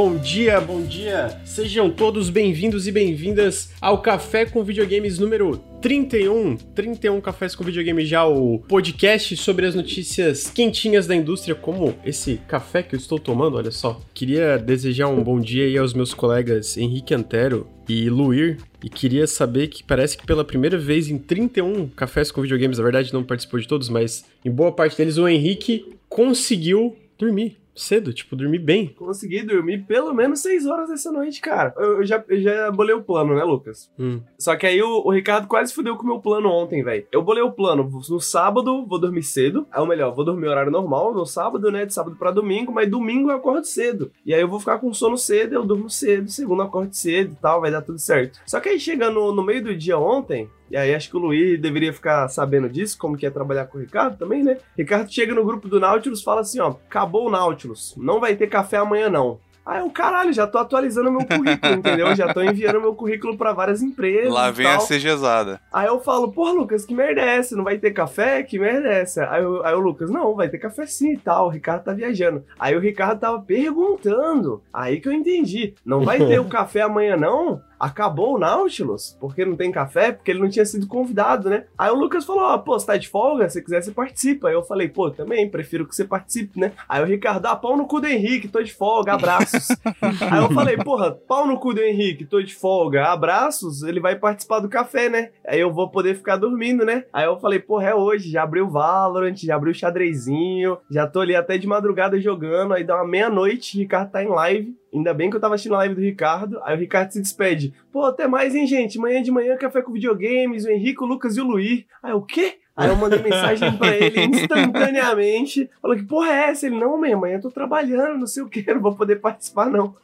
[0.00, 1.38] bom dia, bom dia.
[1.44, 6.56] Sejam todos bem-vindos e bem-vindas ao Café com Videogames número 31.
[6.56, 12.40] 31 Cafés com Videogame já, o podcast sobre as notícias quentinhas da indústria, como esse
[12.48, 14.00] café que eu estou tomando, olha só.
[14.14, 19.26] Queria desejar um bom dia aí aos meus colegas Henrique Antero e Luir, e queria
[19.26, 23.22] saber que parece que pela primeira vez em 31 cafés com videogames, na verdade não
[23.22, 28.58] participou de todos, mas em boa parte deles o Henrique conseguiu dormir cedo, tipo, dormir
[28.58, 28.88] bem.
[28.88, 31.74] Consegui dormir pelo menos 6 horas essa noite, cara.
[31.76, 33.90] Eu, eu já, eu já bolei o plano, né, Lucas?
[33.98, 34.20] Hum.
[34.38, 37.06] Só que aí o, o Ricardo quase fudeu com o meu plano ontem, velho.
[37.10, 39.66] Eu bolei o plano no sábado, vou dormir cedo.
[39.76, 41.86] Ou melhor, vou dormir horário normal no sábado, né?
[41.86, 44.10] De sábado pra domingo, mas domingo eu acordo cedo.
[44.24, 47.32] E aí eu vou ficar com sono cedo, eu durmo cedo, segundo eu acordo cedo
[47.32, 48.40] e tal, vai dar tudo certo.
[48.46, 51.60] Só que aí chegando no meio do dia ontem, e aí acho que o Luiz
[51.60, 54.58] deveria ficar sabendo disso, como que é trabalhar com o Ricardo também, né?
[54.76, 58.46] Ricardo chega no grupo do Nautilus fala assim, ó, acabou o Nautilus, não vai ter
[58.46, 59.38] café amanhã não.
[59.64, 62.14] Aí eu, caralho, já tô atualizando meu currículo, entendeu?
[62.16, 64.32] Já tô enviando meu currículo para várias empresas.
[64.32, 65.60] Lá vem a CGzada.
[65.72, 67.54] Aí eu falo, porra, Lucas, que merda é essa?
[67.54, 68.42] Não vai ter café?
[68.42, 69.30] Que merda é essa?
[69.30, 71.46] Aí, eu, aí o Lucas, não, vai ter café sim e tal.
[71.46, 72.42] O Ricardo tá viajando.
[72.58, 74.62] Aí o Ricardo tava perguntando.
[74.72, 75.74] Aí que eu entendi.
[75.84, 77.62] Não vai ter o café amanhã, não?
[77.80, 81.64] Acabou o Nautilus, porque não tem café, porque ele não tinha sido convidado, né?
[81.78, 83.48] Aí o Lucas falou, ó, oh, pô, você tá de folga?
[83.48, 84.48] Se quiser, você participa.
[84.48, 86.72] Aí eu falei, pô, também, prefiro que você participe, né?
[86.86, 89.68] Aí o Ricardo, ah, pau no cu do Henrique, tô de folga, abraços.
[90.30, 94.16] Aí eu falei, porra, pau no cu do Henrique, tô de folga, abraços, ele vai
[94.16, 95.30] participar do café, né?
[95.46, 97.04] Aí eu vou poder ficar dormindo, né?
[97.12, 101.06] Aí eu falei, porra, é hoje, já abriu o Valorant, já abriu o xadrezinho, já
[101.06, 105.14] tô ali até de madrugada jogando, aí dá uma meia-noite, Ricardo tá em live, Ainda
[105.14, 106.60] bem que eu tava assistindo a live do Ricardo.
[106.64, 107.72] Aí o Ricardo se despede.
[107.92, 108.98] Pô, até mais, hein, gente?
[108.98, 111.84] Manhã de manhã, café com videogames, o Henrique, o Lucas e o Luiz.
[112.02, 112.58] Aí o quê?
[112.80, 115.68] Aí eu mandei mensagem pra ele instantaneamente.
[115.82, 116.66] Falou que porra é essa?
[116.66, 119.68] Ele, não, minha mãe, eu tô trabalhando, não sei o que, não vou poder participar,
[119.70, 119.94] não.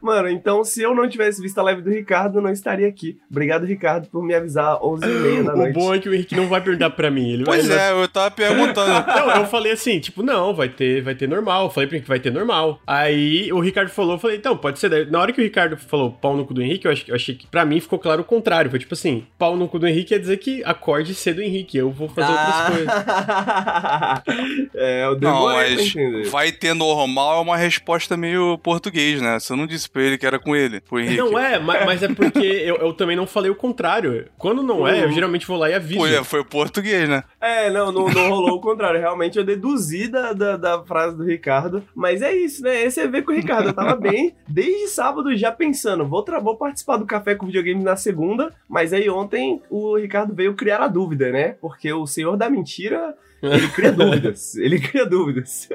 [0.00, 3.18] Mano, então se eu não tivesse visto a live do Ricardo, eu não estaria aqui.
[3.30, 5.76] Obrigado, Ricardo, por me avisar 11h30 da noite.
[5.76, 7.32] O bom é que o Henrique não vai perguntar pra mim.
[7.32, 9.06] Ele pois vai, é, eu tava perguntando.
[9.08, 11.64] não, eu falei assim, tipo, não, vai ter, vai ter normal.
[11.64, 12.80] Eu falei pra ele que vai ter normal.
[12.86, 15.10] Aí o Ricardo falou, eu falei, então, pode ser.
[15.10, 17.34] Na hora que o Ricardo falou pau no cu do Henrique, eu achei, eu achei
[17.34, 18.70] que pra mim ficou claro o contrário.
[18.70, 21.76] Foi tipo assim, pau no cu do Henrique quer dizer que acorde cedo, Henrique.
[21.76, 22.66] Eu vou fazer ah.
[22.70, 24.70] outras coisas.
[24.74, 25.94] é, eu Não, mas
[26.30, 29.38] vai ter normal é uma resposta meio português, né?
[29.38, 31.16] Você não disse pra ele que era com ele, pro Henrique.
[31.16, 34.26] Não é, mas, mas é porque eu, eu, também não falei o contrário.
[34.36, 36.00] Quando não é, eu geralmente vou lá e aviso.
[36.00, 37.22] Foi, foi português, né?
[37.40, 39.00] É, não, não, não rolou o contrário.
[39.00, 41.82] Realmente eu deduzi da, da, da, frase do Ricardo.
[41.94, 42.82] Mas é isso, né?
[42.82, 43.68] Esse é ver com o Ricardo.
[43.68, 47.96] Eu tava bem desde sábado já pensando, vou, vou participar do Café com Videogame na
[47.96, 51.56] segunda, mas aí ontem o Ricardo veio criar a dúvida, né?
[51.60, 54.54] Porque o senhor da mentira ele cria dúvidas.
[54.58, 55.68] Ele cria dúvidas.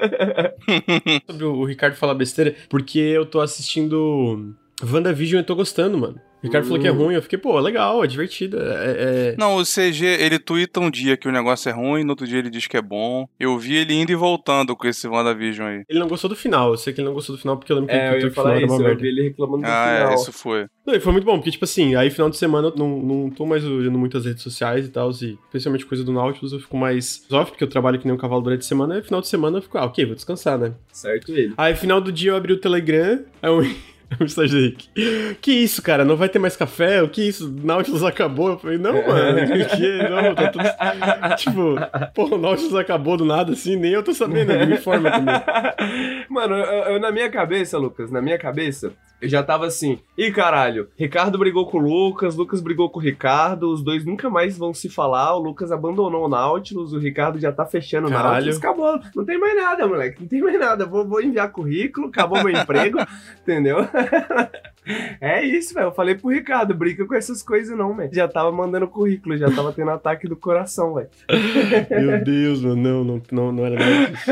[1.26, 6.20] Sobre o Ricardo falar besteira, porque eu tô assistindo WandaVision e eu tô gostando, mano.
[6.44, 6.96] O Ricardo falou que é hum.
[6.96, 8.58] ruim, eu fiquei, pô, legal, é divertida.
[8.58, 9.36] É, é...
[9.38, 12.38] Não, o CG, ele twitta um dia que o negócio é ruim, no outro dia
[12.38, 13.26] ele diz que é bom.
[13.40, 15.82] Eu vi ele indo e voltando com esse WandaVision aí.
[15.88, 17.76] Ele não gostou do final, eu sei que ele não gostou do final porque eu
[17.76, 20.08] lembro que é, ele que o final isso, eu vi ele reclamando do ah, final.
[20.08, 20.66] Ah, é, isso foi.
[20.86, 23.30] Não, e foi muito bom, porque, tipo assim, aí final de semana eu não, não
[23.30, 26.76] tô mais olhando muitas redes sociais e tal, e especialmente coisa do Nautilus, eu fico
[26.76, 29.28] mais off, porque eu trabalho que nem um cavalo durante a semana, e final de
[29.28, 30.74] semana eu fico, ah, ok, vou descansar, né?
[30.92, 31.54] Certo ele.
[31.56, 33.62] Aí final do dia eu abri o Telegram, aí eu
[34.20, 34.76] Mensagem
[35.40, 36.04] Que isso, cara?
[36.04, 37.02] Não vai ter mais café?
[37.02, 37.54] O que isso?
[37.62, 38.50] Nautilus acabou?
[38.50, 39.40] Eu falei, não, mano.
[39.76, 40.08] Que?
[40.08, 40.64] Não, tá tudo...
[41.36, 41.74] Tipo,
[42.14, 44.52] pô, o Nautilus acabou do nada assim, nem eu tô sabendo.
[44.66, 45.34] Me informa também.
[46.28, 50.30] Mano, eu, eu, na minha cabeça, Lucas, na minha cabeça, eu já tava assim, ih
[50.30, 54.58] caralho, Ricardo brigou com o Lucas, Lucas brigou com o Ricardo, os dois nunca mais
[54.58, 58.26] vão se falar, o Lucas abandonou o Nautilus, o Ricardo já tá fechando caralho.
[58.26, 61.50] o Nautilus, acabou, não tem mais nada, moleque, não tem mais nada, vou, vou enviar
[61.50, 62.98] currículo, acabou meu emprego,
[63.40, 63.78] entendeu?
[65.20, 68.52] é isso, velho, eu falei pro Ricardo, briga com essas coisas não, velho, já tava
[68.52, 71.08] mandando currículo, já tava tendo ataque do coração, velho.
[71.90, 74.30] Meu Deus, mano, não, não, não, não era nada disso.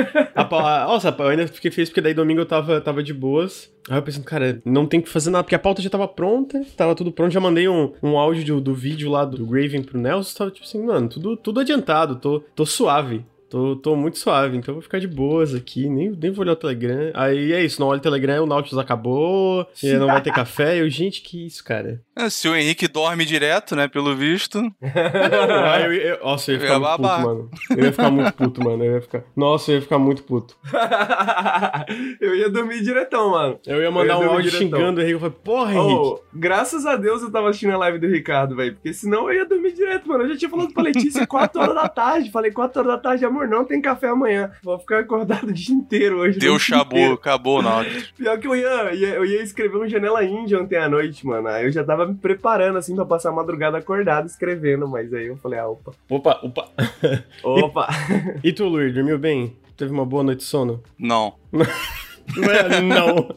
[0.87, 4.03] Nossa, eu ainda fiquei feliz porque daí domingo eu tava, tava de boas, aí eu
[4.03, 7.13] pensei, cara, não tem que fazer nada, porque a pauta já tava pronta, tava tudo
[7.13, 7.33] pronto.
[7.33, 10.67] Já mandei um, um áudio do, do vídeo lá do Graven pro Nelson, tava tipo
[10.67, 13.25] assim, mano, tudo, tudo adiantado, tô, tô suave.
[13.53, 16.57] Tô, tô muito suave, então vou ficar de boas aqui, nem, nem vou olhar o
[16.57, 17.11] Telegram.
[17.13, 20.81] Aí é isso, não olha o Telegram, o Nautilus acabou, não vai ter café.
[20.81, 22.01] Eu, gente, que isso, cara?
[22.17, 24.59] É, se o Henrique dorme direto, né, pelo visto.
[24.83, 27.51] ah, eu, eu, nossa, eu ia ficar eu ia muito puto, mano.
[27.77, 28.85] Eu ia ficar muito puto, mano.
[28.85, 29.25] Eu ia ficar...
[29.37, 30.57] Nossa, eu ia ficar muito puto.
[32.23, 33.61] eu ia dormir diretão, mano.
[33.67, 34.79] Eu ia mandar eu ia um áudio diretão.
[34.79, 35.15] xingando o Henrique.
[35.15, 35.95] Eu falei, porra, Henrique.
[35.95, 38.77] Oh, graças a Deus eu tava assistindo a live do Ricardo, velho.
[38.77, 40.25] Porque senão eu ia dormir direto, mano.
[40.25, 42.31] Eu já tinha falado pra Letícia 4 horas da tarde.
[42.31, 44.51] Falei 4 horas da tarde, amor amor, não tem café amanhã.
[44.63, 46.39] Vou ficar acordado o dia inteiro hoje.
[46.39, 47.71] Deu chabu, acabou não.
[47.71, 48.11] Nautilus.
[48.17, 51.49] Pior que eu ia, ia- eu ia escrever um Janela Índia ontem à noite, mano.
[51.49, 54.87] Aí eu já tava me preparando, assim, pra passar a madrugada acordado escrevendo.
[54.89, 55.93] Mas aí eu falei, ah, opa.
[56.09, 56.69] Opa, opa.
[57.43, 57.89] Opa.
[58.43, 59.57] E tu, Luiz, dormiu bem?
[59.77, 60.83] Teve uma boa noite de sono?
[60.99, 61.35] Não.
[62.37, 63.37] Não é, não.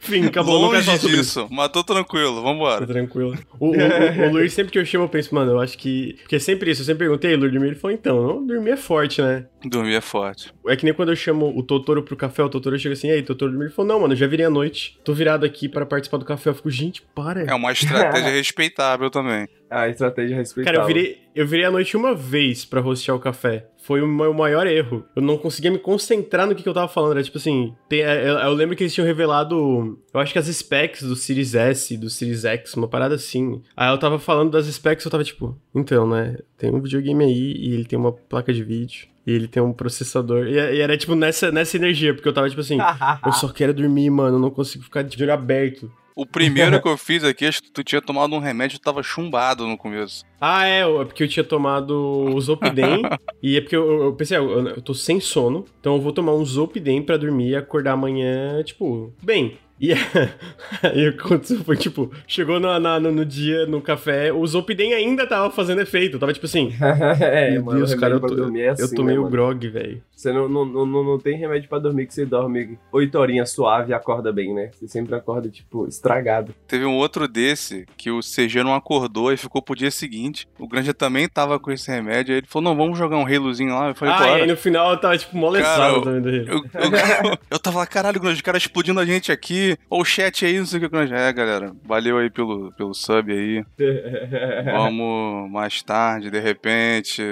[0.00, 1.16] Fim, acabou, não quero falar Longe isso.
[1.16, 1.48] disso.
[1.50, 2.86] Mas tô tranquilo, vambora.
[2.86, 3.36] tranquilo.
[3.58, 6.14] O, o, o, o Luiz, sempre que eu chamo, eu penso, mano, eu acho que.
[6.22, 7.68] Porque é sempre isso, eu sempre perguntei, Luiz, dormir?
[7.68, 9.46] Ele falou, então, não, dormir é forte, né?
[9.64, 10.52] Dormir é forte.
[10.66, 13.12] É que nem quando eu chamo o Totoro pro café, o Totoro chega assim, e
[13.12, 13.66] aí, Totoro dormir?
[13.66, 14.98] Ele falou, não, mano, eu já virei à noite.
[15.04, 16.50] Tô virado aqui para participar do café.
[16.50, 17.42] Eu fico, gente, para.
[17.42, 19.48] É uma estratégia respeitável também.
[19.68, 20.80] A estratégia respeitável.
[20.80, 23.66] Cara, eu virei, eu virei à noite uma vez pra rostear o café.
[23.86, 25.04] Foi o meu maior erro.
[25.14, 27.12] Eu não conseguia me concentrar no que, que eu tava falando.
[27.12, 27.72] Era tipo assim.
[27.88, 29.96] tem- é, eu, eu lembro que eles tinham revelado.
[30.12, 33.62] Eu acho que as specs do Series S, do Series X, uma parada assim.
[33.76, 35.56] Aí eu tava falando das specs eu tava tipo.
[35.72, 36.36] Então, né?
[36.58, 39.06] Tem um videogame aí e ele tem uma placa de vídeo.
[39.24, 40.48] E ele tem um processador.
[40.48, 42.78] E, e era tipo nessa, nessa energia, porque eu tava tipo assim.
[43.24, 44.36] eu só quero dormir, mano.
[44.36, 45.88] Eu não consigo ficar de olho aberto.
[46.16, 49.02] O primeiro que eu fiz aqui, acho que tu tinha tomado um remédio e tava
[49.02, 50.24] chumbado no começo.
[50.40, 51.90] Ah, é, é porque eu tinha tomado
[52.34, 53.02] o Zopidem,
[53.42, 56.32] e é porque eu, eu pensei, eu, eu tô sem sono, então eu vou tomar
[56.32, 59.58] um Zopidem pra dormir e acordar amanhã, tipo, bem.
[59.78, 59.92] E
[60.82, 64.46] aí o que aconteceu foi, tipo, chegou na, na- no, no dia, no café, o
[64.46, 66.72] Zopidem ainda tava fazendo efeito, tava tipo assim,
[67.20, 70.02] é, meu mano, Deus, cara, eu, tô, é eu assim, tomei né, o grog, velho.
[70.16, 73.90] Você não, não, não, não tem remédio pra dormir que você dorme oito horinhas suave
[73.90, 74.70] e acorda bem, né?
[74.72, 76.54] Você sempre acorda, tipo, estragado.
[76.66, 80.48] Teve um outro desse que o CG não acordou e ficou pro dia seguinte.
[80.58, 82.32] O Granja também tava com esse remédio.
[82.32, 83.88] Aí ele falou: Não, vamos jogar um Halozinho lá.
[83.88, 84.42] Eu falei: Ah, e Bora.
[84.42, 86.46] aí no final eu tava, tipo, molestado eu- também do Rio.
[86.48, 89.76] Eu, eu, eu tava lá, caralho, Granja, o cara explodindo a gente aqui.
[89.90, 91.14] Ou o chat aí, não sei o que, Granja.
[91.14, 93.62] É, galera, valeu aí pelo, pelo sub aí.
[94.72, 97.22] Vamos mais tarde, de repente.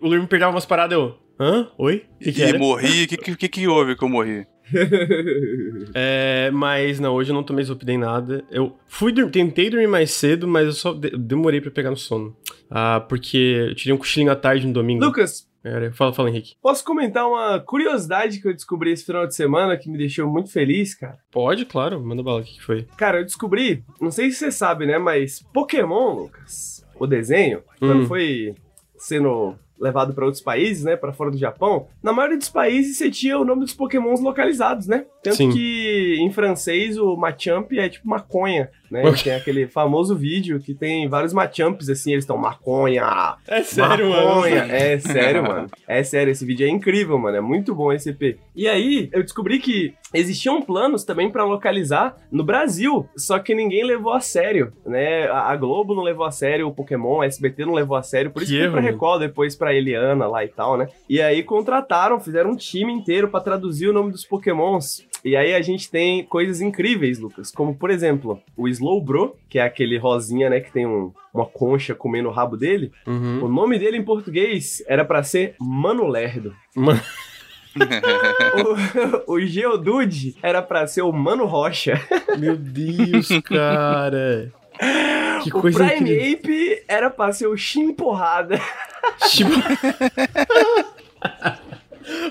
[0.00, 1.68] O Luiz me pegava umas paradas, eu, hã?
[1.78, 2.04] Oi?
[2.20, 2.58] Que, que e era?
[2.58, 3.04] morri.
[3.04, 4.46] O que, que, que, que houve que eu morri?
[5.94, 8.44] É, mas não, hoje eu não tomei Zopidem nada.
[8.50, 11.96] Eu fui dur- tentei dormir mais cedo, mas eu só de- demorei pra pegar no
[11.96, 12.36] sono.
[12.70, 13.36] Ah, porque
[13.70, 15.04] eu tirei um cochilinho à tarde no domingo.
[15.04, 16.54] Lucas, Era- Fala, fala, Henrique.
[16.62, 20.50] posso comentar uma curiosidade que eu descobri esse final de semana que me deixou muito
[20.52, 21.18] feliz, cara?
[21.32, 22.86] Pode, claro, manda bala, o que, que foi?
[22.96, 28.02] Cara, eu descobri, não sei se você sabe, né, mas Pokémon, Lucas, o desenho, quando
[28.02, 28.06] Hum.
[28.06, 28.54] foi
[28.96, 33.10] sendo levado pra outros países, né, Pra fora do Japão, na maioria dos países você
[33.10, 35.06] tinha o nome dos Pokémons localizados, né?
[35.22, 35.50] Tanto Sim.
[35.50, 39.02] que em francês o Machamp é tipo maconha, né?
[39.22, 44.60] Tem aquele famoso vídeo que tem vários Machamps assim, eles estão maconha, É sério, Maconha.
[44.62, 44.72] mano.
[44.78, 45.66] É sério, mano.
[45.86, 47.36] É sério, esse vídeo é incrível, mano.
[47.36, 48.38] É muito bom esse EP.
[48.54, 53.84] E aí, eu descobri que existiam planos também pra localizar no Brasil, só que ninguém
[53.84, 55.28] levou a sério, né?
[55.30, 58.42] A Globo não levou a sério o Pokémon, a SBT não levou a sério, por
[58.42, 60.88] isso Que que pra Record, depois pra Eliana lá e tal, né?
[61.08, 65.06] E aí contrataram, fizeram um time inteiro pra traduzir o nome dos Pokémons.
[65.24, 69.62] E aí a gente tem coisas incríveis, Lucas, como por exemplo, o Slowbro, que é
[69.62, 72.92] aquele rosinha, né, que tem um- uma concha comendo o rabo dele.
[73.06, 73.44] Uhum.
[73.44, 76.54] O nome dele em português era pra ser Mano Lerdo.
[76.74, 77.00] Mano,
[79.28, 82.00] O, o Geodude era pra ser o Mano Rocha.
[82.38, 84.52] meu Deus, cara.
[85.44, 86.38] Que o coisa Prime incrível.
[86.38, 88.58] Ape era pra ser o Shin Porrada.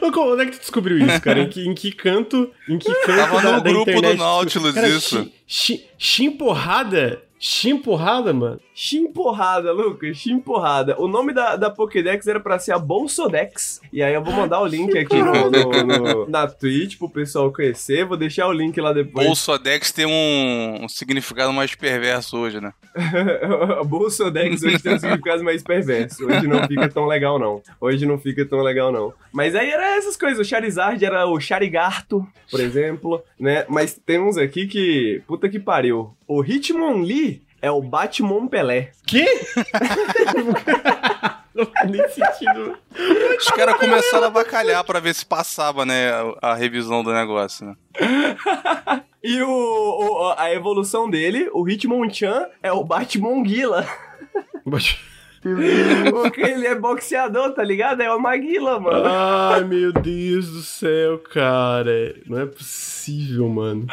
[0.01, 1.39] Onde é que tu descobriu isso, cara?
[1.41, 2.51] Em que, em que canto?
[2.67, 4.17] Em que canto Tava da, no da grupo do internet?
[4.17, 5.31] Nautilus, Cara, isso.
[5.47, 7.21] Shin, Shin, Shin porrada?
[7.39, 8.59] Shin porrada, mano?
[8.79, 10.95] Shin Porrada, Lucas, Shin Porrada.
[11.01, 13.81] O nome da, da Pokédex era pra ser a Bolsodex.
[13.91, 17.51] E aí eu vou mandar o link aqui no, no- no- na Twitch pro pessoal
[17.51, 18.05] conhecer.
[18.05, 19.25] Vou deixar o link lá depois.
[19.25, 22.71] Bolsodex tem um, um significado mais perverso hoje, né?
[23.79, 26.23] a Bolsodex hoje tem um significado mais perverso.
[26.27, 27.63] Hoje não fica tão legal, não.
[27.81, 29.11] Hoje não fica tão legal, não.
[29.33, 30.45] Mas aí era essas coisas.
[30.45, 33.65] O Charizard era o Charigarto, por exemplo, né?
[33.67, 35.19] Mas tem uns aqui que.
[35.25, 36.13] Puta que pariu.
[36.27, 38.91] O Hitmonlee é o Batmon Pelé.
[39.05, 39.25] Quê?
[41.55, 42.77] Não faz nem sentido.
[43.39, 46.11] Os caras começaram a avacalhar pra ver se passava, né,
[46.41, 47.75] a, revisão do negócio, né?
[49.23, 53.85] E o, o- a evolução dele, o Hitmonchan, é o Batmonguila.
[56.11, 58.01] Porque ele é boxeador, tá ligado?
[58.01, 59.03] É o Maguila, mano.
[59.05, 62.15] Ai, meu Deus do céu, cara.
[62.25, 63.85] Não é possível, mano.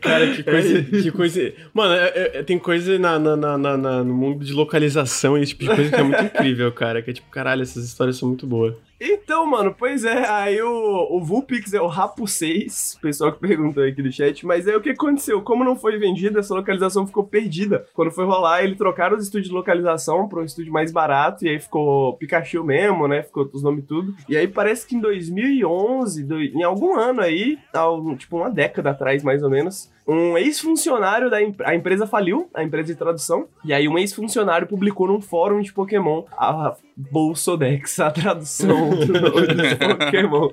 [0.00, 0.82] Cara, que coisa.
[0.82, 1.52] Que coisa...
[1.74, 5.52] Mano, é- é- tem coisa na- na- na- na- no mundo de localização e esse
[5.54, 7.02] tipo de coisa que é muito incrível, cara.
[7.02, 8.74] Que é tipo, caralho, essas histórias são muito boas.
[9.00, 13.40] Então, mano, pois é, aí o, o Vulpix é o Rapo 6, o pessoal que
[13.40, 15.40] perguntou aqui do chat, mas aí o que aconteceu?
[15.40, 17.86] Como não foi vendida, essa localização ficou perdida.
[17.94, 21.48] Quando foi rolar, ele trocaram os estúdios de localização para um estúdio mais barato, e
[21.48, 23.22] aí ficou Pikachu mesmo, né?
[23.22, 24.14] Ficou os nomes tudo.
[24.28, 27.58] E aí parece que em 2011, do, em algum ano aí,
[28.18, 32.88] tipo uma década atrás mais ou menos, um ex-funcionário da a empresa faliu, a empresa
[32.92, 36.74] de tradução, e aí um ex-funcionário publicou num fórum de Pokémon a
[37.10, 40.50] Bolsodex, a tradução do nome Pokémon.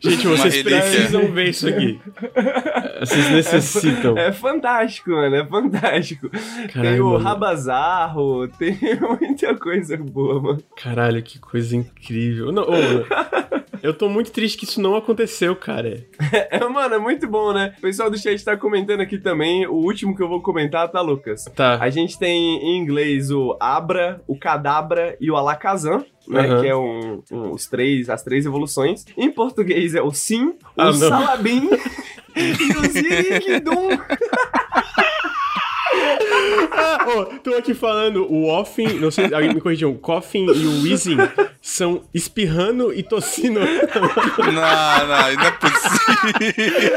[0.00, 2.00] Gente, vocês precisam ver isso aqui.
[3.00, 4.18] Vocês necessitam.
[4.18, 6.30] É, é fantástico, mano, é fantástico.
[6.72, 7.24] Caralho, tem o mano.
[7.24, 8.78] Rabazarro, tem
[9.20, 10.62] muita coisa boa, mano.
[10.76, 12.50] Caralho, que coisa incrível.
[12.50, 16.02] Não, oh, eu tô muito triste que isso não aconteceu, cara.
[16.50, 17.74] É, mano, é muito bom, né?
[17.78, 19.66] O pessoal do chat tá comentando aqui também.
[19.66, 21.44] O último que eu vou comentar, tá, Lucas?
[21.54, 21.78] Tá.
[21.80, 26.04] A gente tem em inglês o Abra, o Cadabra e o Alakazam.
[26.26, 26.60] Né, uhum.
[26.60, 29.04] Que é um, um, os três, as três evoluções.
[29.16, 31.68] Em português é o Sim, o ah, Salabim
[32.34, 33.88] e o Zirigdum.
[36.72, 40.66] ah, oh, tô aqui falando, o Offin, não sei, alguém me corrigiu, o Coffin e
[40.66, 41.16] o Wheezing
[41.60, 43.60] são espirrando e tossindo.
[43.60, 45.94] Não, não, não é possível.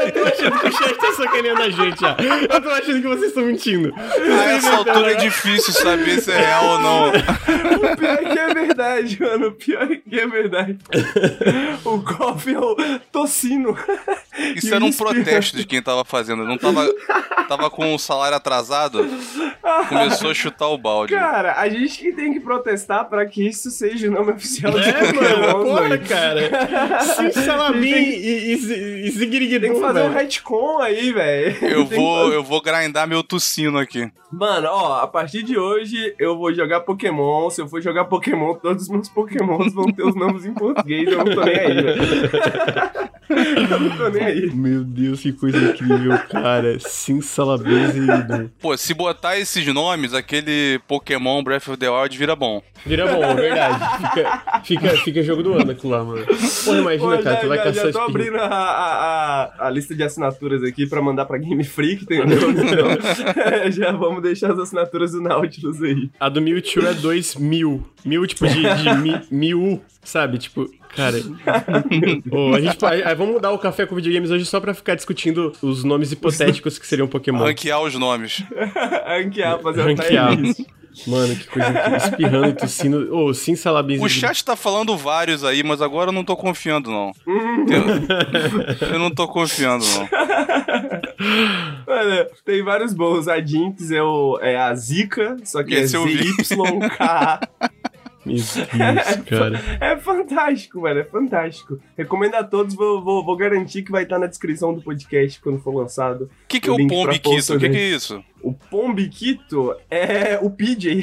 [0.04, 2.16] Eu tô achando que o chat tá sacaneando a gente já.
[2.50, 3.94] Eu tô achando que vocês estão mentindo.
[3.96, 7.08] A essa altura é difícil saber se é real ou não.
[7.08, 9.46] O pior é que é verdade, mano.
[9.48, 10.78] O pior é que é verdade.
[11.84, 12.76] O Coffin é o
[13.10, 13.76] tossino.
[14.54, 16.44] Isso era um protesto de quem tava fazendo.
[16.44, 16.86] Não tava,
[17.48, 19.08] tava com o salário atrasado,
[19.88, 21.14] começou a chutar o balde.
[21.14, 24.88] Cara, a gente que tem que protestar pra que isso seja o nome oficial de
[24.88, 27.00] É, mano, porra, cara.
[27.02, 31.56] Sim, Salamin e, e, e Tem que fazer um retcon aí, velho.
[31.62, 34.10] Eu vou, eu vou grindar meu tossino aqui.
[34.30, 37.48] Mano, ó, a partir de hoje eu vou jogar Pokémon.
[37.48, 41.08] Se eu for jogar Pokémon, todos os meus Pokémons vão ter os nomes em português.
[41.08, 42.02] Eu não tô nem aí, velho.
[43.70, 44.50] eu não tô nem aí.
[44.54, 46.78] Meu Deus, que coisa incrível, cara.
[46.78, 52.36] Sim, Salabase e Pô, se botar esses nomes, aquele Pokémon Breath of the Wild vira
[52.36, 52.62] bom.
[52.86, 53.78] Vira bom, é verdade.
[53.96, 56.24] Fica, fica, fica jogo do ano aquilo lá, mano.
[56.64, 59.70] Pô, imagina, Pô, cara, já, tu vai já, caçar Já tô abrindo a, a, a,
[59.70, 62.38] lista de assinaturas aqui pra mandar pra Game Freak, entendeu?
[62.68, 66.10] Então, é, já vamos deixar as assinaturas do Nautilus aí.
[66.18, 67.88] A do Mewtwo é 2 mil.
[68.04, 70.38] Mil, tipo, de, de mi, mil, sabe?
[70.38, 71.16] Tipo, Cara,
[72.32, 75.52] oh, a gente aí, vamos mudar o café com videogames hoje só pra ficar discutindo
[75.62, 77.38] os nomes hipotéticos que seriam Pokémon.
[77.38, 78.42] Ranquear os nomes.
[79.06, 80.36] Ranquear, fazer Ranquear.
[81.06, 81.96] Mano, que coisa incrível.
[81.96, 83.14] Espirrando e tossindo.
[83.14, 84.02] Ô, oh, sim, salabins.
[84.02, 87.12] O chat tá falando vários aí, mas agora eu não tô confiando, não.
[88.80, 90.08] eu, eu não tô confiando, não.
[91.86, 93.28] Mano, tem vários bons.
[93.28, 96.58] A Jinx é, o, é a Zika, só que Esse é ZYK.
[98.28, 99.60] Meu Deus, cara.
[99.80, 101.00] É, é, fantástico, velho.
[101.00, 101.80] É fantástico.
[101.96, 105.60] Recomendo a todos, vou, vou, vou, garantir que vai estar na descrição do podcast quando
[105.60, 106.24] for lançado.
[106.24, 107.54] O que, que é o Pombiquito?
[107.54, 108.22] O que, que é isso?
[108.42, 111.02] O Pombiquito é o PJ.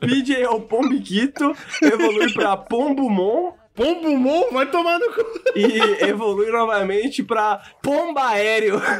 [0.00, 3.52] PJ é o Pombiquito, evolui pra Pombumon.
[3.74, 5.24] Pombumon vai tomar no cu.
[5.56, 8.80] E evolui novamente pra Pomba Aéreo.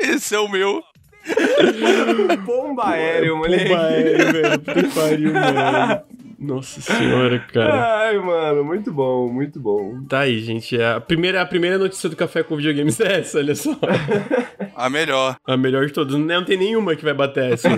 [0.00, 0.82] Esse é o meu.
[2.46, 3.68] Pomba aéreo, moleque.
[3.68, 4.58] Pomba aéreo, velho.
[4.60, 6.02] Puta pariu, mano.
[6.38, 8.02] Nossa senhora, cara.
[8.02, 10.04] Ai, mano, muito bom, muito bom.
[10.06, 10.80] Tá aí, gente.
[10.80, 13.70] A primeira, a primeira notícia do Café com Videogames é essa, olha só.
[14.76, 15.36] A melhor.
[15.46, 16.14] A melhor de todas.
[16.14, 17.70] Não tem nenhuma que vai bater essa.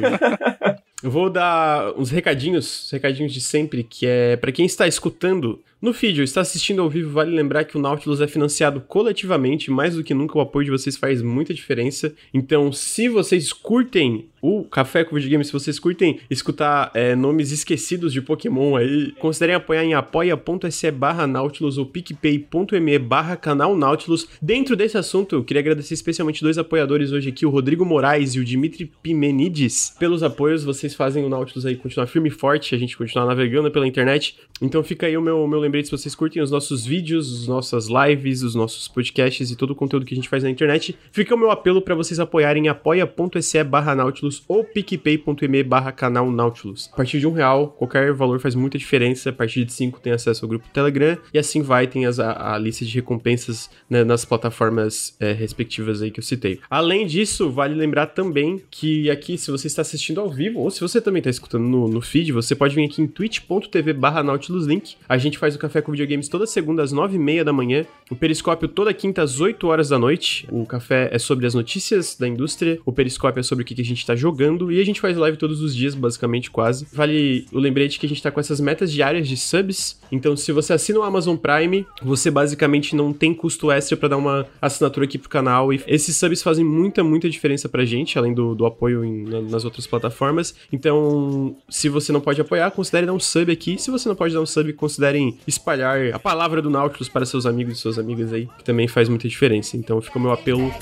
[1.08, 5.90] Eu vou dar uns recadinhos, recadinhos de sempre, que é para quem está escutando no
[5.90, 10.02] ou está assistindo ao vivo, vale lembrar que o Nautilus é financiado coletivamente, mais do
[10.02, 12.12] que nunca o apoio de vocês faz muita diferença.
[12.34, 18.12] Então, se vocês curtem o Café com Videogame, se vocês curtem escutar é, nomes esquecidos
[18.12, 24.28] de Pokémon aí, considerem apoiar em apoia.se barra Nautilus ou picpay.me barra canal Nautilus.
[24.42, 28.40] Dentro desse assunto, eu queria agradecer especialmente dois apoiadores hoje aqui, o Rodrigo Moraes e
[28.40, 29.94] o Dimitri Pimenides.
[29.98, 33.70] Pelos apoios, vocês fazem o Nautilus aí continuar firme e forte, a gente continuar navegando
[33.70, 34.36] pela internet.
[34.60, 37.86] Então fica aí o meu, meu lembrete se vocês curtem os nossos vídeos, as nossas
[37.88, 40.98] lives, os nossos podcasts e todo o conteúdo que a gente faz na internet.
[41.12, 46.90] Fica o meu apelo para vocês apoiarem apoia.se barra Nautilus ou picpay.me barra canal Nautilus.
[46.92, 49.30] A partir de um real, qualquer valor faz muita diferença.
[49.30, 52.54] A partir de cinco tem acesso ao grupo Telegram e assim vai, tem as, a,
[52.54, 56.58] a lista de recompensas né, nas plataformas é, respectivas aí que eu citei.
[56.68, 60.77] Além disso, vale lembrar também que aqui, se você está assistindo ao vivo ou se
[60.78, 64.22] se você também tá escutando no, no feed, você pode vir aqui em twitch.tv barra
[64.22, 64.94] nautiluslink.
[65.08, 67.84] A gente faz o Café com Videogames toda segunda às nove e meia da manhã.
[68.08, 70.46] O Periscópio toda quinta às 8 horas da noite.
[70.52, 72.78] O café é sobre as notícias da indústria.
[72.86, 74.70] O Periscópio é sobre o que, que a gente tá jogando.
[74.70, 76.86] E a gente faz live todos os dias, basicamente, quase.
[76.92, 80.00] Vale o lembrete que a gente tá com essas metas diárias de subs.
[80.10, 84.16] Então, se você assina o Amazon Prime, você basicamente não tem custo extra para dar
[84.16, 85.72] uma assinatura aqui pro canal.
[85.72, 89.40] E esses subs fazem muita, muita diferença pra gente, além do, do apoio em, na,
[89.42, 90.54] nas outras plataformas.
[90.72, 93.78] Então, se você não pode apoiar, considere dar um sub aqui.
[93.78, 97.46] Se você não pode dar um sub, considerem espalhar a palavra do Nautilus para seus
[97.46, 99.76] amigos e suas amigas aí, que também faz muita diferença.
[99.76, 100.72] Então, fica o meu apelo.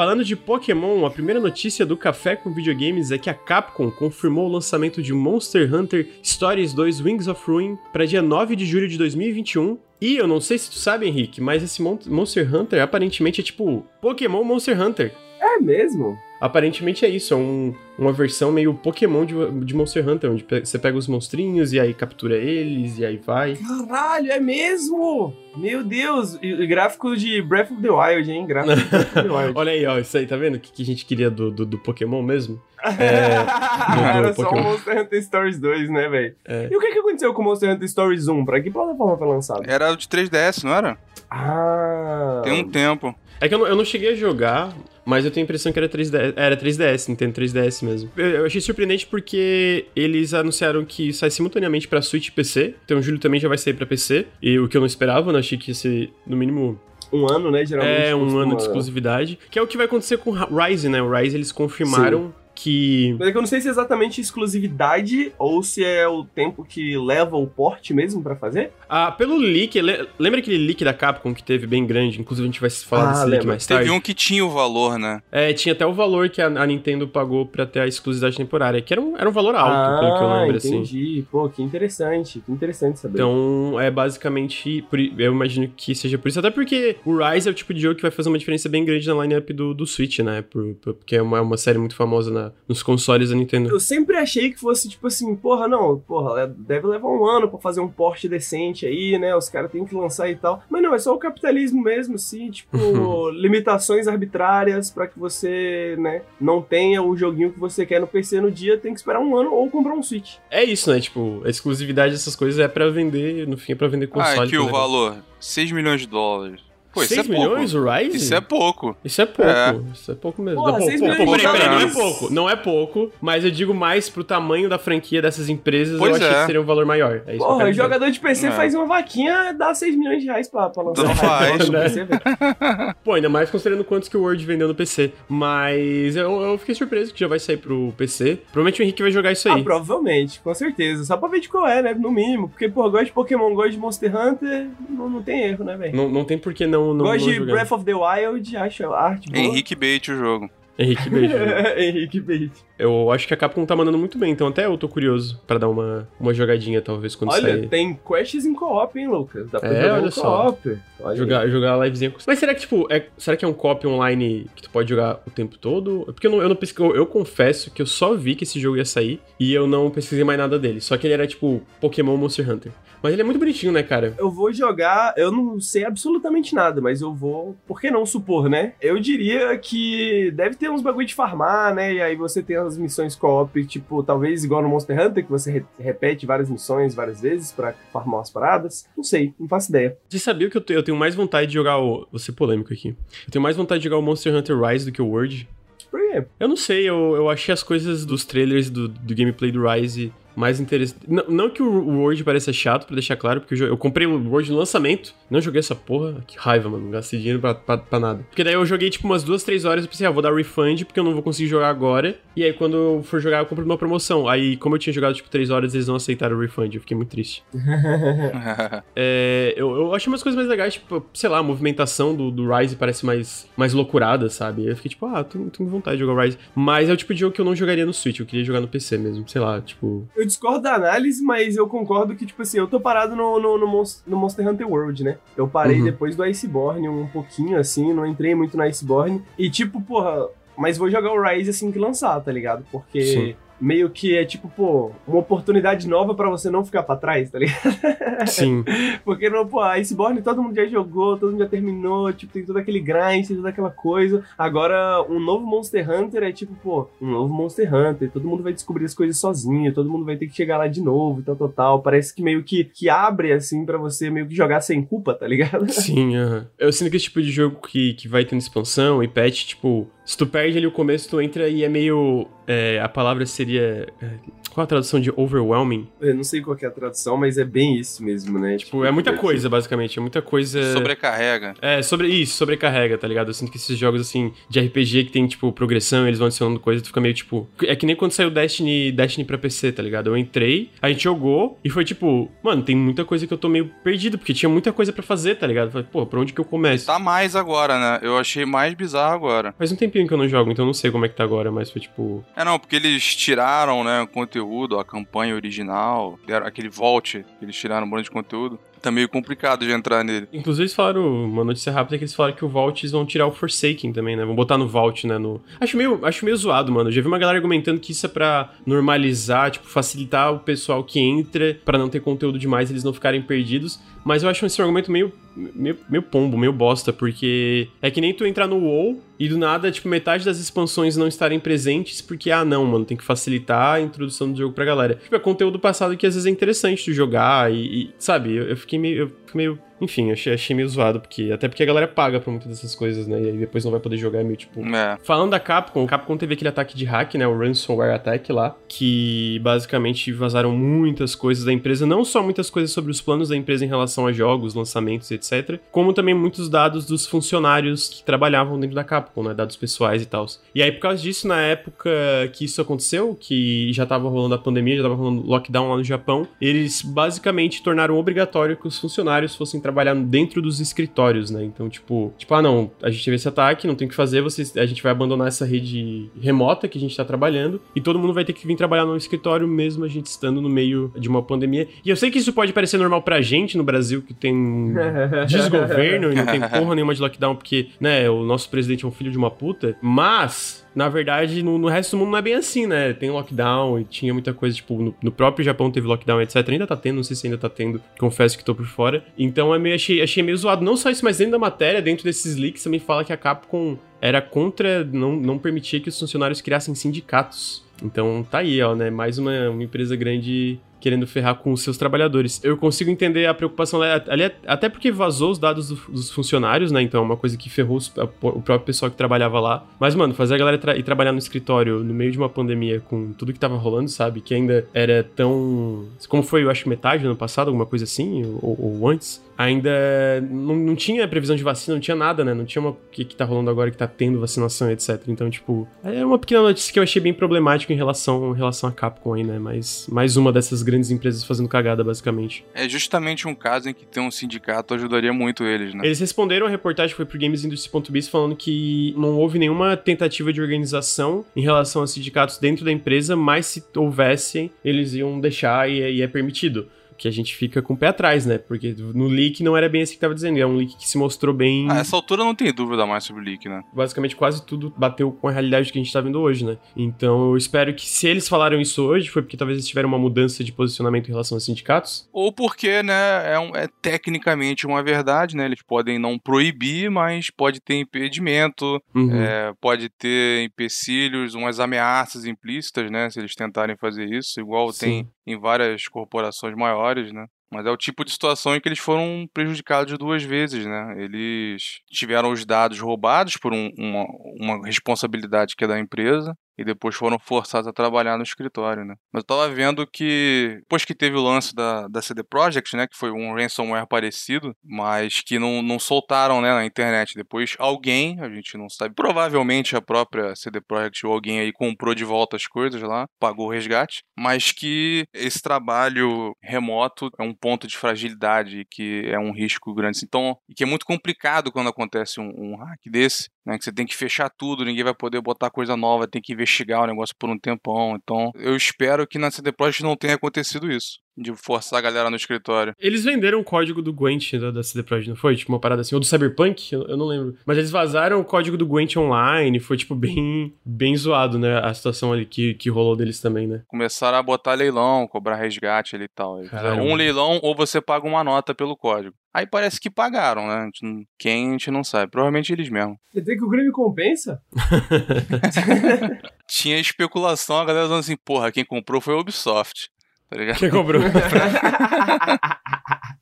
[0.00, 4.48] Falando de Pokémon, a primeira notícia do Café com Videogames é que a Capcom confirmou
[4.48, 8.88] o lançamento de Monster Hunter Stories 2 Wings of Ruin para dia 9 de julho
[8.88, 9.76] de 2021.
[10.00, 13.44] E eu não sei se tu sabe, Henrique, mas esse Mon- Monster Hunter aparentemente é
[13.44, 15.12] tipo Pokémon Monster Hunter.
[15.38, 16.16] É mesmo?
[16.40, 20.64] Aparentemente é isso, é um- uma versão meio Pokémon de, de Monster Hunter, onde pe-
[20.64, 23.56] você pega os monstrinhos e aí captura eles e aí vai.
[23.56, 25.34] Caralho, é mesmo?
[25.56, 28.46] Meu Deus, gráfico de Breath of the Wild, hein?
[28.46, 29.52] Gráfico de Breath of the Wild.
[29.54, 31.66] Olha aí, ó, isso aí, tá vendo o que, que a gente queria do, do,
[31.66, 32.58] do Pokémon mesmo?
[32.98, 34.62] É, Era do só o Pokémon.
[34.70, 36.34] Monster Hunter Stories 2, né, velho?
[36.46, 36.68] É.
[36.70, 38.44] E o que, que aconteceu com o Monster Hunter Stories 1?
[38.46, 39.62] Pra que plataforma foi lançado?
[39.66, 40.96] Era o de 3DS, não era?
[41.30, 42.40] Ah.
[42.42, 43.14] Tem um tempo.
[43.40, 45.78] É que eu não, eu não cheguei a jogar, mas eu tenho a impressão que
[45.78, 46.34] era 3DS.
[46.36, 48.10] Era 3DS, Nintendo 3DS mesmo.
[48.16, 52.74] Eu, eu achei surpreendente porque eles anunciaram que sai simultaneamente pra Switch e PC.
[52.84, 54.26] Então o Júlio também já vai sair pra PC.
[54.42, 55.38] E o que eu não esperava, né?
[55.38, 56.78] Achei que ia ser, no mínimo,
[57.12, 57.64] Um ano, né?
[57.64, 58.02] Geralmente.
[58.02, 59.38] é um ano de exclusividade.
[59.50, 61.00] Que é o que vai acontecer com o Rise, né?
[61.02, 62.32] O Rise eles confirmaram
[62.62, 63.14] que.
[63.18, 66.64] Mas é que eu não sei se é exatamente exclusividade ou se é o tempo
[66.64, 68.70] que leva o porte mesmo pra fazer.
[68.88, 72.20] Ah, pelo leak, le- lembra aquele leak da Capcom que teve bem grande?
[72.20, 73.48] Inclusive a gente vai falar Ah, desse leak lembro.
[73.48, 73.84] mais tarde.
[73.84, 75.22] Teve um que tinha o valor, né?
[75.30, 78.80] É, tinha até o valor que a, a Nintendo pagou pra ter a exclusividade temporária,
[78.82, 80.72] que era um, era um valor alto, pelo que eu lembro, assim.
[80.72, 81.24] Ah, entendi.
[81.30, 82.40] Pô, que interessante.
[82.44, 83.14] Que interessante saber.
[83.18, 84.84] Então, é basicamente.
[85.18, 86.38] eu imagino que seja por isso.
[86.38, 88.84] Até porque o Rise é o tipo de jogo que vai fazer uma diferença bem
[88.84, 90.42] grande na lineup do, do Switch, né?
[90.42, 93.68] Por- por- porque é uma, é uma série muito famosa na- nos consoles da Nintendo.
[93.70, 97.48] Eu sempre achei que fosse tipo assim, porra, não, porra, é- deve levar um ano
[97.48, 99.34] pra fazer um porte decente aí, né?
[99.36, 100.62] Os caras têm que lançar e tal.
[100.68, 102.70] Mas não, é só o capitalismo mesmo, assim, tipo,
[103.30, 108.40] limitações arbitrárias pra que você, né, não tenha o joguinho que você quer no PC
[108.40, 110.36] no dia, tem que esperar um ano ou comprar um Switch.
[110.50, 111.00] É isso, né?
[111.00, 114.40] Tipo, a exclusividade dessas coisas é pra vender, no fim é pra vender console.
[114.40, 116.60] ah, aqui tá o valor: 6 milhões de dólares.
[116.92, 117.40] Pô, isso 6 é pouco.
[117.50, 118.16] milhões o Rise?
[118.16, 118.96] Isso é pouco.
[119.04, 119.76] Isso é pouco, É.
[119.92, 120.60] isso é pouco mesmo.
[120.60, 122.56] Porra, Não, pô, 6 pô, milhões pô, de peraí, peraí, não é pouco, não é
[122.56, 126.40] pouco, mas eu digo mais pro tamanho da franquia dessas empresas, Pois eu achei é.
[126.40, 127.22] que seria um valor maior.
[127.26, 128.50] É isso que eu Porra, o jogador de PC É.
[128.50, 131.82] faz uma vaquinha, dá 6 milhões de reais pra, pra lançar Não um faz, né?
[131.82, 132.20] PC, velho.
[133.04, 135.12] Pô, ainda mais considerando quantos que o Word vendeu no PC.
[135.28, 138.38] Mas eu, eu fiquei surpreso que já vai sair pro PC.
[138.52, 139.60] Provavelmente o Henrique vai jogar isso aí.
[139.60, 141.04] Ah, provavelmente, com certeza.
[141.04, 141.94] Só pra ver de qual é, né?
[141.94, 142.48] No mínimo.
[142.48, 145.96] Porque, pô, gosto de Pokémon, gosto de Monster Hunter, não, não tem erro, né, velho?
[145.96, 147.52] não, não tem por que não, não, Gosto não de jogar.
[147.52, 149.42] Breath of the Wild, acho a arte boa.
[149.44, 150.50] Henrique Bait o jogo.
[150.78, 151.34] Henrique, beijo.
[151.76, 152.50] Henrique Bait.
[152.78, 155.58] eu acho que a Capcom tá mandando muito bem, então até eu tô curioso pra
[155.58, 157.68] dar uma, uma jogadinha, talvez, quando Olha, sair.
[157.68, 159.50] tem quests em co-op, hein, Lucas?
[159.50, 160.42] Dá pra É, jogar olha em só.
[160.44, 160.78] co-op.
[161.00, 162.14] Olha Jogar, jogar a livezinha.
[162.26, 165.20] Mas será que, tipo, é, será que é um copy online que tu pode jogar
[165.26, 166.04] o tempo todo?
[166.06, 168.58] Porque eu não, eu não pesquei, eu, eu confesso que eu só vi que esse
[168.58, 170.80] jogo ia sair e eu não pesquisei mais nada dele.
[170.80, 172.72] Só que ele era, tipo, Pokémon Monster Hunter.
[173.02, 174.14] Mas ele é muito bonitinho, né, cara?
[174.18, 178.48] Eu vou jogar, eu não sei absolutamente nada, mas eu vou, por que não supor,
[178.48, 178.74] né?
[178.80, 181.94] Eu diria que deve ter uns bagulho de farmar, né?
[181.94, 185.50] E aí você tem as missões co-op, tipo, talvez igual no Monster Hunter, que você
[185.50, 188.86] re- repete várias missões várias vezes pra farmar umas paradas.
[188.96, 189.96] Não sei, não faço ideia.
[190.08, 192.06] Você sabia que eu, te- eu tenho mais vontade de jogar o.
[192.10, 192.88] Vou ser polêmico aqui.
[193.26, 195.48] Eu tenho mais vontade de jogar o Monster Hunter Rise do que o World.
[195.90, 196.24] Por quê?
[196.38, 200.12] Eu não sei, eu, eu achei as coisas dos trailers do, do gameplay do Rise
[200.36, 201.06] mais interessantes.
[201.08, 204.28] Não, não que o World pareça chato, pra deixar claro, porque eu, eu comprei o
[204.28, 206.22] World no lançamento, não joguei essa porra.
[206.26, 208.24] Que raiva, mano, não gastei dinheiro pra, pra, pra nada.
[208.28, 210.84] Porque daí eu joguei tipo umas duas, três horas, eu pensei, ah, vou dar refund,
[210.84, 212.18] porque eu não vou conseguir jogar agora.
[212.36, 214.28] E aí quando eu for jogar, eu compro numa promoção.
[214.28, 216.96] Aí, como eu tinha jogado tipo três horas, eles não aceitaram o refund, eu fiquei
[216.96, 217.42] muito triste.
[218.96, 222.54] É, eu, eu achei umas coisas mais legais, tipo, sei lá, a movimentação do, do
[222.54, 224.66] Rise parece mais, mais loucurada, sabe?
[224.66, 226.38] Eu fiquei tipo, ah, tô, tô com vontade de jogar o Rise.
[226.54, 228.60] Mas é o tipo de jogo que eu não jogaria no Switch, eu queria jogar
[228.60, 230.08] no PC mesmo, sei lá, tipo.
[230.20, 233.58] Eu discordo da análise, mas eu concordo que, tipo assim, eu tô parado no, no,
[233.58, 235.18] no, Monst- no Monster Hunter World, né?
[235.36, 235.84] Eu parei Uhum.
[235.84, 239.22] depois do Iceborne um pouquinho, assim, não entrei muito no Iceborne.
[239.38, 242.64] E, tipo, porra, mas vou jogar o Rise assim que lançar, tá ligado?
[242.70, 243.02] Porque.
[243.02, 243.34] Sim.
[243.60, 247.38] Meio que é tipo, pô, uma oportunidade nova pra você não ficar pra trás, tá
[247.38, 248.26] ligado?
[248.26, 248.64] Sim.
[249.04, 252.44] Porque, não, pô, a Iceborne todo mundo já jogou, todo mundo já terminou, tipo, tem
[252.44, 254.24] todo aquele grind, tem toda aquela coisa.
[254.38, 258.52] Agora, um novo Monster Hunter é tipo, pô, um novo Monster Hunter, todo mundo vai
[258.52, 261.36] descobrir as coisas sozinho, todo mundo vai ter que chegar lá de novo e tal,
[261.36, 261.82] tal, tal.
[261.82, 265.26] Parece que meio que, que abre, assim, pra você meio que jogar sem culpa, tá
[265.26, 265.70] ligado?
[265.70, 266.46] Sim, aham.
[266.58, 269.88] Eu sinto que esse tipo de jogo que, que vai tendo expansão e patch, tipo,
[270.10, 272.26] se tu perde ali o começo, tu entra e é meio.
[272.44, 273.86] é, a palavra seria.
[274.02, 274.08] é,
[274.52, 275.88] qual a tradução de overwhelming?
[276.00, 278.56] Eu não sei qual que é a tradução, mas é bem isso mesmo, né?
[278.56, 280.00] Tipo, é muita coisa, basicamente.
[280.00, 280.72] É muita coisa.
[280.72, 281.54] Sobrecarrega.
[281.62, 283.28] É, sobre isso, sobrecarrega, tá ligado?
[283.28, 286.58] Eu sinto que esses jogos, assim, de RPG que tem, tipo, progressão, eles vão adicionando
[286.58, 287.48] coisa, tu fica meio, tipo...
[287.62, 290.08] É que nem quando saiu Destiny, Destiny pra PC, tá ligado?
[290.08, 292.28] Eu entrei, a gente jogou, e foi tipo...
[292.42, 295.36] Mano, tem muita coisa que eu tô meio perdido, porque tinha muita coisa pra fazer,
[295.36, 295.70] tá ligado?
[295.70, 296.86] Falei, pô, pra onde que eu começo?
[296.86, 298.00] Tá mais agora, né?
[298.02, 299.54] Eu achei mais bizarro agora.
[299.56, 301.50] Faz um tempinho que eu não jogo, então não sei como é que tá agora,
[301.50, 302.24] mas foi tipo...
[302.36, 307.44] É, não, porque eles tiraram, né, o conteúdo, a campanha original, deram aquele vault, que
[307.44, 308.58] eles tiraram um monte de conteúdo.
[308.80, 310.26] Tá meio complicado de entrar nele.
[310.32, 313.26] Inclusive eles falaram, uma notícia rápida, que eles falaram que o Vault eles vão tirar
[313.26, 314.24] o Forsaken também, né?
[314.24, 315.18] Vão botar no Vault, né?
[315.18, 315.38] No...
[315.60, 316.88] Acho, meio, acho meio zoado, mano.
[316.88, 320.82] Eu já vi uma galera argumentando que isso é pra normalizar, tipo, facilitar o pessoal
[320.82, 323.78] que entra pra não ter conteúdo demais, eles não ficarem perdidos.
[324.04, 328.14] Mas eu acho esse argumento meio, meio, meio pombo, meio bosta, porque é que nem
[328.14, 332.30] tu entrar no WoW e do nada, tipo, metade das expansões não estarem presentes porque,
[332.30, 334.94] ah, não, mano, tem que facilitar a introdução do jogo pra galera.
[334.94, 338.44] Tipo, é conteúdo passado que às vezes é interessante tu jogar e, e, sabe, eu,
[338.44, 339.00] eu fiquei meio...
[339.00, 342.30] Eu fiquei meio enfim, achei, achei meio zoado, porque até porque a galera paga pra
[342.30, 343.20] muitas dessas coisas, né?
[343.20, 344.60] E aí depois não vai poder jogar, é meio tipo.
[344.74, 344.98] É.
[345.02, 347.26] Falando da Capcom, o Capcom teve aquele ataque de hack, né?
[347.26, 352.70] O Ransomware Attack lá, que basicamente vazaram muitas coisas da empresa, não só muitas coisas
[352.70, 356.86] sobre os planos da empresa em relação a jogos, lançamentos, etc., como também muitos dados
[356.86, 359.34] dos funcionários que trabalhavam dentro da Capcom, né?
[359.34, 360.26] Dados pessoais e tal.
[360.54, 361.90] E aí, por causa disso, na época
[362.32, 365.84] que isso aconteceu, que já tava rolando a pandemia, já tava rolando lockdown lá no
[365.84, 369.69] Japão, eles basicamente tornaram obrigatório que os funcionários fossem trabalhar
[370.06, 371.44] dentro dos escritórios, né?
[371.44, 374.20] Então, tipo, tipo, ah, não, a gente teve esse ataque, não tem o que fazer,
[374.20, 377.98] vocês, a gente vai abandonar essa rede remota que a gente tá trabalhando e todo
[377.98, 381.08] mundo vai ter que vir trabalhar no escritório mesmo a gente estando no meio de
[381.08, 381.68] uma pandemia.
[381.84, 384.74] E eu sei que isso pode parecer normal pra gente no Brasil, que tem
[385.26, 388.92] desgoverno e não tem porra nenhuma de lockdown, porque, né, o nosso presidente é um
[388.92, 392.34] filho de uma puta, mas na verdade, no, no resto do mundo não é bem
[392.34, 392.92] assim, né?
[392.92, 396.48] Tem lockdown e tinha muita coisa, tipo, no, no próprio Japão teve lockdown, etc.
[396.48, 399.04] Ainda tá tendo, não sei se ainda tá tendo, confesso que tô por fora.
[399.18, 400.64] Então é meio, achei, achei meio zoado.
[400.64, 403.76] Não só isso, mas dentro da matéria, dentro desses leaks, também fala que a Capcom
[404.00, 407.64] era contra, não, não permitia que os funcionários criassem sindicatos.
[407.82, 408.90] Então tá aí, ó, né?
[408.90, 412.42] Mais uma, uma empresa grande querendo ferrar com os seus trabalhadores.
[412.42, 416.82] Eu consigo entender a preocupação ali, até porque vazou os dados do, dos funcionários, né?
[416.82, 417.78] Então é uma coisa que ferrou
[418.22, 419.64] o próprio pessoal que trabalhava lá.
[419.78, 422.80] Mas, mano, fazer a galera tra ir trabalhar no escritório no meio de uma pandemia
[422.80, 424.20] com tudo que tava rolando, sabe?
[424.20, 425.86] Que ainda era tão.
[426.08, 429.22] Como foi, eu acho, metade do ano passado, alguma coisa assim, ou, ou antes.
[429.40, 432.34] Ainda não, não tinha previsão de vacina, não tinha nada, né?
[432.34, 435.00] Não tinha uma que, que tá rolando agora que tá tendo vacinação, etc.
[435.08, 438.68] Então, tipo, é uma pequena notícia que eu achei bem problemática em relação, em relação
[438.68, 439.38] a Capcom aí, né?
[439.38, 442.44] Mas mais uma dessas grandes empresas fazendo cagada, basicamente.
[442.52, 445.86] É justamente um caso em que ter um sindicato ajudaria muito eles, né?
[445.86, 450.42] Eles responderam a reportagem que foi pro GamesIndustry.biz falando que não houve nenhuma tentativa de
[450.42, 455.96] organização em relação a sindicatos dentro da empresa, mas se houvessem, eles iam deixar e,
[455.96, 456.68] e é permitido
[457.00, 458.36] que a gente fica com o pé atrás, né?
[458.36, 460.98] Porque no leak não era bem assim que tava dizendo, é um leak que se
[460.98, 461.70] mostrou bem.
[461.70, 463.62] A essa altura não tem dúvida mais sobre o leak, né?
[463.72, 466.58] Basicamente quase tudo bateu com a realidade que a gente tá vendo hoje, né?
[466.76, 469.98] Então eu espero que se eles falaram isso hoje, foi porque talvez eles tiveram uma
[469.98, 472.06] mudança de posicionamento em relação aos sindicatos.
[472.12, 475.46] Ou porque, né, é, um, é tecnicamente uma verdade, né?
[475.46, 479.14] Eles podem não proibir, mas pode ter impedimento, Uhum.
[479.14, 483.08] é, pode ter empecilhos, umas ameaças implícitas, né?
[483.08, 484.80] Se eles tentarem fazer isso, igual Sim.
[484.86, 487.26] tem em várias corporações maiores, né?
[487.52, 490.94] Mas é o tipo de situação em que eles foram prejudicados duas vezes, né?
[491.02, 494.04] Eles tiveram os dados roubados por um- uma,
[494.40, 498.94] uma responsabilidade que é da empresa e depois foram forçados a trabalhar no escritório, né?
[499.10, 502.86] Mas eu tava vendo que depois que teve o lance da, da CD Projekt, né?
[502.86, 507.14] Que foi um ransomware parecido, mas que não, não soltaram né, na internet.
[507.14, 511.94] Depois alguém, a gente não sabe, provavelmente a própria CD Projekt ou alguém aí comprou
[511.94, 517.34] de volta as coisas lá, pagou o resgate, mas que esse trabalho remoto é um
[517.34, 520.00] ponto de fragilidade que é um risco grande.
[520.04, 523.58] Então, e que é muito complicado quando acontece um, um hack desse, né?
[523.58, 526.82] Que você tem que fechar tudo, ninguém vai poder botar coisa nova, tem que investigar
[526.82, 527.96] o negócio por um tempão.
[527.96, 530.98] Então, eu espero que na CD Projekt não tenha acontecido isso.
[531.20, 532.72] De forçar a galera no escritório.
[532.78, 535.36] Eles venderam o código do Gwent da, da CD Projekt, não foi?
[535.36, 535.94] Tipo, uma parada assim.
[535.94, 536.72] Ou do Cyberpunk?
[536.72, 537.36] Eu, eu não lembro.
[537.44, 539.60] Mas eles vazaram o código do Gwent online.
[539.60, 541.58] Foi, tipo, bem, bem zoado, né?
[541.58, 543.62] A situação ali que, que rolou deles também, né?
[543.68, 546.40] Começaram a botar leilão, cobrar resgate ali e tal.
[546.44, 546.82] Caralho.
[546.82, 549.14] Um leilão ou você paga uma nota pelo código.
[549.32, 550.54] Aí parece que pagaram, né?
[550.54, 552.10] A gente não- Quem a gente não sabe.
[552.10, 552.96] Provavelmente eles mesmos.
[553.12, 554.40] Quer dizer que o Grêmio compensa?
[556.48, 559.88] Tinha especulação, a galera falando assim, porra, quem comprou foi a Ubisoft.
[560.30, 560.58] Tá ligado?
[560.58, 561.02] Quem cobrou?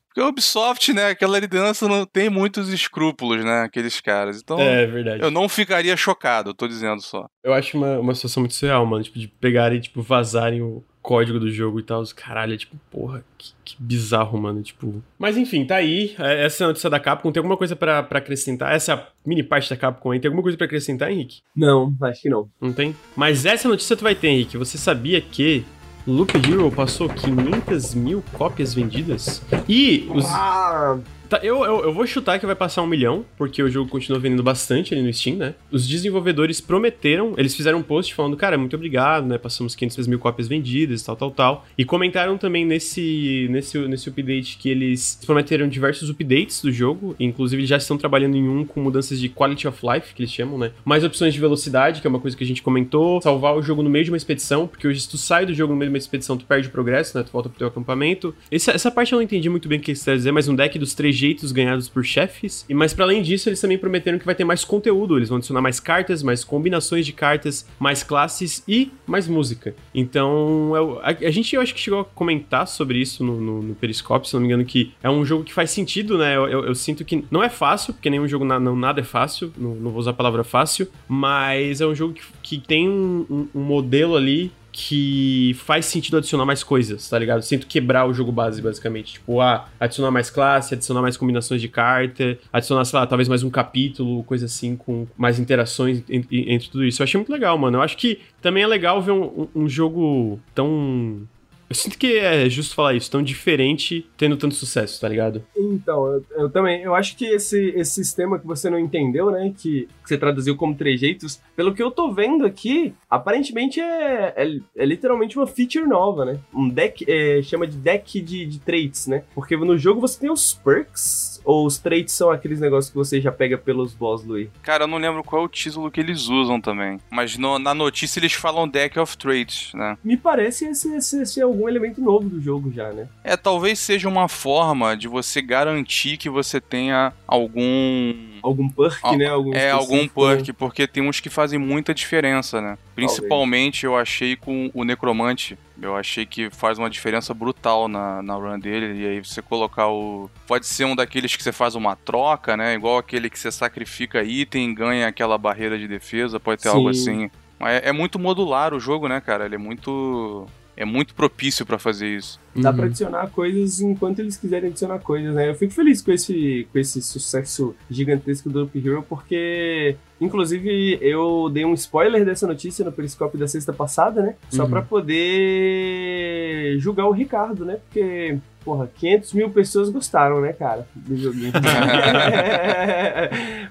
[0.09, 4.41] Porque a Ubisoft, né, aquela liderança não tem muitos escrúpulos, né, aqueles caras.
[4.43, 5.23] Então, é, verdade.
[5.23, 7.27] eu não ficaria chocado, eu tô dizendo só.
[7.43, 9.05] Eu acho uma, uma situação muito surreal, mano.
[9.05, 12.01] Tipo, de pegarem e, tipo, vazarem o código do jogo e tal.
[12.01, 14.61] Os Caralho, é tipo, porra, que, que bizarro, mano.
[14.63, 15.03] Tipo.
[15.19, 16.15] Mas enfim, tá aí.
[16.19, 17.33] É, Essa é a notícia da Capcom.
[17.33, 18.75] Tem alguma coisa pra, pra acrescentar?
[18.75, 20.21] Essa é a mini parte da Capcom aí.
[20.21, 21.41] Tem alguma coisa pra acrescentar, Henrique?
[21.57, 22.51] Não, acho que não.
[22.61, 22.95] Não tem?
[23.17, 24.59] Mas essa notícia tu vai ter, Henrique.
[24.59, 25.65] Você sabia que
[26.09, 29.43] Loop Hero passou 500 mil cópias vendidas?
[29.69, 30.97] E os, Ah,
[31.29, 34.19] Tá, eu, eu, eu vou chutar que vai passar um milhão, porque o jogo continua
[34.19, 35.55] vendendo bastante ali no Steam, né?
[35.71, 39.37] Os desenvolvedores prometeram, eles fizeram um post falando, cara, muito obrigado, né?
[39.37, 41.67] Passamos 500 mil cópias vendidas, tal, tal, tal.
[41.77, 47.67] E comentaram também nesse, nesse, nesse update que eles prometeram diversos updates do jogo, inclusive
[47.67, 50.71] já estão trabalhando em um com mudanças de quality of life, que eles chamam, né?
[50.83, 53.83] Mais opções de velocidade, que é uma coisa que a gente comentou, salvar o jogo
[53.83, 55.95] no meio de uma expedição, porque hoje se tu sai do jogo no meio de
[55.95, 57.23] uma expedição, tu perde o progresso, né?
[57.23, 58.35] Tu volta pro teu acampamento.
[58.51, 60.55] Essa, essa parte eu não entendi muito bem o que eles querem dizer, mas um
[60.55, 62.65] deck dos três jeitos ganhados por chefes.
[62.69, 65.17] E mas para além disso, eles também prometeram que vai ter mais conteúdo.
[65.17, 69.75] Eles vão adicionar mais cartas, mais combinações de cartas, mais classes e mais música.
[69.95, 73.63] Então, eu- a, a gente eu acho que chegou a comentar sobre isso no, no,
[73.63, 76.37] no Periscope, se não me engano, que é um jogo que faz sentido, né?
[76.37, 79.05] Eu, eu- eu sinto que não é fácil, porque nenhum jogo na- não, nada é
[79.05, 82.89] fácil, não, não vou usar a palavra fácil, mas é um jogo que, que tem
[82.89, 87.43] um- um- um modelo ali que faz sentido adicionar mais coisas, tá ligado?
[87.43, 89.15] Sinto quebrar o jogo base, basicamente.
[89.15, 93.43] Tipo, ah, adicionar mais classe, adicionar mais combinações de carta, adicionar, sei lá, talvez mais
[93.43, 97.03] um capítulo, coisa assim, com mais interações entre, entre tudo isso.
[97.03, 97.79] Eu achei muito legal, mano.
[97.79, 101.23] Eu acho que também é legal ver um, um- um jogo tão.
[101.69, 105.45] Eu sinto que é justo falar isso, tão diferente, tendo tanto sucesso, tá ligado?
[105.57, 109.53] Então, eu, eu também, eu acho que esse, esse sistema que você não entendeu, né,
[109.57, 114.59] que, que você traduziu como trejeitos, pelo que eu tô vendo aqui, aparentemente é, é,
[114.77, 116.39] é literalmente uma feature nova, né?
[116.55, 119.25] Um deck, é, chama de deck de, de traits, né?
[119.35, 123.23] Porque no jogo você tem os perks, ou os traits são aqueles negócios que você
[123.23, 124.51] já pega pelos boss, Luiz?
[124.63, 127.01] Cara, eu não lembro qual é o título que eles usam também.
[127.11, 129.97] Mas no- na notícia eles falam Deck of Traits, né?
[130.05, 133.09] Me parece esse, esse, esse é algum elemento novo do jogo já, né?
[133.25, 138.15] É, talvez seja uma forma de você garantir que você tenha algum.
[138.43, 139.27] Algum perk, Ah, né?
[139.27, 142.79] Algum É, algum perk, porque tem uns que fazem muita diferença, né?
[142.95, 145.59] Principalmente eu achei com o Necromante.
[145.81, 149.01] Eu achei que faz uma diferença brutal na, na run dele.
[149.01, 150.29] E aí você colocar o.
[150.47, 152.75] Pode ser um daqueles que você faz uma troca, né?
[152.75, 156.41] Igual aquele que você sacrifica item e ganha aquela barreira de defesa.
[156.41, 156.77] Pode ter Sim.
[156.77, 157.31] algo assim.
[157.61, 159.45] É, é muito modular o jogo, né, cara?
[159.45, 160.47] Ele é muito.
[160.81, 162.39] É muito propício pra fazer isso.
[162.55, 162.77] Dá Uhum.
[162.77, 165.51] pra adicionar coisas enquanto eles quiserem adicionar coisas, né?
[165.51, 171.51] Eu fico feliz com esse, com esse sucesso gigantesco do Loop Hero, porque, inclusive, eu
[171.53, 174.37] dei um spoiler dessa notícia no Periscope da sexta passada, né?
[174.51, 174.71] Só Uhum.
[174.71, 177.79] pra poder julgar o Ricardo, né?
[177.85, 180.87] Porque, porra, 500 mil pessoas gostaram, né, cara?
[180.95, 181.53] Do joguinho.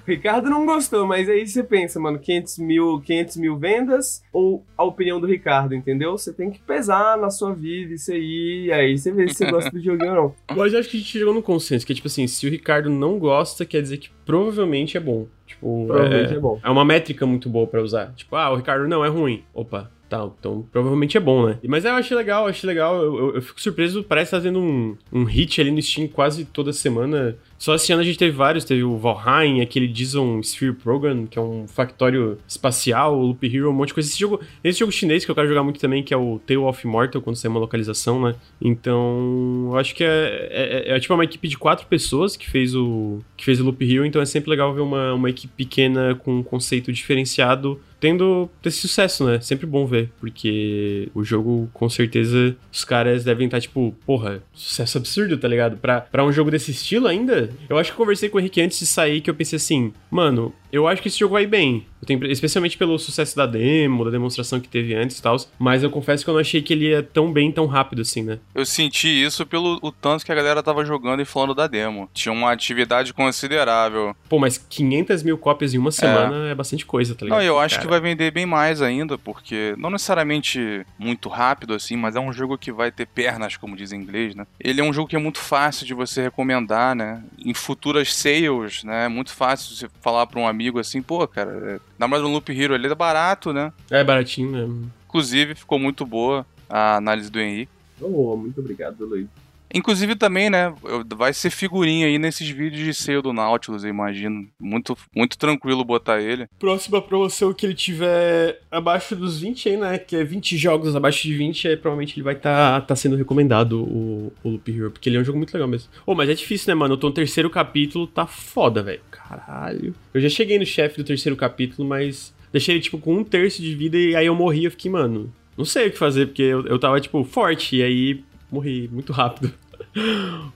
[0.04, 4.64] o Ricardo não gostou, mas aí você pensa, mano, 500 mil, 500 mil vendas ou
[4.76, 6.18] a opinião do Ricardo, entendeu?
[6.18, 9.48] Você tem que pesar na sua vida isso aí, e aí você vê se você
[9.48, 10.34] gosta do joguinho ou não.
[10.56, 12.50] Mas eu acho que a gente chegou num consenso, que é tipo assim, se o
[12.50, 15.28] Ricardo não gosta, quer dizer que provavelmente é bom.
[15.46, 16.58] Tipo, Provavelmente é, é bom.
[16.60, 18.12] é uma métrica muito boa pra usar.
[18.16, 19.44] Tipo, ah, o Ricardo não é ruim.
[19.54, 21.58] Opa, tá, então provavelmente é bom, né?
[21.66, 22.96] Mas eu achei legal, achei legal.
[23.02, 26.44] Eu, eu- eu fico surpreso, parece que tá um, um hit ali no Steam quase
[26.44, 27.36] toda semana.
[27.58, 31.38] Só esse ano a gente teve vários, teve o Valheim, aquele Dizon Sphere Program, que
[31.38, 34.08] é um factório espacial, o Loop Hero, um monte de coisa.
[34.08, 36.58] Esse jogo, esse jogo chinês que eu quero jogar muito também, que é o Tale
[36.58, 38.34] of Immortal, quando sai uma localização, né?
[38.82, 42.48] Então, eu acho que é, é, é- é tipo uma equipe de quatro pessoas que
[42.48, 45.52] fez o, que fez o Loop Hero, então é sempre legal ver uma, uma equipe
[45.56, 49.40] pequena com um conceito diferenciado tendo esse sucesso, né?
[49.40, 54.98] Sempre bom ver, porque o jogo, com certeza, os caras devem estar, tipo, porra, sucesso
[54.98, 55.76] absurdo, tá ligado?
[55.76, 58.60] Pra, pra um jogo desse estilo ainda, eu acho que eu conversei com o Henrique
[58.60, 61.86] antes de sair, que eu pensei assim, mano, Eu acho que esse jogo vai bem.
[62.00, 65.36] Eu tenho- especialmente pelo sucesso da demo, da demonstração que teve antes e tal.
[65.58, 68.22] Mas eu confesso que eu não achei que ele ia tão bem, tão rápido assim,
[68.22, 68.38] né?
[68.54, 72.08] Eu senti isso pelo o tanto que a galera tava jogando e falando da demo.
[72.14, 74.14] Tinha uma atividade considerável.
[74.28, 77.38] Pô, mas 500 mil cópias em uma semana é, bastante coisa, tá ligado?
[77.38, 81.74] Não, eu acho Cara, que vai vender bem mais ainda, porque não necessariamente muito rápido
[81.74, 84.46] assim, mas é um jogo que vai ter pernas, como diz em inglês, né?
[84.60, 87.22] Ele é um jogo que é muito fácil de você recomendar, né?
[87.44, 89.06] Em futuras sales, né?
[89.06, 91.80] É muito fácil você falar pra um amigo assim, pô, cara, é...
[91.98, 93.72] na mais do Loop Hero ele é barato, né?
[93.90, 94.90] É baratinho, né?
[95.06, 97.72] Inclusive ficou muito boa a análise do Henrique.
[98.00, 99.26] Oh, muito obrigado, Luiz.
[99.72, 100.72] Inclusive também, né,
[101.14, 104.48] vai ser figurinha aí nesses vídeos de sale do Nautilus, eu imagino.
[104.58, 106.46] Muito, muito tranquilo botar ele.
[106.58, 109.98] Próxima promoção que ele tiver abaixo dos 20 aí, né?
[109.98, 113.82] Que é 20 jogos abaixo de 20, aí provavelmente ele vai estar tá, sendo recomendado
[113.82, 115.90] o, o Loop Hero, porque ele é um jogo muito legal mesmo.
[116.06, 116.94] Ô, mas é difícil, né, mano?
[116.94, 119.00] Eu tô no terceiro capítulo, tá foda, velho.
[119.10, 119.94] Caralho.
[120.12, 123.62] Eu já cheguei no chefe do terceiro capítulo, mas deixei ele, tipo, com um terço
[123.62, 124.64] de vida e aí eu morri.
[124.64, 127.82] Eu fiquei, mano, não sei o que fazer, porque eu, eu tava, tipo, forte, e
[127.82, 129.52] aí morri muito rápido.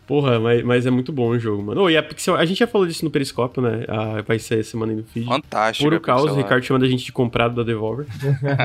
[0.07, 1.83] Porra, mas, mas é muito bom o jogo, mano.
[1.83, 3.85] Ô, e a Pixel, a gente já falou disso no Periscópio, né?
[3.88, 5.26] Ah, vai ser semana aí no feed.
[5.26, 5.85] Fantástico.
[5.85, 6.35] Puro a caos, o.
[6.37, 8.07] Ricardo chamando a gente de comprado da Devolver.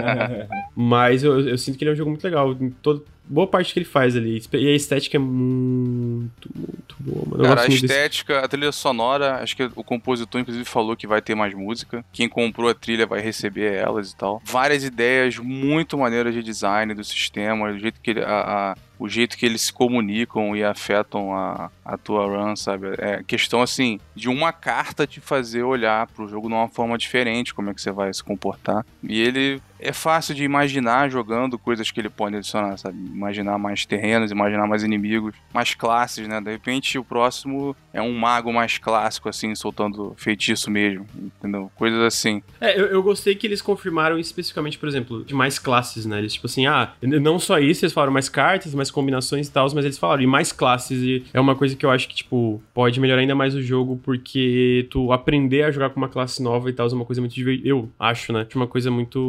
[0.75, 2.55] Mas eu, eu sinto que ele é um jogo muito legal.
[2.81, 4.41] Todo, boa parte que ele faz ali.
[4.53, 7.43] E a estética é muito, muito boa, mano.
[7.43, 10.95] Eu Cara, a muito desse- estética, a trilha sonora, acho que o compositor, inclusive, falou
[10.95, 12.03] que vai ter mais música.
[12.11, 14.41] Quem comprou a trilha vai receber elas e tal.
[14.45, 19.07] Várias ideias muito maneiras de design do sistema, o jeito que ele, a- a- o
[19.07, 22.87] jeito que eles se comunicam e afetam a, a tua run, sabe?
[22.97, 27.53] É questão, assim, de uma carta te fazer olhar pro jogo de uma forma diferente,
[27.53, 28.85] como é que você vai se comportar.
[29.03, 32.97] E ele é fácil de imaginar jogando coisas que ele pode adicionar, sabe?
[32.97, 36.41] Imaginar mais terrenos, imaginar mais inimigos, mais classes, né?
[36.41, 41.71] De repente o próximo é um mago mais clássico, assim, soltando feitiço mesmo, entendeu?
[41.75, 42.41] Coisas assim.
[42.59, 46.19] É, eu, eu gostei que eles confirmaram especificamente, por exemplo, de mais classes, né?
[46.19, 49.67] Eles, tipo assim, ah, não só isso, eles falaram mais cartas, mais combinações e tal,
[49.73, 51.01] mas eles falaram, e mais classes.
[51.01, 53.99] E é uma coisa que eu acho que, tipo, pode melhorar ainda mais o jogo,
[54.03, 57.33] porque tu aprender a jogar com uma classe nova e tal é uma coisa muito
[57.33, 57.67] divertida.
[57.67, 58.47] Eu acho, né?
[58.55, 59.19] Uma coisa muito,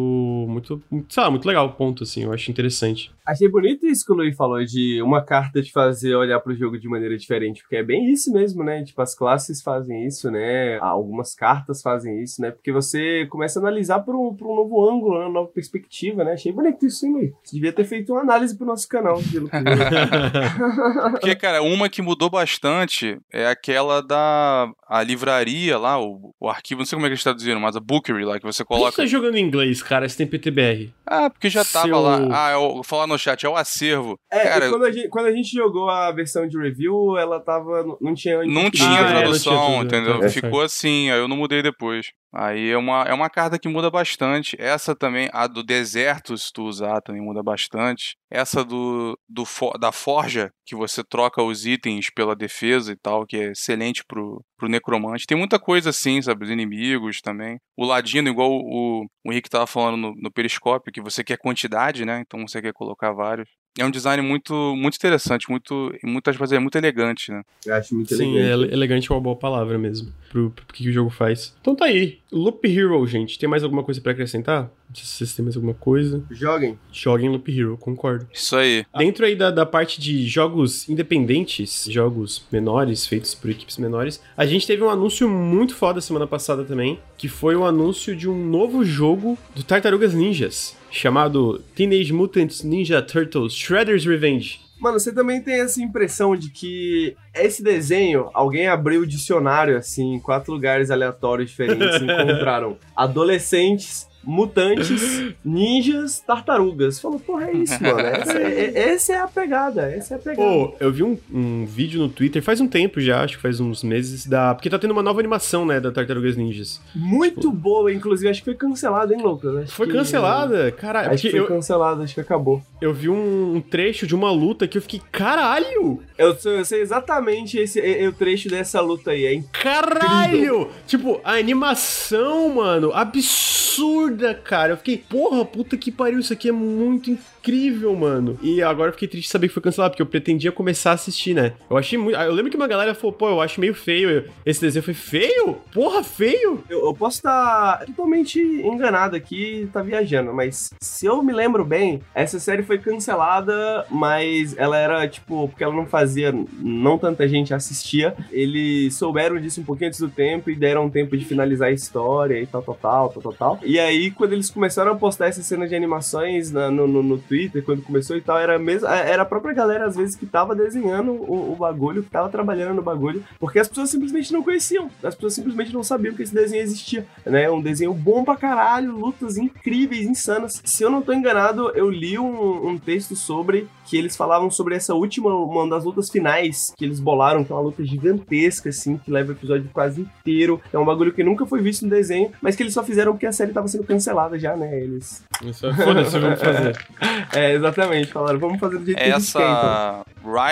[0.49, 2.25] muito, sei lá, muito legal, ponto, assim.
[2.25, 3.11] Eu acho interessante.
[3.27, 6.79] Achei bonito isso que o Luiz falou, de uma carta te fazer olhar pro jogo
[6.79, 8.83] de maneira diferente, porque é bem isso mesmo, né?
[8.83, 10.79] Tipo, as classes fazem isso, né?
[10.79, 12.51] Algumas cartas fazem isso, né?
[12.51, 15.27] Porque você começa a analisar por um, por um novo ângulo, né?
[15.27, 16.33] uma nova perspectiva, né?
[16.33, 17.33] Achei bonito isso, hein, Luiz?
[17.43, 19.21] Você devia ter feito uma análise pro nosso canal.
[19.21, 19.39] de.
[21.13, 26.81] Porque, cara, uma que mudou bastante é aquela da a livraria lá, o, o arquivo,
[26.81, 28.75] não sei como é que eles traduziram, mas a bookery lá, que você Por que
[28.75, 28.97] você coloca.
[28.97, 30.09] tá jogando em inglês, cara?
[30.09, 30.93] Você tem PTBR.
[31.07, 32.19] Ah, porque já tava Seu- lá.
[32.31, 34.19] Ah, eu, falar no chat, é o acervo.
[34.31, 37.83] É, Cara, quando a, gente, quando a gente jogou a versão de review, ela tava.
[37.85, 38.43] não- Não tinha.
[38.45, 40.21] Não Ah, tinha ela tradução, tinha tudo, entendeu?
[40.21, 42.13] tá, Ficou assim, aí eu não mudei depois.
[42.33, 44.57] Aí é uma, é uma carta que muda bastante.
[44.61, 48.17] Essa também, a do deserto, se tu usar, também muda bastante.
[48.31, 49.45] Essa do, do
[49.81, 54.45] da forja, que você troca os itens pela defesa e tal, que é excelente pro,
[54.59, 55.27] pro necromante.
[55.27, 56.45] Tem muita coisa assim, sabe?
[56.45, 57.59] Os inimigos também.
[57.77, 62.05] O ladino, igual o, o Henrique tava falando no, no periscópio, que você quer quantidade,
[62.05, 62.21] né?
[62.21, 63.49] Então você quer colocar vários.
[63.79, 67.43] É um design muito, muito interessante, muito, muitas vezes é muito elegante, né?
[67.65, 68.39] Eu acho muito Sim, elegante.
[68.51, 70.13] é ele- elegante é uma boa palavra mesmo.
[70.31, 71.55] Pro, pro que o jogo faz.
[71.61, 72.19] Então tá aí.
[72.31, 73.39] Loop Hero, gente.
[73.39, 74.65] Tem mais alguma coisa pra acrescentar?
[74.89, 76.23] Não sei se vocês têm mais alguma coisa.
[76.31, 76.79] Joguem.
[76.93, 78.27] Joguem Loop Hero, concordo.
[78.33, 78.85] Isso aí.
[78.97, 84.45] Dentro aí da, da parte de jogos independentes, jogos menores, feitos por equipes menores, a
[84.45, 88.47] gente teve um anúncio muito foda semana passada também, que foi o anúncio de um
[88.49, 94.61] novo jogo do Tartarugas Ninjas, chamado Teenage Mutant Ninja Turtles Shredder's Revenge.
[94.79, 100.15] Mano, você também tem essa impressão de que esse desenho, alguém abriu o dicionário, assim,
[100.15, 107.01] em quatro lugares aleatórios diferentes e encontraram adolescentes, mutantes, ninjas, tartarugas.
[107.01, 108.01] Falou, porra, é isso, mano.
[108.01, 110.43] Essa é, é- essa é a pegada, essa é a pegada.
[110.49, 113.61] Pô, eu vi um, um vídeo no Twitter faz um tempo já, acho que faz
[113.61, 114.55] uns meses, da.
[114.55, 116.81] Porque tá tendo uma nova animação, né, da Tartarugas Ninjas.
[116.95, 119.57] Muito boa, inclusive, acho que foi cancelado, hein, Lucas?
[119.57, 121.11] Acho Foi que- cancelada, caralho.
[121.13, 122.63] Acho que foi eu, cancelado, acho que acabou.
[122.81, 126.03] eu vi um, trecho de uma luta que eu fiquei, caralho!
[126.17, 129.45] Eu, sei- eu sei exatamente esse é- é o trecho dessa luta aí, hein?
[129.53, 130.69] Caralho!
[130.87, 134.73] tipo, a animação, mano, absurda, cara.
[134.73, 137.11] Eu fiquei, porra, puta que pariu, isso aqui é muito
[137.49, 137.95] incrível.
[137.97, 138.39] mano.
[138.43, 140.95] E agora eu fiquei triste de saber que foi cancelado, porque eu pretendia começar a
[140.95, 141.53] assistir, né?
[141.71, 142.19] Eu achei muito.
[142.19, 144.25] Eu lembro que uma galera falou, pô, eu acho meio feio.
[144.45, 145.57] Esse desenho foi feio?
[145.73, 146.63] Porra, feio?
[146.69, 152.01] Eu, eu posso estar totalmente enganado aqui, tá viajando, mas se eu me lembro bem,
[152.15, 157.53] essa série foi cancelada, mas ela era tipo, porque ela não fazia, não tanta gente
[157.55, 158.15] assistia.
[158.31, 162.41] Eles souberam disso um pouquinho antes do tempo e deram tempo de finalizar a história
[162.41, 163.59] e tal, tal, tal, tal, tal, tal.
[163.65, 167.19] E aí, quando eles começaram a postar essas cenas de animações na- no, no, no
[167.19, 170.55] Twitter, quando começou e tal, era mesmo, era a própria galera, às vezes, que tava
[170.55, 174.91] desenhando o, o bagulho, que tava trabalhando no bagulho, porque as pessoas simplesmente não conheciam.
[175.03, 177.51] As pessoas simplesmente não sabiam que esse desenho existia, né?
[177.51, 180.61] Um desenho bom pra caralho, lutas incríveis, insanas.
[180.65, 184.75] Se eu não tô enganado, eu li um, um texto sobre que eles falavam sobre
[184.75, 188.99] essa última, uma das lutas finais que eles bolaram, que é uma luta gigantesca, assim,
[188.99, 190.61] que leva o episódio quase inteiro.
[190.73, 193.27] É um bagulho que nunca foi visto no desenho, mas que eles só fizeram porque
[193.27, 194.79] a série tava sendo cancelada já, né?
[194.79, 195.25] Eles.
[195.43, 196.77] Isso, Foda-se, vamos fazer.
[197.33, 199.51] É, exatamente, falaram, vamos fazer do jeito que a gente quer, então.
[199.51, 200.05] Essa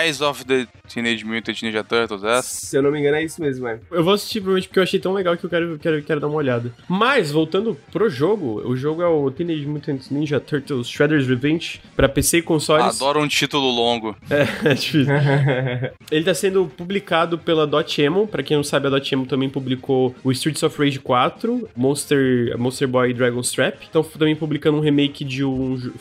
[0.03, 2.43] Rise of the Teenage Mutant Ninja Turtles, essa?
[2.65, 3.79] Se eu não me engano, é isso mesmo, é.
[3.91, 6.27] Eu vou assistir provavelmente porque eu achei tão legal que eu quero, quero, quero dar
[6.27, 6.71] uma olhada.
[6.87, 12.07] Mas, voltando pro jogo, o jogo é o Teenage Mutant Ninja Turtles Shredder's Revenge pra
[12.09, 13.01] PC e consoles.
[13.01, 14.15] Adoro um título longo.
[14.29, 15.13] É difícil.
[16.09, 18.27] Ele tá sendo publicado pela Dotemu.
[18.27, 22.87] Pra quem não sabe, a Dotemu também publicou o Streets of Rage 4, Monster, Monster
[22.87, 23.83] Boy Dragon's Trap.
[23.83, 25.93] Estão também publicando um remake de um jo-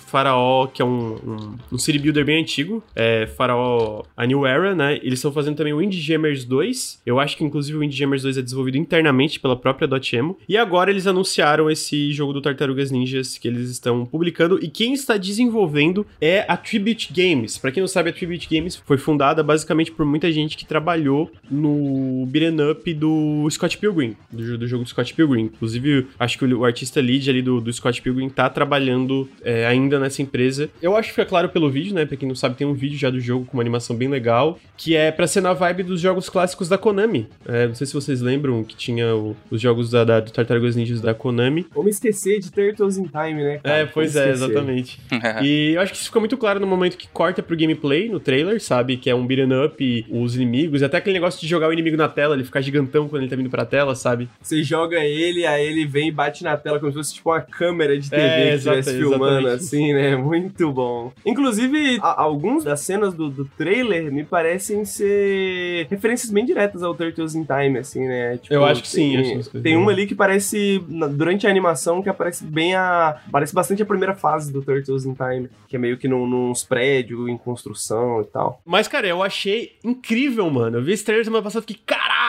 [0.65, 2.83] Que é um, um, um city builder bem antigo.
[2.95, 4.97] É Faraó A New Era, né?
[5.03, 7.03] Eles estão fazendo também o Indie Jammers 2.
[7.05, 10.39] Eu acho que, inclusive, o Indie Jammers 2 é desenvolvido internamente pela própria Dotemu.
[10.49, 14.59] E agora eles anunciaram esse jogo do Tartarugas Ninjas que eles estão publicando.
[14.63, 17.59] E quem está desenvolvendo é a Tribute Games.
[17.59, 21.31] Pra quem não sabe, a Tribute Games foi fundada basicamente por muita gente que trabalhou
[21.51, 25.45] no beat'em up do Scott Pilgrim, do, do jogo do Scott Pilgrim.
[25.45, 29.67] Inclusive, acho que o, o artista lead ali do, do Scott Pilgrim tá trabalhando é,
[29.67, 30.46] ainda nessa empresa.
[30.83, 32.05] Eu acho que fica claro pelo vídeo, né?
[32.05, 34.59] Pra quem não sabe, tem um vídeo já do jogo com uma animação bem legal,
[34.77, 37.29] que é pra ser na vibe dos jogos clássicos da Konami.
[37.47, 40.77] É, não sei se vocês lembram que tinha o- os jogos da, da, do Tartarugas
[40.77, 41.67] Ninjas da Konami.
[41.75, 43.61] Vamos esquecer de Turtles in Time, né?
[43.63, 43.77] cara?
[43.79, 44.45] É, pois Vamos é, esquecer.
[44.53, 45.01] exatamente.
[45.43, 48.19] E eu acho que isso fica muito claro no momento que corta pro gameplay, no
[48.21, 48.97] trailer, sabe?
[48.97, 51.73] Que é um beat'em up, e os inimigos, e até aquele negócio de jogar o
[51.73, 54.29] inimigo na tela, ele ficar gigantão quando ele tá vindo pra tela, sabe?
[54.41, 57.41] Você joga ele, aí ele vem e bate na tela como se fosse tipo uma
[57.41, 59.55] câmera de TV É, que estivesse filmando exatamente.
[59.65, 60.17] assim, né?
[60.17, 60.36] Muito
[60.72, 61.12] bom.
[61.24, 66.95] Inclusive, a- alguns das cenas do, do trailer me parecem ser referências bem diretas ao
[66.95, 68.39] Turtles in Time, assim, né?
[68.39, 70.82] Tipo, Eu acho que sim, tem- acho que Tem uma ali que parece,
[71.12, 73.16] durante a animação, que aparece bem a.
[73.30, 76.26] Parece bastante a primeira fase do Turtles in Time, que é meio que num,
[76.64, 78.61] prédios, em construção e tal.
[78.64, 80.78] Mas, cara, eu achei incrível, mano.
[80.78, 81.82] Eu vi esse trailer semana passada e fiquei,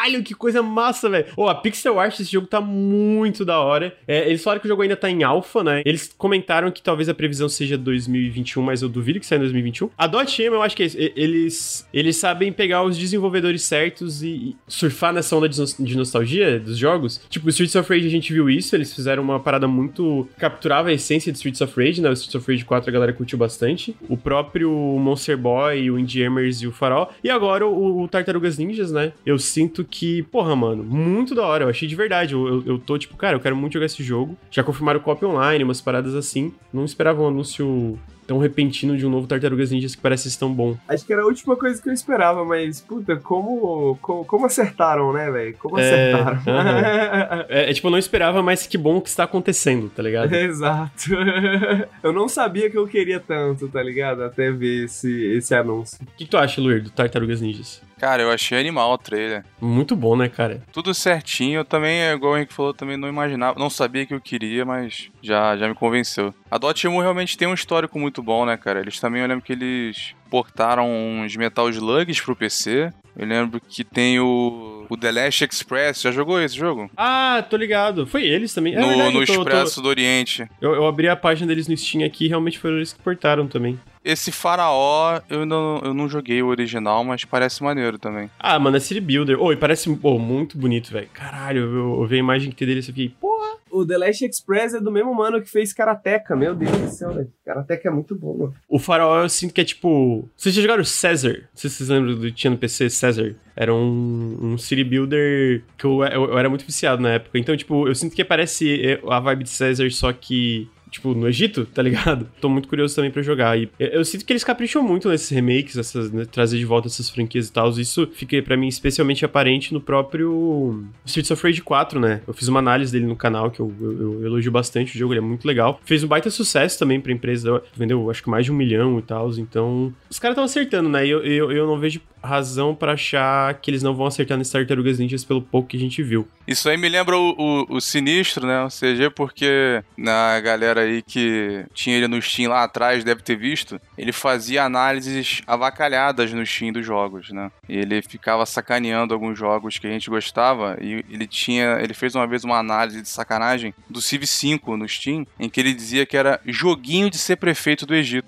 [0.08, 1.26] caralho, que coisa massa, velho.
[1.36, 3.96] Ô, a pixel art desse jogo tá muito da hora.
[4.08, 5.82] É, eles falaram que o jogo ainda tá em alpha, né?
[5.86, 9.90] Eles comentaram que talvez a previsão seja 2021, mas eu duvido que saia em 2021.
[9.98, 10.98] A Dotemu, eu acho que é isso.
[10.98, 17.22] Eles, eles sabem pegar os desenvolvedores certos e surfar nessa onda de nostalgia dos jogos.
[17.30, 20.28] Tipo, Streets of Rage a gente viu isso, eles fizeram uma parada muito...
[20.38, 22.10] capturava a essência de Streets of Rage, né?
[22.10, 23.96] O Streets of Rage 4 a galera curtiu bastante.
[24.08, 27.12] O próprio Monster Boy, o Indie Hammers e o Farol.
[27.24, 29.12] E agora o, o Tartarugas Ninjas, né?
[29.26, 29.97] Eu sinto que,
[30.32, 31.66] porra, mano, muito da hora.
[31.66, 32.34] Eu achei de verdade.
[32.34, 34.38] Eu, eu, eu tô tipo, cara, eu quero muito jogar esse jogo.
[34.50, 36.54] Já confirmaram copy online, umas paradas assim.
[36.72, 40.78] Não esperava um anúncio tão repentino de um novo Tartarugas Ninjas que parece tão bom.
[40.88, 45.14] Acho que era a última coisa que eu esperava, mas, puta, como, como, como acertaram,
[45.14, 45.56] né, velho?
[45.58, 47.48] Como É, acertaram.
[47.50, 50.32] É, é, tipo, eu não esperava, mas que bom que está acontecendo, tá ligado?
[50.36, 51.10] Exato.
[52.04, 54.24] Eu não sabia que eu queria tanto, tá ligado?
[54.24, 55.98] Até ver esse, esse anúncio.
[56.02, 57.82] O que, que tu acha, Luir, do Tartarugas Ninjas?
[58.00, 59.44] Cara, eu achei animal o trailer.
[59.60, 60.62] Muito bom, né, cara?
[60.72, 61.62] Tudo certinho.
[61.62, 63.60] Eu também, é igual o Henrique falou, também não imaginava.
[63.60, 66.34] Não sabia que eu queria, mas já, já me convenceu.
[66.50, 68.80] A Dotemu realmente tem um histórico muito bom, né, cara?
[68.80, 72.92] Eles também, eu lembro que eles portaram uns Metal Slugs pro PC.
[73.18, 76.02] Eu lembro que tem o, o The Last Express.
[76.02, 76.90] Já jogou esse jogo?
[76.96, 78.06] Ah, tô ligado.
[78.08, 78.76] Foi eles também.
[78.76, 80.48] É no verdade, no tô- tô- Expresso do Oriente.
[80.62, 83.48] Eu, eu abri a página deles no Steam aqui e realmente foram eles que portaram
[83.48, 83.78] também.
[84.08, 88.30] Esse Faraó, eu não, eu não joguei o original, mas parece maneiro também.
[88.40, 89.38] Ah, mano, é City Builder.
[89.38, 91.10] Ô, e parece pô, muito bonito, velho.
[91.14, 93.58] Caralho, eu, eu vi a imagem que tem dele e fiquei, porra.
[93.70, 96.38] O The Last Express é do mesmo mano que fez Karateka.
[96.38, 97.30] Meu Deus do céu, velho.
[97.44, 98.56] Karateka é muito bom, mano.
[98.70, 100.28] O farol eu sinto que é tipo.
[100.38, 101.34] Vocês já jogaram Caesar?
[101.34, 103.36] Não sei se vocês lembram do que tinha no PC, Caesar.
[103.58, 107.38] Era um, um city builder que eu, eu, eu era muito viciado na época.
[107.38, 111.66] Então, tipo, eu sinto que parece a vibe de Caesar, só que tipo, no Egito,
[111.66, 112.28] tá ligado?
[112.42, 113.58] Tô muito curioso também pra jogar.
[113.58, 116.88] E eu, eu sinto que eles capricham muito nesses remakes, essas, né, trazer de volta
[116.88, 117.70] essas franquias e tal.
[117.72, 122.22] Isso fica pra mim especialmente aparente no próprio Streets of Rage 4, né?
[122.28, 125.14] Eu fiz uma análise dele no canal que eu, eu, eu elogio bastante o jogo,
[125.14, 125.80] ele é muito legal.
[125.86, 129.02] Fez um baita sucesso também pra empresa, vendeu acho que mais de um milhão e
[129.02, 129.28] tal.
[129.38, 131.06] Então, os caras estão acertando, né?
[131.06, 134.52] E eu, eu, eu não vejo razão pra achar que eles não vão acertar nesse
[134.52, 136.28] Tartarugas Ninjas pelo pouco que a gente viu.
[136.48, 138.64] Isso aí me lembra o, o- o Sinistro, né?
[138.64, 143.36] O CG, porque na galera aí que tinha ele no Steam lá atrás, deve ter
[143.36, 147.52] visto, ele fazia análises avacalhadas no Steam dos jogos, né?
[147.68, 152.26] Ele ficava sacaneando alguns jogos que a gente gostava e ele tinha, ele fez uma
[152.28, 156.16] vez uma análise de sacanagem do Civ 5 no Steam, em que ele dizia que
[156.18, 158.28] era joguinho de ser prefeito do Egito.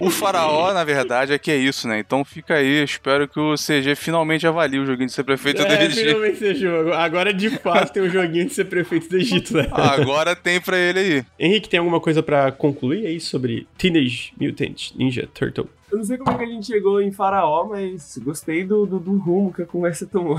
[0.00, 1.98] O faraó, na verdade, é que é isso, né?
[1.98, 5.68] Então fica aí, espero que o CG finalmente avalie o joguinho de ser prefeito do
[5.72, 6.04] É, Egito.
[6.06, 6.92] finalmente esse jogo.
[6.92, 9.66] Agora de fato tem um joguinho de ser prefeito do Egito, né?
[9.72, 11.24] Agora tem pra ele aí.
[11.38, 15.68] Henrique, tem alguma coisa pra concluir aí sobre Teenage Mutant Ninja Turtle?
[15.96, 18.98] Eu não sei como é que a gente chegou em Faraó, mas gostei do, do,
[18.98, 20.36] do rumo que a conversa tomou.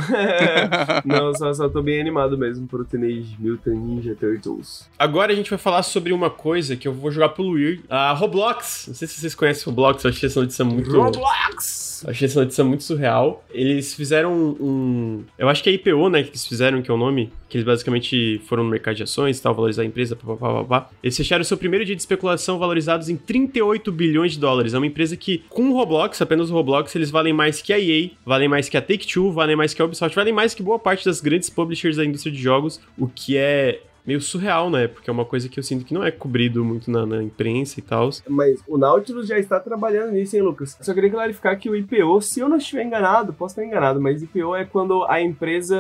[1.03, 4.88] não, só, só tô bem animado mesmo pro Teenage Mutant Ninja Turtles.
[4.99, 7.84] Agora a gente vai falar sobre uma coisa que eu vou jogar pelo Weird.
[7.89, 8.86] A Roblox.
[8.88, 10.91] Não sei se vocês conhecem Roblox, eu achei essa notícia muito.
[10.91, 11.88] Roblox!
[12.03, 13.43] Eu achei essa notícia muito surreal.
[13.49, 15.24] Eles fizeram um.
[15.38, 16.24] Eu acho que é IPO, né?
[16.24, 17.32] Que eles fizeram, que é o nome.
[17.49, 20.89] Que eles basicamente foram no mercado de ações e tal, valorizar a empresa, papapá.
[21.01, 24.74] Eles fecharam seu primeiro dia de especulação valorizados em 38 bilhões de dólares.
[24.74, 27.80] É uma empresa que, com o Roblox, apenas o Roblox, eles valem mais que a
[27.80, 30.80] EA, valem mais que a Take-Two, valem mais que a Ubisoft, valem mais que boa
[30.80, 34.88] parte das grandes publishers da indústria de jogos, o que é meio surreal, né?
[34.88, 37.78] Porque é uma coisa que eu sinto que não é cobrido muito na, na imprensa
[37.78, 38.10] e tal.
[38.28, 40.78] Mas o Nautilus já está trabalhando nisso, hein, Lucas?
[40.80, 44.24] Só queria clarificar que o IPO, se eu não estiver enganado, posso estar enganado, mas
[44.24, 45.78] IPO é quando a empresa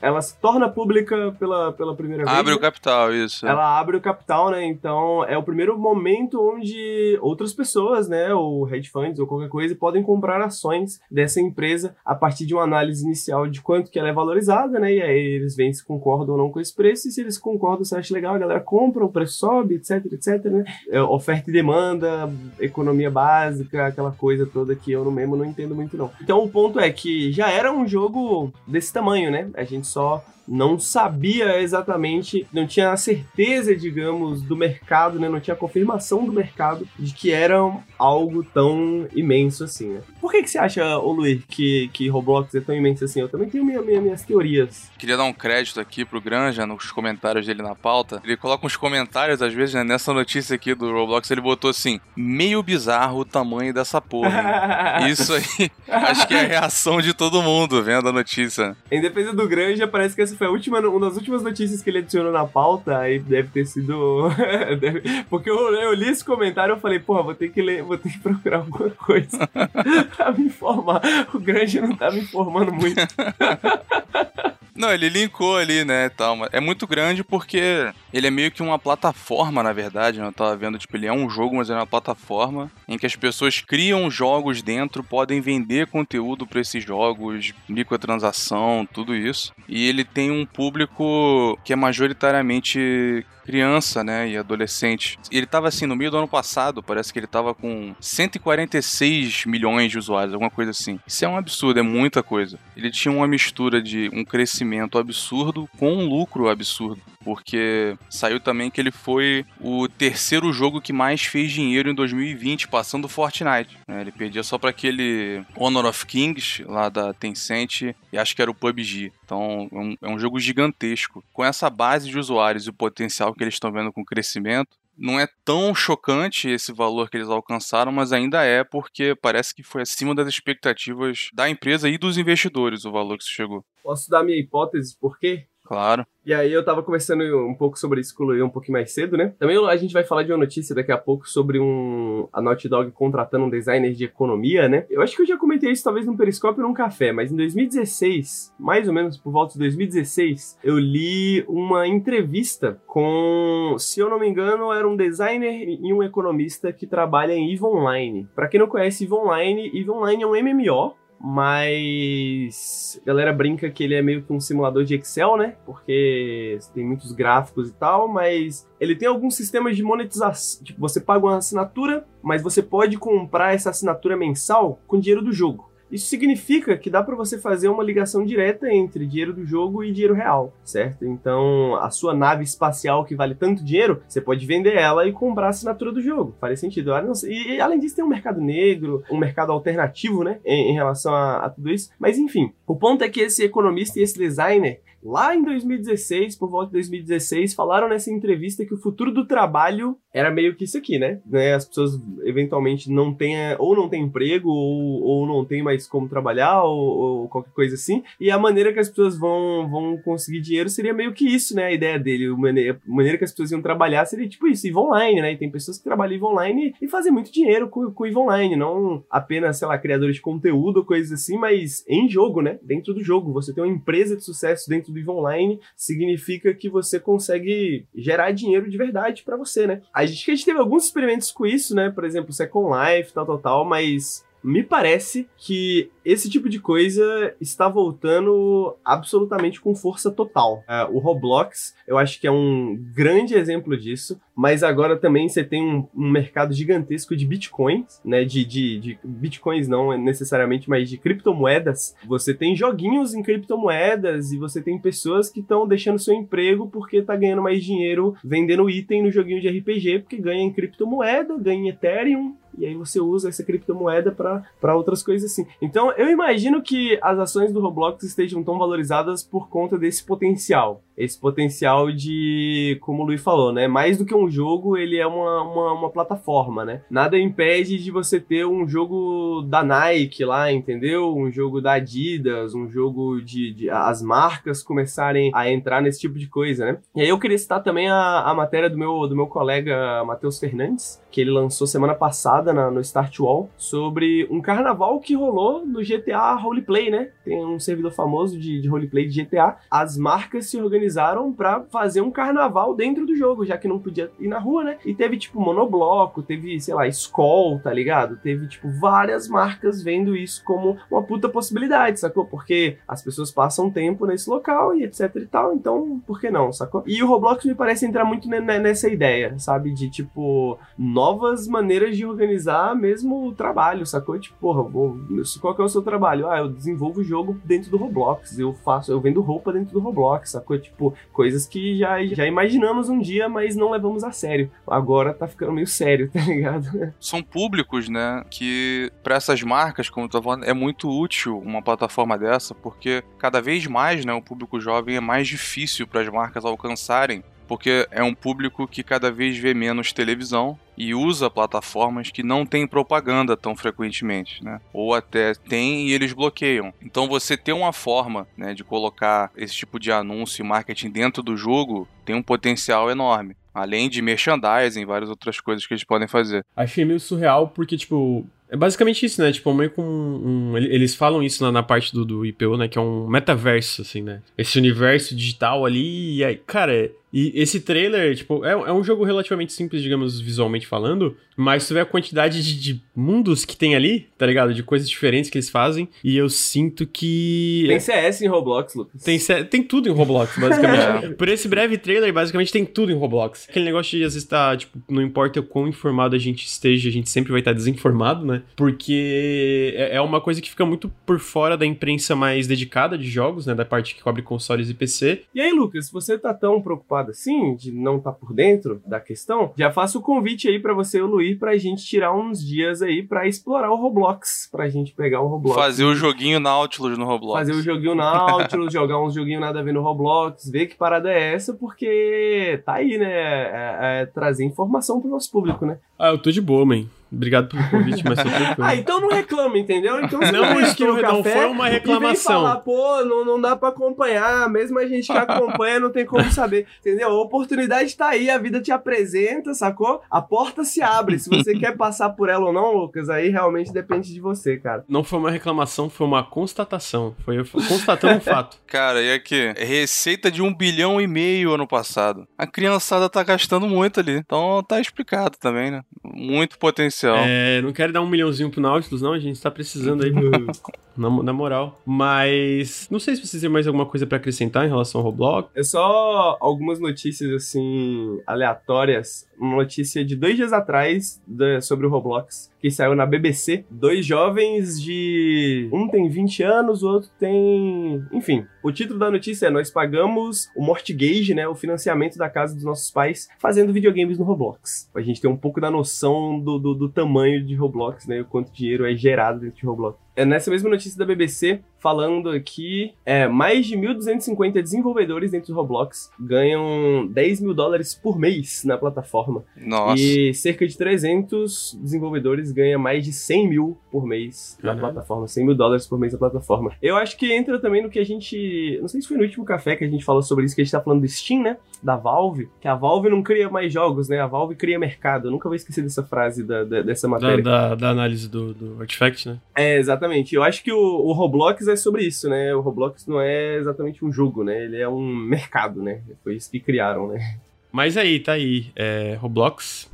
[0.00, 2.36] ela se torna pública pela, pela primeira vez.
[2.36, 2.62] Abre o né?
[2.62, 3.46] capital, isso.
[3.46, 4.64] Ela abre o capital, né?
[4.64, 9.74] Então é o primeiro momento onde outras pessoas, né, ou hedge funds ou qualquer coisa,
[9.74, 14.08] podem comprar ações dessa empresa a partir de uma análise inicial de quanto que ela
[14.08, 14.94] é valorizada, né?
[14.94, 17.08] E aí eles veem se concordam ou não com esse preço.
[17.08, 20.44] E se eles concordam, se acha legal, a galera compra, o preço sobe, etc, etc,
[20.46, 20.64] né?
[20.88, 25.74] É, oferta e demanda, economia básica, aquela coisa toda que eu no mesmo não entendo
[25.74, 26.10] muito não.
[26.22, 29.50] Então o ponto é que já era um jogo desse tamanho, né?
[29.54, 35.28] A gente só não sabia exatamente, não tinha a certeza, digamos, do mercado, né?
[35.28, 37.56] Não tinha a confirmação do mercado de que era
[37.96, 40.00] algo tão imenso assim, né?
[40.20, 43.20] Por que, que você acha, ô Luiz, que, que Roblox é tão imenso assim?
[43.20, 44.90] Eu também tenho minha, minha- minhas teorias.
[44.98, 48.20] Queria dar um crédito aqui pro Granja nos comentários dele na pauta.
[48.24, 52.00] Ele coloca uns comentários, às vezes, né, nessa notícia aqui do Roblox, ele botou assim:
[52.16, 55.00] meio bizarro o tamanho dessa porra.
[55.02, 58.76] hein?" Isso aí, acho que é a reação de todo mundo vendo a notícia.
[58.90, 61.90] Em defesa do Granja, parece que essa foi a última, uma das últimas notícias que
[61.90, 64.30] ele adicionou na pauta, aí deve ter sido.
[64.80, 67.98] deve- Porque eu, eu li esse comentário e falei, porra, vou ter que ler, vou
[67.98, 69.46] ter que procurar alguma coisa
[70.16, 71.02] pra me informar.
[71.34, 72.96] O Granja não tá me informando muito.
[74.74, 78.62] Não, ele linkou ali, né, tal, mas é muito grande porque ele é meio que
[78.62, 80.26] uma plataforma, na verdade, né?
[80.26, 83.16] Eu tava vendo, tipo, ele é um jogo, mas é uma plataforma em que as
[83.16, 89.52] pessoas criam jogos dentro, podem vender conteúdo pra esses jogos, microtransação, tudo isso.
[89.68, 95.18] E ele tem um público que é majoritariamente criança, né, e adolescente.
[95.30, 99.90] Ele tava assim no meio do ano passado, parece que ele tava com 146 milhões
[99.90, 101.00] de usuários, alguma coisa assim.
[101.04, 102.60] Isso é um absurdo, é muita coisa.
[102.76, 107.02] Ele tinha uma mistura de um crescimento absurdo com um lucro absurdo.
[107.24, 112.68] Porque saiu também que ele foi o terceiro jogo que mais fez dinheiro em 2020,
[112.68, 113.78] passando o Fortnite.
[113.86, 114.00] né?
[114.00, 118.50] Ele perdia só para aquele Honor of Kings, lá da Tencent, e acho que era
[118.50, 119.12] o PUBG.
[119.24, 121.22] Então é um, é um jogo gigantesco.
[121.32, 124.80] Com essa base de usuários e o potencial que eles estão vendo com o crescimento,
[125.00, 129.62] não é tão chocante esse valor que eles alcançaram, mas ainda é porque parece que
[129.62, 133.64] foi acima das expectativas da empresa e dos investidores o valor que isso chegou.
[133.82, 135.46] Posso dar minha hipótese por quê?
[135.70, 136.04] Claro.
[136.26, 138.90] E aí eu tava conversando um pouco sobre isso com o Luiz um pouquinho mais
[138.90, 139.32] cedo, né?
[139.38, 142.68] Também a gente vai falar de uma notícia daqui a pouco sobre um a Naughty
[142.68, 144.84] Dog contratando um designer de economia, né?
[144.90, 147.36] Eu acho que eu já comentei isso talvez num periscópio ou num café, mas em
[147.36, 154.10] 2016, mais ou menos por volta de 2016, eu li uma entrevista com, se eu
[154.10, 158.28] não me engano, era um designer e um economista que trabalha em EVE Online.
[158.34, 163.68] Pra quem não conhece EVE Online, EVE Online é um MMO mas a galera brinca
[163.70, 165.56] que ele é meio que um simulador de Excel, né?
[165.66, 170.64] Porque tem muitos gráficos e tal, mas ele tem alguns sistemas de monetização.
[170.64, 175.32] Tipo, você paga uma assinatura, mas você pode comprar essa assinatura mensal com dinheiro do
[175.32, 175.69] jogo.
[175.90, 179.92] Isso significa que dá pra você fazer uma ligação direta entre dinheiro do jogo e
[179.92, 181.04] dinheiro real, certo?
[181.04, 185.46] Então, a sua nave espacial que vale tanto dinheiro, você pode vender ela e comprar
[185.46, 186.34] a assinatura do jogo.
[186.40, 186.94] Faria sentido.
[186.94, 187.02] Ah.
[187.24, 190.38] E, e, além disso, tem um mercado negro, um mercado alternativo, né?
[190.44, 191.90] Em, em relação a, a tudo isso.
[191.98, 196.50] Mas enfim, o ponto é que esse economista e esse designer Lá em 2016, por
[196.50, 200.76] volta de 2016, falaram nessa entrevista que o futuro do trabalho era meio que isso
[200.76, 201.20] aqui, né?
[201.24, 201.54] né?
[201.54, 201.92] As pessoas
[202.24, 206.78] eventualmente não têm, ou não têm emprego, ou, ou não têm mais como trabalhar, ou,
[206.78, 208.02] ou, qualquer coisa assim.
[208.20, 211.66] E a maneira que as pessoas vão, vão conseguir dinheiro seria meio que isso, né?
[211.66, 212.26] A ideia dele.
[212.26, 215.32] A maneira, que as pessoas iam trabalhar seria tipo isso, ir online, né?
[215.32, 218.56] E tem pessoas que trabalham em online e fazem muito dinheiro com, com o online,
[218.56, 222.58] não apenas, sei lá, criadores de conteúdo coisas assim, mas em jogo, né?
[222.62, 223.32] Dentro do jogo.
[223.32, 228.32] Você tem uma empresa de sucesso dentro do EVE Online, significa que você consegue gerar
[228.32, 229.82] dinheiro de verdade para você, né?
[229.92, 231.90] A gente, a gente teve alguns experimentos com isso, né?
[231.90, 237.34] Por exemplo, Second Life, tal, tal, tal, mas me parece que esse tipo de coisa
[237.40, 240.64] está voltando absolutamente com força total.
[240.68, 245.44] Uh, o Roblox, eu acho que é um grande exemplo disso, mas agora também você
[245.44, 248.24] tem um, um mercado gigantesco de bitcoins, né?
[248.24, 251.94] De, de, de, bitcoins não necessariamente, mas de criptomoedas.
[252.06, 257.02] Você tem joguinhos em criptomoedas e você tem pessoas que estão deixando seu emprego porque
[257.02, 261.60] tá ganhando mais dinheiro vendendo item no joguinho de RPG, porque ganha em criptomoeda, ganha
[261.60, 265.46] em Ethereum, e aí você usa essa criptomoeda para outras coisas assim.
[265.60, 270.82] Então eu imagino que as ações do Roblox estejam tão valorizadas por conta desse potencial.
[271.00, 273.66] Esse potencial de, como o Luiz falou, né?
[273.66, 276.82] Mais do que um jogo, ele é uma, uma, uma plataforma, né?
[276.90, 281.16] Nada impede de você ter um jogo da Nike lá, entendeu?
[281.16, 286.18] Um jogo da Adidas, um jogo de, de as marcas começarem a entrar nesse tipo
[286.18, 286.78] de coisa, né?
[286.94, 290.38] E aí eu queria citar também a, a matéria do meu, do meu colega Matheus
[290.38, 295.64] Fernandes, que ele lançou semana passada na, no Start Wall sobre um carnaval que rolou
[295.64, 297.08] no GTA Roleplay, né?
[297.24, 299.56] Tem um servidor famoso de, de roleplay de GTA.
[299.70, 300.89] As marcas se organizaram
[301.36, 304.78] para fazer um carnaval dentro do jogo, já que não podia ir na rua, né?
[304.84, 308.16] E teve, tipo, monobloco, teve, sei lá, Skoll, tá ligado?
[308.16, 312.24] Teve, tipo, várias marcas vendo isso como uma puta possibilidade, sacou?
[312.24, 316.52] Porque as pessoas passam tempo nesse local e etc e tal, então por que não,
[316.52, 316.82] sacou?
[316.86, 319.72] E o Roblox me parece entrar muito nessa ideia, sabe?
[319.72, 324.18] De, tipo, novas maneiras de organizar mesmo o trabalho, sacou?
[324.18, 324.98] Tipo, porra, vou,
[325.40, 326.28] qual que é o seu trabalho?
[326.28, 329.80] Ah, eu desenvolvo o jogo dentro do Roblox, eu faço, eu vendo roupa dentro do
[329.80, 330.58] Roblox, sacou?
[330.58, 330.79] Tipo,
[331.12, 334.50] coisas que já, já imaginamos um dia, mas não levamos a sério.
[334.66, 336.92] Agora tá ficando meio sério, tá ligado?
[337.00, 341.62] São públicos, né, que para essas marcas, como eu tô falando, é muito útil uma
[341.62, 346.08] plataforma dessa, porque cada vez mais, né, o público jovem é mais difícil para as
[346.08, 352.08] marcas alcançarem porque é um público que cada vez vê menos televisão e usa plataformas
[352.08, 354.60] que não têm propaganda tão frequentemente, né?
[354.72, 356.72] Ou até tem e eles bloqueiam.
[356.80, 361.24] Então você ter uma forma né, de colocar esse tipo de anúncio e marketing dentro
[361.24, 363.34] do jogo tem um potencial enorme.
[363.52, 366.44] Além de merchandising várias outras coisas que eles podem fazer.
[366.54, 369.32] Achei meio surreal porque, tipo, é basicamente isso, né?
[369.32, 372.68] Tipo, meio com um, um, Eles falam isso na, na parte do, do IPO, né?
[372.68, 374.22] Que é um metaverso, assim, né?
[374.38, 376.16] Esse universo digital ali.
[376.16, 380.66] E aí, cara, e esse trailer, tipo, é, é, um jogo relativamente simples, digamos, visualmente
[380.66, 384.54] falando, mas tu vê a quantidade de, de, mundos que tem ali, tá ligado?
[384.54, 387.64] De coisas diferentes que eles fazem, e eu sinto que...
[387.66, 389.02] Tem CS em Roblox, Lucas.
[389.02, 391.14] Tem, tem tudo em Roblox, basicamente.
[391.18, 393.46] Por esse breve trailer, basicamente tem tudo em Roblox.
[393.48, 396.88] Aquele negócio de, às vezes, tá, tipo, não importa o quão informado a gente esteja,
[396.88, 398.42] a gente sempre vai estar desinformado, né?
[398.54, 403.08] Porque é, é uma coisa que fica muito por fora da imprensa mais dedicada de
[403.08, 403.54] jogos, né?
[403.54, 405.22] Da parte que cobre consoles e PC.
[405.34, 409.00] E aí, Lucas, você tá tão preocupado assim, de não estar tá por dentro da
[409.00, 412.44] questão, já faço o convite aí para você e o Luiz pra gente tirar uns
[412.44, 415.58] dias aí para explorar o Roblox, pra gente pegar um Roblox.
[415.58, 417.38] Fazer o joguinho Nautilus no Roblox.
[417.40, 421.10] Fazer o joguinho Nautilus, jogar uns joguinhos nada a ver no Roblox, ver que parada
[421.10, 423.10] é essa, porque tá aí, né?
[423.10, 425.78] É, é, trazer informação pro nosso público, né?
[425.98, 426.84] Ah, eu tô de boa, man.
[427.12, 428.18] Obrigado pelo convite, mas
[428.60, 430.00] ah, então não reclama, entendeu?
[430.00, 432.42] Então você não, estou, no não foi uma reclamação.
[432.42, 436.30] falar, pô, não, não dá pra acompanhar, mesmo a gente que acompanha não tem como
[436.30, 437.08] saber, entendeu?
[437.08, 440.00] A oportunidade tá aí, a vida te apresenta, sacou?
[440.08, 441.18] A porta se abre.
[441.18, 444.84] Se você quer passar por ela ou não, Lucas, aí realmente depende de você, cara.
[444.88, 447.14] Não foi uma reclamação, foi uma constatação.
[447.24, 448.56] Foi eu constatando um fato.
[448.66, 449.52] Cara, e aqui?
[449.56, 452.26] Receita de um bilhão e meio ano passado.
[452.38, 454.12] A criançada tá gastando muito ali.
[454.12, 455.82] Então tá explicado também, né?
[456.04, 459.12] Muito potencial é, não quero dar um milhãozinho pro Nautilus, não.
[459.12, 460.12] A gente tá precisando aí.
[461.00, 461.80] na, na moral.
[461.84, 465.50] Mas não sei se vocês têm mais alguma coisa pra acrescentar em relação ao Roblox.
[465.54, 469.28] É só algumas notícias, assim, aleatórias.
[469.38, 471.20] Uma notícia de dois dias atrás
[471.62, 473.64] sobre o Roblox, que saiu na BBC.
[473.70, 475.68] Dois jovens de.
[475.72, 478.04] Um tem 20 anos, o outro tem.
[478.12, 481.48] Enfim, o título da notícia é: Nós pagamos o mortgage, né?
[481.48, 484.90] O financiamento da casa dos nossos pais, fazendo videogames no Roblox.
[484.92, 488.20] Pra gente ter um pouco da noção do, do, do tamanho de Roblox, né?
[488.20, 489.98] O quanto dinheiro é gerado dentro de Roblox.
[490.16, 495.54] É nessa mesma notícia da BBC, falando aqui, é, mais de 1.250 desenvolvedores dentro do
[495.54, 499.44] Roblox ganham 10 mil dólares por mês na plataforma.
[499.56, 500.00] Nossa.
[500.02, 504.78] E cerca de 300 desenvolvedores ganham mais de 100 mil por mês na Uhum.
[504.80, 505.26] plataforma.
[505.28, 506.72] 100 mil dólares por mês na plataforma.
[506.82, 508.78] Eu acho que entra também no que a gente...
[508.80, 510.64] Não sei se foi no último café que a gente falou sobre isso, que a
[510.64, 511.56] gente tá falando do Steam, né?
[511.82, 512.48] Da Valve.
[512.60, 514.20] Que a Valve não cria mais jogos, né?
[514.20, 515.28] A Valve cria mercado.
[515.28, 517.42] Eu nunca vou esquecer dessa frase, da, da- dessa Da, matéria.
[517.42, 519.38] da, da análise do, do Artifact, né?
[519.56, 519.99] É, exatamente.
[520.34, 522.54] Eu acho que o, o Roblox é sobre isso, né?
[522.54, 524.64] O Roblox não é exatamente um jogo, né?
[524.64, 526.00] Ele é um mercado, né?
[526.22, 527.38] Foi isso que criaram, né?
[527.72, 529.90] Mas aí, tá aí, é, Roblox.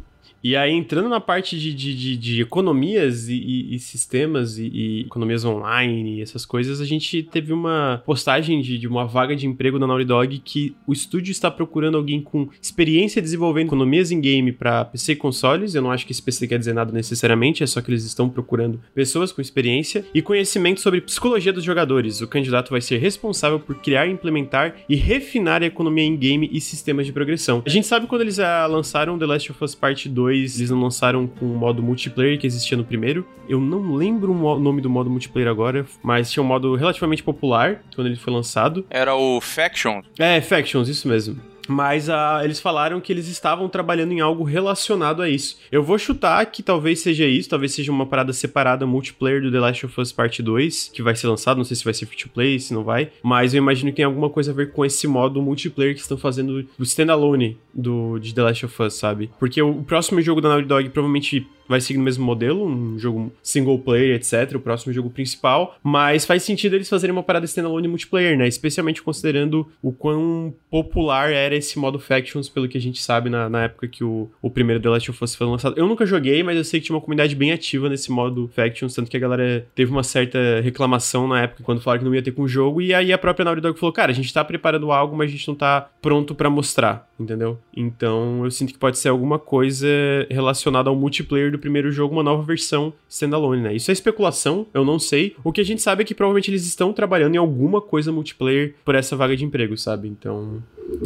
[0.48, 4.70] E aí, entrando na parte de, de, de, de economias e, e- e sistemas e,
[4.72, 9.34] e economias online e essas coisas, a gente teve uma postagem de, de uma vaga
[9.34, 14.12] de emprego na Naughty Dog que o estúdio está procurando alguém com experiência desenvolvendo economias
[14.12, 15.74] em game para PC e consoles.
[15.74, 18.28] Eu não acho que esse PC quer dizer nada necessariamente, é só que eles estão
[18.28, 22.20] procurando pessoas com experiência e conhecimento sobre psicologia dos jogadores.
[22.20, 26.60] O candidato vai ser responsável por criar, implementar e refinar a economia em game e
[26.60, 27.64] sistemas de progressão.
[27.66, 28.38] A gente sabe quando eles
[28.70, 32.46] lançaram The Last of Us Part 2, eles não lançaram com o modo multiplayer que
[32.46, 33.26] existia no primeiro.
[33.48, 37.82] Eu não lembro o nome do modo multiplayer agora, mas tinha um modo relativamente popular
[37.94, 38.84] quando ele foi lançado.
[38.90, 40.02] Era o Faction.
[40.18, 41.40] É, Factions, isso mesmo.
[41.66, 45.58] Mas ah, eles falaram que eles estavam trabalhando em algo relacionado a isso.
[45.70, 49.60] Eu vou chutar que talvez seja isso, talvez seja uma parada separada multiplayer do The
[49.60, 52.18] Last of Us Part 2, que vai ser lançado, não sei se vai ser free
[52.18, 54.84] to play, se não vai, mas eu imagino que tem alguma coisa a ver com
[54.84, 59.30] esse modo multiplayer que estão fazendo do standalone do de The Last of Us, sabe?
[59.38, 63.32] Porque o, próximo jogo da Naughty Dog provavelmente vai seguir no mesmo modelo, um jogo
[63.42, 67.88] single player, etc, o próximo jogo principal, mas faz sentido eles fazerem uma parada standalone
[67.88, 68.46] multiplayer, né?
[68.46, 73.48] Especialmente considerando o quão popular era esse modo Factions, pelo que a gente sabe na,
[73.48, 75.76] na época que o, o primeiro The Last of Us foi lançado.
[75.76, 78.94] Eu nunca joguei, mas eu sei que tinha uma comunidade bem ativa nesse modo Factions,
[78.94, 82.22] tanto que a galera teve uma certa reclamação na época quando falaram que não ia
[82.22, 84.44] ter com o jogo, e aí a própria Naughty Dog falou, cara, a gente tá
[84.44, 87.58] preparando algo, mas a gente não tá pronto pra mostrar, entendeu?
[87.76, 89.86] Então eu sinto que pode ser alguma coisa
[90.30, 93.74] relacionada ao multiplayer do primeiro jogo, uma nova versão standalone, né?
[93.74, 95.34] Isso é especulação, eu não sei.
[95.44, 98.74] O que a gente sabe é que provavelmente eles estão trabalhando em alguma coisa multiplayer
[98.84, 100.08] por essa vaga de emprego, sabe?
[100.08, 100.62] Então.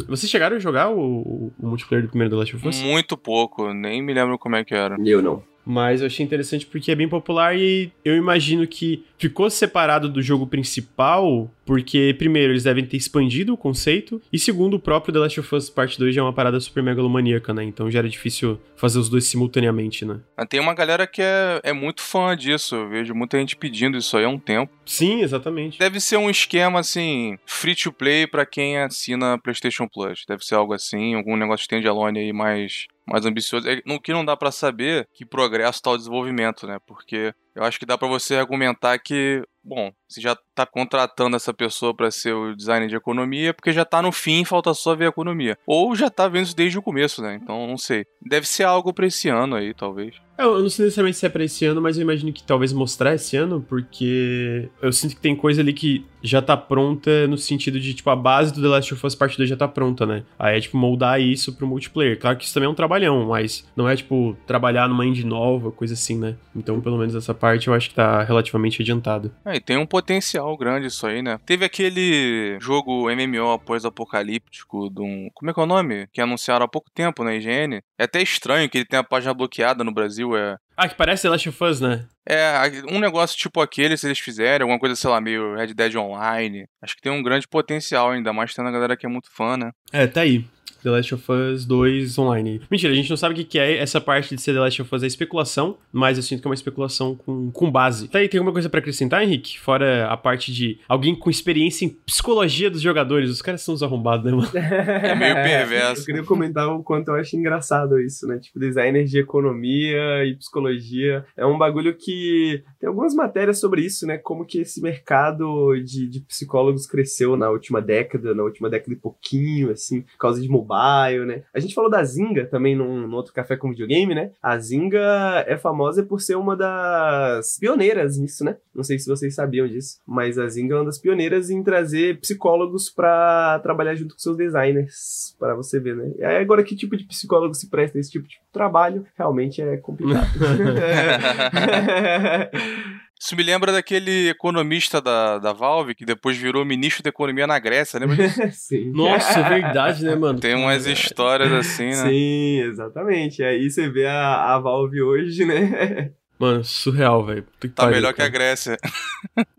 [0.07, 2.81] Vocês chegaram a jogar o, o- o multiplayer do primeiro The Last of Us?
[2.81, 4.95] Muito pouco, nem me lembro como é que era.
[5.03, 5.43] Eu não.
[5.65, 10.21] Mas eu achei interessante porque é bem popular e eu imagino que ficou separado do
[10.21, 15.19] jogo principal porque, primeiro, eles devem ter expandido o conceito e, segundo, o próprio The
[15.19, 17.63] Last of Us Part 2 já é uma parada super megalomaníaca, né?
[17.63, 20.19] Então já era difícil fazer os dois simultaneamente, né?
[20.35, 23.97] Mas Tem uma galera que é, é muito fã disso, eu vejo muita gente pedindo
[23.97, 24.73] isso aí há um tempo.
[24.85, 25.79] Sim, exatamente.
[25.79, 30.25] Deve ser um esquema assim, free to play pra quem assina PlayStation Plus.
[30.27, 33.67] Deve ser algo assim, algum negócio standalone aí mais mais ambicioso.
[33.69, 36.77] É, no que não dá pra saber que progresso tá o desenvolvimento, né?
[36.87, 41.53] Porque eu acho que dá pra você argumentar que, bom, você já tá contratando essa
[41.53, 45.05] pessoa pra ser o designer de economia, porque já tá no fim, falta só ver
[45.05, 45.57] a economia.
[45.67, 47.37] Ou já tá vendo isso desde o começo, né?
[47.41, 48.05] Então, não sei.
[48.21, 50.15] Deve ser algo pra esse ano aí, talvez.
[50.41, 52.71] Eu eu não sei necessariamente se é pra esse ano, mas eu imagino que talvez
[52.71, 57.37] mostrar esse ano, porque eu sinto que tem coisa ali que já tá pronta no
[57.37, 60.05] sentido de, tipo, a base do The Last of Us Part 2 já tá pronta,
[60.05, 60.23] né?
[60.37, 62.19] Aí é, tipo, moldar isso pro multiplayer.
[62.19, 65.71] Claro que isso também é um trabalhão, mas não é, tipo, trabalhar numa engine nova,
[65.71, 66.35] coisa assim, né?
[66.55, 69.31] Então, pelo menos essa parte eu acho que tá relativamente adiantada.
[69.45, 71.39] É, e tem um potencial grande isso aí, né?
[71.45, 75.29] Teve aquele jogo MMO pós-apocalíptico de um.
[75.33, 76.07] Como é que é o nome?
[76.13, 77.81] Que anunciaram há pouco tempo na IGN.
[77.97, 80.30] É até estranho que ele tenha a página bloqueada no Brasil.
[80.35, 82.05] É, Ah, que parece The Last of Us, né?
[82.27, 82.53] é
[82.89, 86.65] um negócio tipo aquele, se eles fizerem, alguma coisa, sei lá, meio Red Dead Online.
[86.81, 89.57] Acho que tem um grande potencial, ainda mais tendo a galera que é muito fã,
[89.57, 89.71] né?
[89.91, 90.45] É, tá aí.
[90.83, 92.61] The Last of Us 2 online.
[92.69, 94.81] Mentira, a gente não sabe o que que é essa parte de ser The Last
[94.81, 98.07] of Us, é especulação, mas eu sinto que é uma especulação com, com base.
[98.07, 99.59] Tá aí, tem alguma coisa pra acrescentar, Henrique?
[99.59, 103.29] Fora a parte de alguém com experiência em psicologia dos jogadores.
[103.29, 104.49] Os caras são uns arrombados, né, mano?
[105.01, 106.01] É meio perverso.
[106.01, 108.39] Eu queria comentar o quanto eu acho engraçado isso, né?
[108.39, 111.25] Tipo, designer de economia e psicologia.
[111.35, 114.17] É um bagulho que tem algumas matérias sobre isso, né?
[114.17, 118.99] Como que esse mercado de, de psicólogos cresceu na última década, na última década e
[118.99, 121.43] pouquinho, assim, por causa de mobile mobile, né?
[121.53, 124.31] A gente falou da Zynga também num, num outro café com videogame, né?
[124.41, 128.57] A Zynga é famosa por ser uma das pioneiras nisso, né?
[128.73, 132.19] Não sei se vocês sabiam disso, mas a Zynga é uma das pioneiras em trazer
[132.19, 136.11] psicólogos pra trabalhar junto com seus designers, para você ver, né?
[136.17, 139.61] E aí agora que tipo de psicólogo se presta a esse tipo de trabalho, realmente
[139.61, 140.27] é complicado.
[143.23, 147.59] Isso me lembra daquele economista da, da Valve que depois virou ministro da economia na
[147.59, 148.41] Grécia, lembra disso?
[148.51, 148.91] Sim.
[148.93, 150.39] Nossa, é verdade, né, mano?
[150.39, 152.09] Tem umas histórias assim, né?
[152.09, 153.43] Sim, exatamente.
[153.43, 156.11] Aí você vê a, a Valve hoje, né?
[156.41, 157.45] Mano, surreal, velho.
[157.59, 158.33] Tá pariu, melhor que a cara.
[158.33, 158.75] Grécia.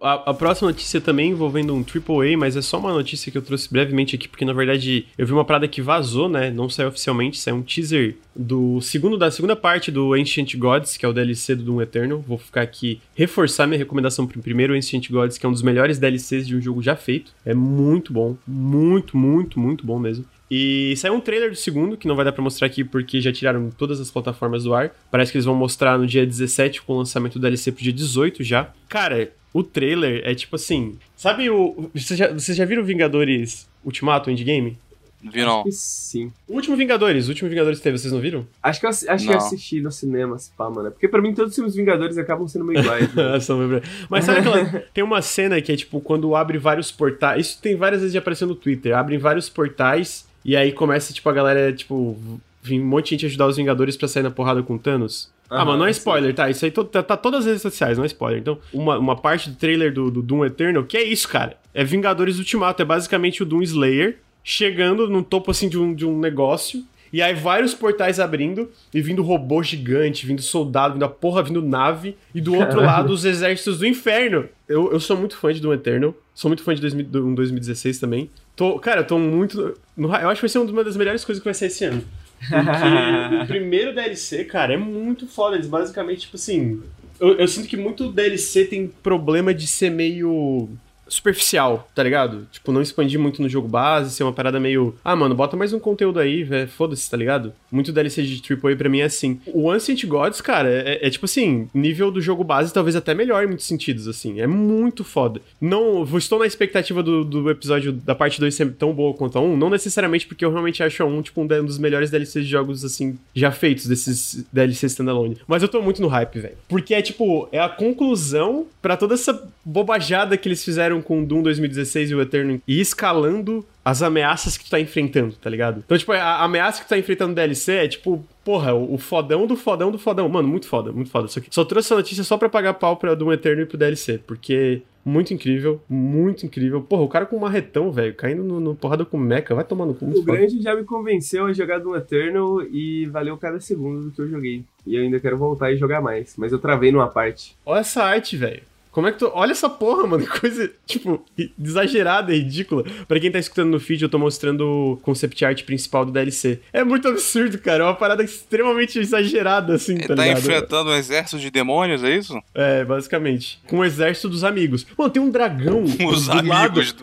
[0.02, 3.42] A, a próxima notícia também envolvendo um AAA, mas é só uma notícia que eu
[3.42, 6.50] trouxe brevemente aqui, porque na verdade eu vi uma parada que vazou, né?
[6.50, 11.06] Não saiu oficialmente, saiu um teaser do segundo da segunda parte do Ancient Gods, que
[11.06, 12.18] é o DLC do Doom Eternal.
[12.26, 16.00] Vou ficar aqui reforçar minha recomendação pro primeiro Ancient Gods, que é um dos melhores
[16.00, 17.32] DLCs de um jogo já feito.
[17.46, 20.24] É muito bom, muito, muito, muito bom mesmo.
[20.54, 23.32] E saiu um trailer do segundo, que não vai dar pra mostrar aqui porque já
[23.32, 24.94] tiraram todas as plataformas do ar.
[25.10, 27.92] Parece que eles vão mostrar no dia 17 com o lançamento do DLC pro dia
[27.92, 28.68] 18 já.
[28.86, 30.98] Cara, o trailer é tipo assim.
[31.16, 31.88] Sabe o.
[31.94, 34.76] Vocês já, vocês já viram Vingadores Ultimato Endgame?
[35.24, 35.64] Vi não.
[35.70, 36.30] Sim.
[36.48, 38.44] O último Vingadores, o último Vingadores que teve, vocês não viram?
[38.62, 40.90] Acho que eu, acho que eu assisti no cinema, se pá, mano.
[40.90, 43.14] Porque pra mim todos os filmes Vingadores acabam sendo meio iguais.
[43.14, 43.38] né?
[43.40, 43.80] São meio-
[44.10, 44.64] Mas sabe aquela.
[44.92, 47.46] tem uma cena que é tipo quando abre vários portais.
[47.46, 48.94] Isso tem várias vezes já apareceu no Twitter.
[48.94, 52.16] Abrem vários portais e aí começa, tipo, a galera, tipo,
[52.62, 55.30] vir um monte de gente ajudar os Vingadores pra sair na porrada com o Thanos.
[55.50, 55.98] ah, Aham, mano, não é sim.
[55.98, 56.48] spoiler, tá?
[56.50, 58.40] Isso aí to- tá, tá todas as redes sociais, não é spoiler.
[58.40, 61.56] Então, uma, uma parte do trailer do, do Doom Eternal, que é isso, cara.
[61.74, 62.80] É Vingadores Ultimato.
[62.82, 66.82] É basicamente o Doom Slayer chegando no topo, assim, de um, de um negócio.
[67.12, 71.60] E aí vários portais abrindo e vindo robô gigante, vindo soldado, vindo a porra, vindo
[71.60, 72.16] nave.
[72.34, 74.46] E do outro lado, os exércitos do inferno.
[74.66, 76.14] Eu, eu sou muito fã de Doom Eternal.
[76.34, 78.30] Sou muito fã de 2000 do 2016 também.
[78.56, 79.76] Tô, cara, eu tô muito...
[79.96, 82.02] no- eu acho que vai ser uma das melhores coisas que vai ser esse ano.
[82.38, 85.56] Porque o primeiro DLC, cara, é muito foda.
[85.56, 86.82] Eles basicamente, tipo assim.
[87.20, 90.68] Eu, eu sinto que muito DLC tem problema de ser meio
[91.12, 92.46] superficial, tá ligado?
[92.50, 94.94] Tipo, não expandir muito no jogo base, ser uma parada meio.
[95.04, 96.68] Ah, mano, bota mais um conteúdo aí, velho.
[96.68, 97.52] Foda-se, tá ligado?
[97.70, 99.40] Muito DLC de AAA pra mim é assim.
[99.46, 103.42] O Ancient Gods, cara, é, é tipo assim, nível do jogo base talvez até melhor
[103.44, 104.40] em muitos sentidos, assim.
[104.40, 105.40] É muito foda.
[105.60, 109.40] Não, estou na expectativa do, do episódio da parte 2 ser tão boa quanto a
[109.40, 112.10] 1, não necessariamente porque eu realmente acho a 1, tipo, um da- um dos melhores
[112.10, 115.36] DLCs de jogos, assim, já feitos, desses DLCs standalone.
[115.46, 116.54] Mas eu tô muito no hype, velho.
[116.68, 121.26] Porque é, tipo, é a conclusão pra toda essa bobajada que eles fizeram com o
[121.26, 125.82] Doom 2016 e o Eternal e escalando as ameaças que tu tá enfrentando, tá ligado?
[125.84, 129.46] Então, tipo, a ameaça que tu tá enfrentando no DLC é, tipo, porra, o fodão
[129.46, 130.28] do fodão do fodão.
[130.28, 131.28] Mano, muito foda, muito foda.
[131.28, 133.76] Só, que, só trouxe essa notícia só pra pagar pau pra Doom Eternal e pro
[133.76, 136.80] DLC, porque muito incrível, muito incrível.
[136.80, 139.86] Porra, o cara com um marretão, velho, caindo no, no porrada com mecha, vai tomar
[139.86, 140.06] no cu.
[140.06, 140.32] O foda.
[140.32, 144.28] grande já me convenceu a jogar Doom Eternal e valeu cada segundo do que eu
[144.28, 144.64] joguei.
[144.86, 146.34] E eu ainda quero voltar e jogar mais.
[146.36, 147.56] Mas eu travei numa parte.
[147.66, 148.62] Olha essa arte, velho.
[148.92, 149.30] Como é que tu.
[149.34, 150.24] Olha essa porra, mano.
[150.30, 151.24] que Coisa, tipo,
[151.60, 152.84] exagerada e ridícula.
[153.08, 156.60] Pra quem tá escutando no feed, eu tô mostrando o concept art principal do DLC.
[156.72, 157.84] É muito absurdo, cara.
[157.84, 160.38] É uma parada extremamente exagerada, assim, Ele tá tá ligado?
[160.38, 162.38] enfrentando um exército de demônios, é isso?
[162.54, 163.60] É, basicamente.
[163.66, 164.86] Com o exército dos amigos.
[164.96, 165.82] Mano, tem um dragão.
[166.06, 166.92] Os do lado- amigos.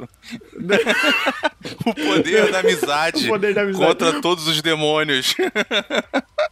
[0.59, 0.75] Do...
[1.85, 3.25] o poder da amizade.
[3.25, 3.85] O poder da amizade.
[3.85, 5.35] Contra todos os demônios.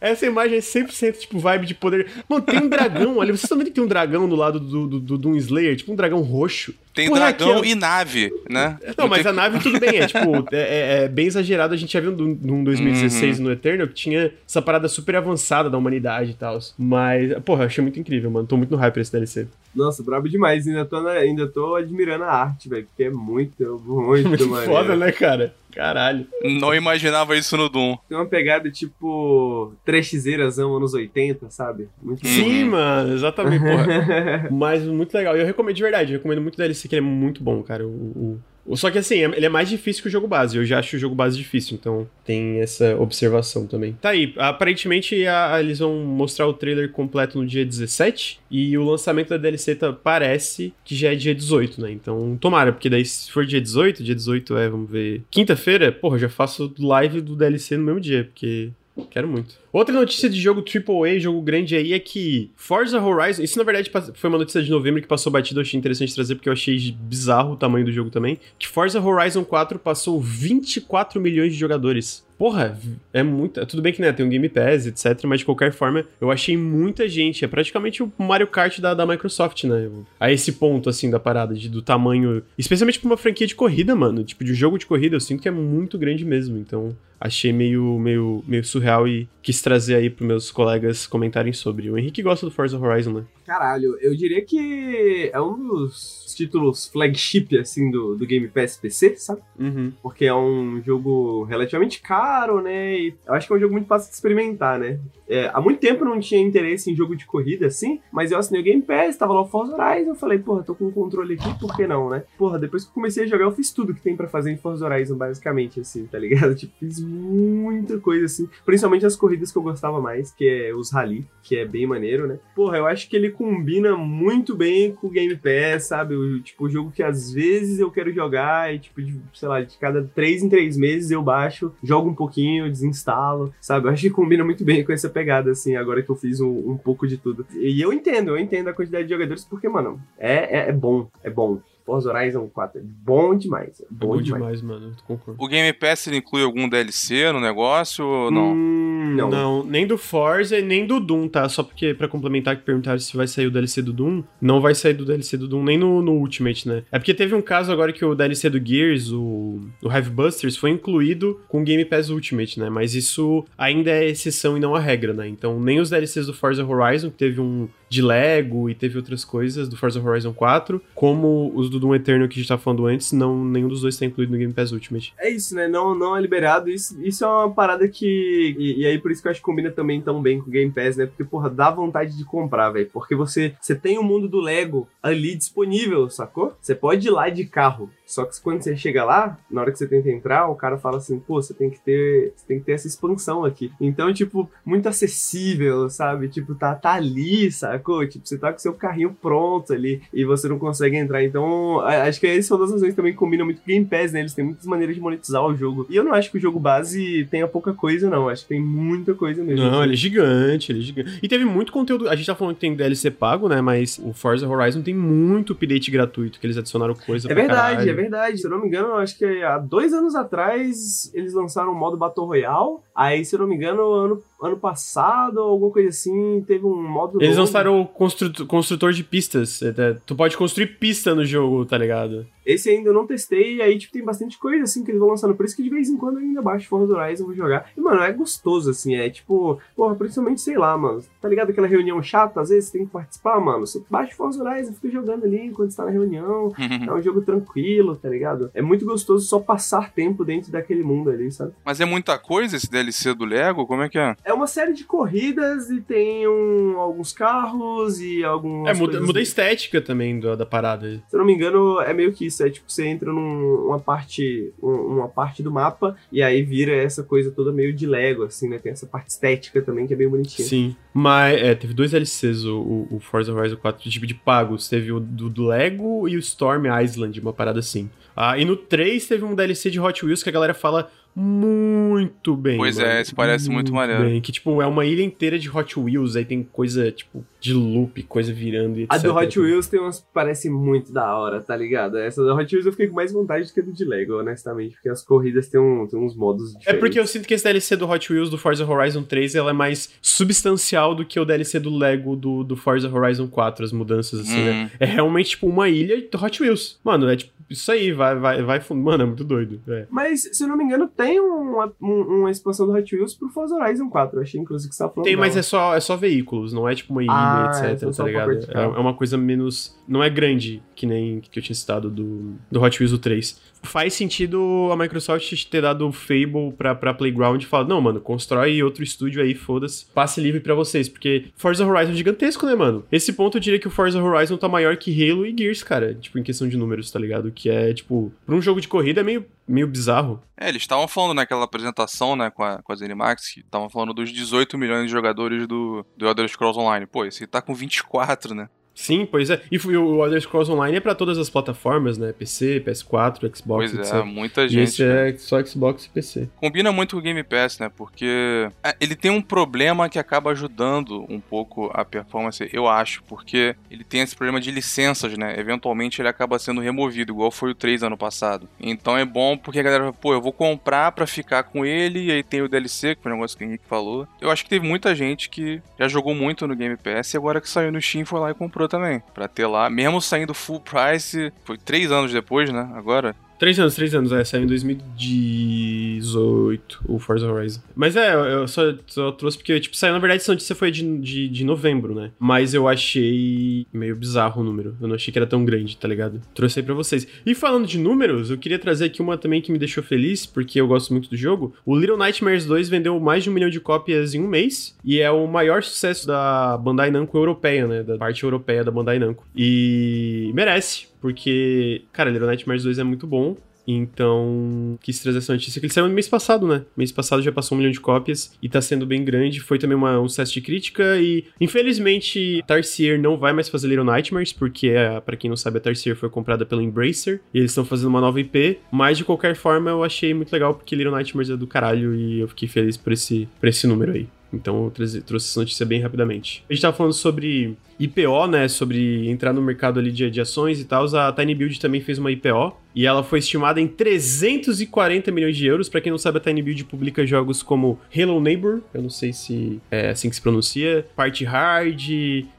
[0.00, 2.08] Essa imagem é 100% tipo vibe de poder.
[2.28, 3.18] Mano, tem um dragão.
[3.18, 5.96] Olha, vocês também tem um dragão do lado do, do, do Doom Slayer, tipo um
[5.96, 6.74] dragão roxo.
[6.98, 7.64] Tem Porra, dragão ó.
[7.64, 8.76] e nave, né?
[8.96, 10.18] Não, mas tem- a nave tudo bem, é tipo,
[10.50, 11.72] é, é- é bem exagerado.
[11.72, 15.70] A gente já viu num, num 2016 no Eternal que tinha essa parada super avançada
[15.70, 16.58] da humanidade e tal.
[16.76, 18.48] Mas, porra, eu achei muito incrível, mano.
[18.48, 19.46] Tô muito no hype pra esse DLC.
[19.74, 20.66] Nossa, brabo demais.
[20.66, 22.86] Ainda tô, na- ainda tô admirando a arte, velho.
[22.86, 24.72] Porque é muito, muito, Muito maneiro.
[24.72, 25.54] foda, né, cara?
[25.70, 26.26] Caralho.
[26.42, 27.96] Não imaginava isso no Doom.
[28.08, 31.88] Tem uma pegada tipo trashzeirazão anos 80, sabe?
[32.02, 32.70] Muito Sim, Uhum.
[32.70, 34.48] mano, exatamente, porra.
[34.50, 35.36] Mas muito legal.
[35.36, 36.58] E eu recomendo de verdade, eu recomendo muito o
[36.88, 37.86] DLC, que ele é muito bom, cara.
[37.86, 40.58] O, o- Só que assim, é- ele é mais difícil que o jogo base.
[40.58, 43.94] Eu já acho o jogo base difícil, então tem essa observação também.
[43.98, 48.84] Tá aí, aparentemente a- eles vão mostrar o trailer completo no dia 17 e o
[48.84, 51.90] lançamento da DLC tá- parece que já é dia 18, né?
[51.90, 56.18] Então tomara, porque daí se for dia 18, dia 18 é, vamos ver, quinta-feira, porra,
[56.18, 58.68] já faço live do DLC no mesmo dia, porque
[59.10, 59.54] Quero muito.
[59.72, 63.42] Outra notícia de jogo AAA, jogo grande aí, é que Forza Horizon.
[63.42, 65.60] Isso na verdade foi uma notícia de novembro que passou batido.
[65.60, 68.38] Eu achei interessante trazer porque eu achei bizarro o tamanho do jogo também.
[68.58, 72.26] Que Forza Horizon 4 passou 24 milhões de jogadores.
[72.38, 72.78] Porra,
[73.12, 73.66] é muita.
[73.66, 75.24] Tudo bem que né, tem um Game Pass, etc.
[75.24, 77.44] Mas de qualquer forma, eu achei muita gente.
[77.44, 79.90] É praticamente o Mario Kart da, da Microsoft, né?
[80.20, 82.42] A esse ponto, assim, da parada, de, do tamanho.
[82.56, 84.22] Especialmente pra uma franquia de corrida, mano.
[84.22, 86.56] Tipo, de jogo de corrida, eu sinto que é muito grande mesmo.
[86.56, 91.90] Então, achei meio, meio, meio surreal e quis trazer aí pros meus colegas comentarem sobre.
[91.90, 93.24] O Henrique gosta do Forza Horizon, né?
[93.46, 99.16] Caralho, eu diria que é um dos títulos flagship, assim, do, do Game Pass PC,
[99.16, 99.40] sabe?
[99.58, 99.90] Uhum.
[100.02, 102.98] Porque é um jogo relativamente caro, né?
[102.98, 105.00] E eu acho que é um jogo muito fácil de experimentar, né?
[105.26, 108.38] É, há muito tempo eu não tinha interesse em jogo de corrida, assim, mas eu
[108.38, 110.90] assinei o Game Pass, tava lá o Forza Horizon, eu falei, porra, tô com um
[110.90, 112.24] controle aqui, por que não, né?
[112.36, 114.58] Porra, depois que eu comecei a jogar, eu fiz tudo que tem pra fazer em
[114.58, 116.54] Forza Horizon, basicamente, assim, tá ligado?
[116.58, 120.92] Tipo, fiz muita coisa, assim, principalmente as corridas que eu gostava mais, que é os
[120.92, 122.38] rally, que é bem maneiro, né?
[122.54, 126.14] Porra, eu acho que ele combina muito bem com o Game Pass, sabe?
[126.14, 129.62] O, tipo, o jogo que às vezes eu quero jogar e, tipo, de, sei lá,
[129.62, 133.86] de cada três em três meses eu baixo, jogo um pouquinho, desinstalo, sabe?
[133.86, 136.70] Eu acho que combina muito bem com essa pegada, assim, agora que eu fiz um,
[136.70, 137.46] um pouco de tudo.
[137.54, 141.08] E eu entendo, eu entendo a quantidade de jogadores, porque, mano, é, é, é bom,
[141.22, 141.60] é bom.
[141.88, 144.60] Forza Horizon 4 é bom demais, é bom, Bom demais.
[144.60, 144.94] demais, mano.
[145.06, 145.42] Concordo.
[145.42, 148.52] O Game Pass ele inclui algum DLC no negócio ou não?
[148.52, 149.30] Hum, não.
[149.30, 151.48] Não, nem do Forza e nem do Doom, tá?
[151.48, 154.74] Só porque, pra complementar, que perguntaram se vai sair o DLC do Doom, não vai
[154.74, 156.82] sair do DLC do Doom nem no, no Ultimate, né?
[156.92, 160.58] É porque teve um caso agora que o DLC do Gears, o, o Hive Busters,
[160.58, 162.68] foi incluído com o Game Pass Ultimate, né?
[162.68, 165.26] Mas isso ainda é exceção e não a regra, né?
[165.26, 169.24] Então, nem os DLCs do Forza Horizon, que teve um de Lego e teve outras
[169.24, 172.86] coisas do Forza Horizon 4, como os do Doom Eternal que a gente tava falando
[172.86, 175.14] antes, não, nenhum dos dois tá incluído no Game Pass Ultimate.
[175.18, 175.68] É isso, né?
[175.68, 176.70] Não, não é liberado.
[176.70, 178.56] Isso, isso é uma parada que.
[178.58, 180.52] E, e aí, por isso que eu acho que combina também tão bem com o
[180.52, 181.06] Game Pass, né?
[181.06, 182.90] Porque, porra, dá vontade de comprar, velho.
[182.92, 186.54] Porque você, você tem o mundo do Lego ali disponível, sacou?
[186.60, 187.90] Você pode ir lá de carro.
[188.06, 190.96] Só que quando você chega lá, na hora que você tenta entrar, o cara fala
[190.96, 192.32] assim, pô, você tem que ter.
[192.34, 193.70] Você tem que ter essa expansão aqui.
[193.80, 196.28] Então, tipo, muito acessível, sabe?
[196.28, 198.06] Tipo, tá, tá ali, sacou?
[198.06, 201.22] Tipo, você tá com seu carrinho pronto ali e você não consegue entrar.
[201.24, 203.86] Então, acho que esse é uma das razões também que combina muito com o Game
[203.86, 204.20] Pass, né?
[204.20, 205.86] Eles têm muitas maneiras de monetizar o jogo.
[205.88, 208.28] E eu não acho que o jogo base tenha pouca coisa, não.
[208.28, 209.64] Acho que tem muita coisa mesmo.
[209.64, 209.82] Não, assim.
[209.84, 211.18] ele é gigante, ele é gigante.
[211.22, 212.08] E teve muito conteúdo.
[212.08, 213.60] A gente tá falando que tem DLC pago, né?
[213.60, 217.90] Mas o Forza Horizon tem muito update gratuito, que eles adicionaram coisa É verdade, caralho.
[217.90, 218.38] é verdade.
[218.38, 221.96] Se eu não me engano, acho que há dois anos atrás eles lançaram o modo
[221.96, 222.78] Battle Royale.
[222.94, 227.18] Aí, se eu não me engano, ano, ano passado, alguma coisa assim, teve um modo.
[227.20, 227.46] Eles novo.
[227.46, 229.60] lançaram constru- construtor de pistas.
[229.62, 232.26] É, é, Tu pode construir pista no jogo, tá ligado?
[232.48, 235.10] Esse ainda eu não testei, e aí, tipo, tem bastante coisa, assim, que eles vão
[235.10, 235.34] lançando.
[235.34, 237.70] Por isso que de vez em quando eu ainda baixo Forza Horizon, vou jogar.
[237.76, 241.66] E, mano, é gostoso, assim, é tipo, porra, principalmente, sei lá, mano, tá ligado aquela
[241.66, 245.24] reunião chata, às vezes você tem que participar, mano, você baixa Forza Horizon, fica jogando
[245.24, 246.52] ali enquanto você tá na reunião,
[246.88, 248.50] é um jogo tranquilo, tá ligado?
[248.54, 251.52] É muito gostoso só passar tempo dentro daquele mundo ali, sabe?
[251.64, 253.66] Mas é muita coisa esse DLC do Lego?
[253.66, 254.16] Como é que é?
[254.24, 258.68] É uma série de corridas e tem um, alguns carros e alguns...
[258.68, 261.02] É, muda, muda a estética também do- da parada.
[261.08, 262.37] Se eu não me engano, é meio que isso.
[262.46, 267.02] É tipo, você entra numa parte, um- uma parte do mapa e aí vira essa
[267.02, 268.58] coisa toda meio de Lego, assim, né?
[268.58, 270.46] Tem essa parte estética também que é bem bonitinha.
[270.46, 270.76] Sim.
[270.92, 274.68] Mas, é, teve dois DLCs, o, o- Forza Horizon 4 de tipo de pagos.
[274.68, 277.88] Teve o do, do Lego e o Storm Island, uma parada assim.
[278.16, 282.36] Ah, e no 3 teve um DLC de Hot Wheels que a galera fala muito
[282.36, 282.56] bem.
[282.56, 283.00] Pois é, mano.
[283.00, 284.04] esse parece muito maneiro.
[284.04, 287.52] bem, que, tipo, é uma ilha inteira de Hot Wheels, aí tem coisa, tipo, de
[287.52, 288.92] loop, coisa virando e etc.
[288.94, 291.98] A do Hot Wheels tem umas que parece muito da hora, tá ligado?
[291.98, 294.14] Essa do Hot Wheels eu fiquei com mais vontade do que a do de Lego,
[294.18, 296.66] honestamente, porque as corridas têm, um- tem uns modos diferentes.
[296.68, 299.50] É porque eu sinto que esse DLC do Hot Wheels do Forza Horizon 3 ela
[299.50, 303.72] é mais substancial do que o DLC do Lego do, do Forza Horizon 4, as
[303.72, 304.64] mudanças, assim, né?
[304.72, 304.76] Hum.
[304.80, 306.78] É realmente, tipo, uma ilha do Hot Wheels.
[306.84, 308.60] Mano, é tipo, isso aí, vai, vai, vai.
[308.60, 309.60] fun- Mano, é muito doido.
[309.68, 309.86] É.
[309.90, 313.28] Mas, se eu não me engano, tem uma, um- uma expansão do Hot Wheels pro
[313.28, 314.18] Forza Horizon 4.
[314.18, 316.68] Eu achei, inclusive, que você tava falando Tem, mas é só, é só veículos, não
[316.68, 318.32] é tipo uma ilha, Ah, etc, só tá ligado?
[318.32, 319.78] É, é uma coisa menos.
[319.86, 323.40] Não é grande, que nem que eu tinha citado do, do Hot Wheels do 3.
[323.62, 328.00] Faz sentido a Microsoft ter dado o Fable pra, pra Playground e falar: não, mano,
[328.00, 330.88] constrói outro estúdio aí, foda-se, passe livre pra vocês.
[330.88, 332.84] Porque Forza Horizon é gigantesco, né, mano?
[332.90, 335.94] Esse ponto eu diria que o Forza Horizon tá maior que Halo e Gears, cara.
[335.94, 337.30] Tipo, em questão de números, tá ligado?
[337.30, 340.22] Que é, tipo, pra um jogo de corrida é meio, meio bizarro.
[340.36, 343.92] É, eles estavam falando naquela apresentação, né, com a, com a ZeniMax, que estavam falando
[343.92, 346.86] dos 18 milhões de jogadores do, do Elder Scrolls Online.
[346.86, 348.48] Pô, esse tá com 24, né?
[348.78, 349.42] Sim, pois é.
[349.50, 352.12] E o Elder Scrolls Online é pra todas as plataformas, né?
[352.12, 354.04] PC, PS4, Xbox, Pois é, etc.
[354.04, 354.68] muita E gente.
[354.68, 355.10] esse né?
[355.10, 356.28] é só Xbox e PC.
[356.36, 357.68] Combina muito com o Game Pass, né?
[357.76, 363.02] Porque é, ele tem um problema que acaba ajudando um pouco a performance, eu acho,
[363.02, 365.34] porque ele tem esse problema de licenças, né?
[365.36, 368.48] Eventualmente ele acaba sendo removido, igual foi o 3 ano passado.
[368.60, 372.04] Então é bom porque a galera, fala, pô, eu vou comprar pra ficar com ele,
[372.06, 374.06] e aí tem o DLC, que foi um negócio que o Henrique falou.
[374.20, 377.40] Eu acho que teve muita gente que já jogou muito no Game Pass e agora
[377.40, 379.02] que saiu no Steam foi lá e comprou também.
[379.14, 382.70] Pra ter lá, mesmo saindo full price, foi três anos depois, né?
[382.74, 383.16] Agora.
[383.38, 387.60] Três anos, três anos, é, saiu em 2018 o Forza Horizon.
[387.74, 390.98] Mas é, eu só, só trouxe porque, tipo, saiu, na verdade, essa notícia foi de,
[390.98, 392.10] de, de novembro, né?
[392.18, 394.76] Mas eu achei meio bizarro o número.
[394.80, 396.20] Eu não achei que era tão grande, tá ligado?
[396.34, 397.06] Trouxe aí pra vocês.
[397.24, 400.60] E falando de números, eu queria trazer aqui uma também que me deixou feliz, porque
[400.60, 401.54] eu gosto muito do jogo.
[401.64, 405.00] O Little Nightmares 2 vendeu mais de um milhão de cópias em um mês e
[405.00, 407.82] é o maior sucesso da Bandai Namco europeia, né?
[407.84, 409.24] Da parte europeia da Bandai Namco.
[409.36, 413.36] E merece, porque, cara, Little Nightmares 2 é muito bom.
[413.70, 416.64] Então, quis trazer essa notícia que ele saiu no mês passado, né?
[416.74, 419.40] Mês passado já passou um milhão de cópias e tá sendo bem grande.
[419.40, 423.84] Foi também uma, um sucesso de crítica e, infelizmente, Tarsier não vai mais fazer Little
[423.84, 427.50] Nightmares, porque, é, para quem não sabe, a Tarsier foi comprada pela Embracer e eles
[427.50, 428.58] estão fazendo uma nova IP.
[428.72, 432.20] Mas, de qualquer forma, eu achei muito legal porque Little Nightmares é do caralho e
[432.20, 434.08] eu fiquei feliz por esse, por esse número aí.
[434.32, 436.44] Então eu trouxe, trouxe essa notícia bem rapidamente.
[436.48, 438.48] A gente tava falando sobre IPO, né?
[438.48, 440.84] Sobre entrar no mercado ali de, de ações e tal.
[440.96, 442.54] A Tiny Build também fez uma IPO.
[442.74, 445.68] E ela foi estimada em 340 milhões de euros.
[445.68, 448.60] Pra quem não sabe, a Tiny Build publica jogos como Hello Neighbor.
[448.72, 450.86] Eu não sei se é assim que se pronuncia.
[450.94, 451.80] Party Hard.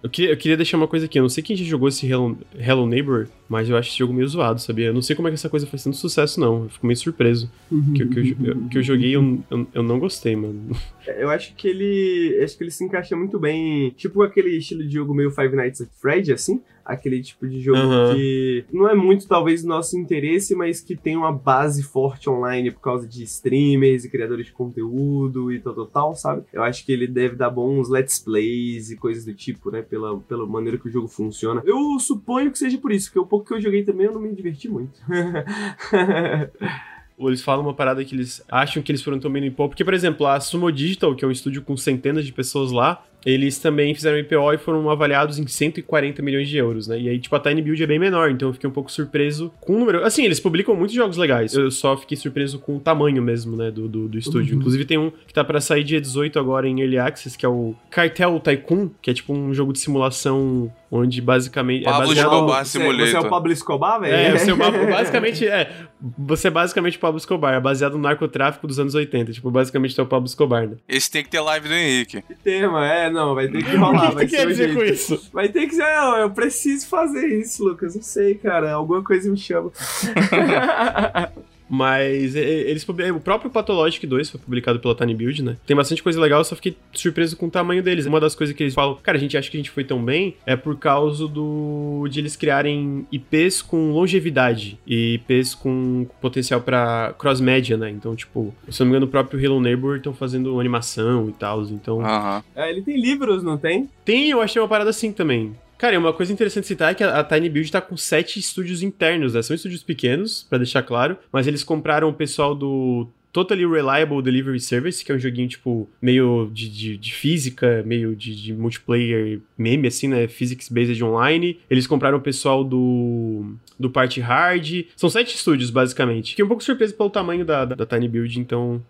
[0.04, 1.20] Eu queria, eu queria deixar uma coisa aqui.
[1.20, 3.28] Eu não sei quem já jogou esse Hello, Hello Neighbor.
[3.50, 4.88] Mas eu acho esse jogo meio zoado, sabia?
[4.88, 6.64] Eu não sei como é que essa coisa faz tanto sucesso, não.
[6.66, 7.52] Eu fico meio surpreso.
[7.96, 10.70] que, que, eu, eu- que eu joguei, eu, eu, eu não gostei, mano.
[11.08, 12.40] Eu acho que ele.
[12.44, 13.90] Acho que ele se encaixa muito bem.
[13.98, 16.62] Tipo aquele estilo de jogo meio Five Nights at Freddy, assim.
[16.90, 18.16] Aquele tipo de jogo Aham.
[18.16, 22.82] que não é muito, talvez, nosso interesse, mas que tem uma base forte online por
[22.82, 26.44] causa de streamers e criadores de conteúdo e tal, tal, tal, sabe?
[26.52, 29.82] Eu acho que ele deve dar bons let's plays e coisas do tipo, né?
[29.82, 31.62] Pela, pela maneira que o jogo funciona.
[31.66, 34.22] Eu suponho que seja por isso, porque o pouco que eu joguei também eu não
[34.22, 35.00] me diverti muito.
[37.28, 39.52] Eles falam uma parada que eles acham que eles foram tão bem no.
[39.52, 43.04] Porque, por exemplo, a Sumo Digital, que é um estúdio com centenas de pessoas lá,
[43.26, 46.99] eles também fizeram IPO e foram avaliados em 140 milhões de euros, né?
[46.99, 49.51] E aí, tipo, a Tiny Build é bem menor, então eu fiquei um pouco surpreso
[49.59, 50.03] com o número.
[50.05, 51.53] Assim, eles publicam muitos jogos legais.
[51.53, 54.55] Eu só fiquei surpreso com o tamanho mesmo, né, do, do, do estúdio.
[54.55, 57.49] Inclusive, tem um que tá pra sair dia 18 agora em Early Access, que é
[57.49, 61.84] o Cartel Tycoon, que é tipo um jogo de simulação onde basicamente.
[61.84, 62.34] Pablo é baseado...
[62.34, 63.08] Escobar você, Simulator.
[63.08, 64.16] você é o Pablo Escobar, velho?
[64.16, 65.72] É, o seu mapa, basicamente, é.
[66.18, 69.34] Você é basicamente o Pablo Escobar, é baseado no narcotráfico dos anos 80.
[69.34, 70.78] Tipo, basicamente é o Pablo Escobar, né?
[70.88, 72.22] Esse tem que ter live do Henrique.
[72.22, 74.50] Que tema, é, não, vai ter que O rolar, que vai tu ser quer o
[74.50, 74.80] dizer jeito.
[74.80, 75.30] com isso?
[75.34, 79.30] Vai ter que ser, não, eu preciso fazer isso, Lucas, não sei, cara, alguma coisa
[79.30, 79.72] me chama.
[81.70, 85.57] Mas eles o próprio Pathologic 2 foi publicado pela Tiny Build, né?
[85.67, 88.07] Tem bastante coisa legal, eu só fiquei surpreso com o tamanho deles.
[88.07, 90.03] Uma das coisas que eles falam, cara, a gente acha que a gente foi tão
[90.03, 96.61] bem, é por causa do de eles criarem IPs com longevidade e IPs com potencial
[96.61, 97.89] pra cross-média, né?
[97.89, 101.34] Então, tipo, se eu não me engano, o próprio Hello Neighbor estão fazendo animação e
[101.34, 102.01] tal, então...
[102.01, 102.43] Aham.
[102.55, 103.89] É, ele tem livros, não tem?
[104.03, 105.55] Tem, eu achei uma parada assim também.
[105.80, 108.84] Cara, e uma coisa interessante citar é que a, Tiny Build tá com sete estúdios
[108.84, 109.42] internos, né?
[109.42, 114.60] São estúdios pequenos, pra deixar claro, mas eles compraram o pessoal do Totally Reliable Delivery
[114.60, 119.40] Service, que é um joguinho, tipo, meio de, de, de física, meio de, de multiplayer
[119.58, 120.28] meme, assim, né?
[120.28, 121.58] Physics-based online.
[121.70, 124.84] Eles compraram o pessoal do, do Party Hard.
[124.98, 126.32] São sete estúdios, basicamente.
[126.32, 128.84] Fiquei um pouco surpreso pelo tamanho da, da, da Tiny Build, então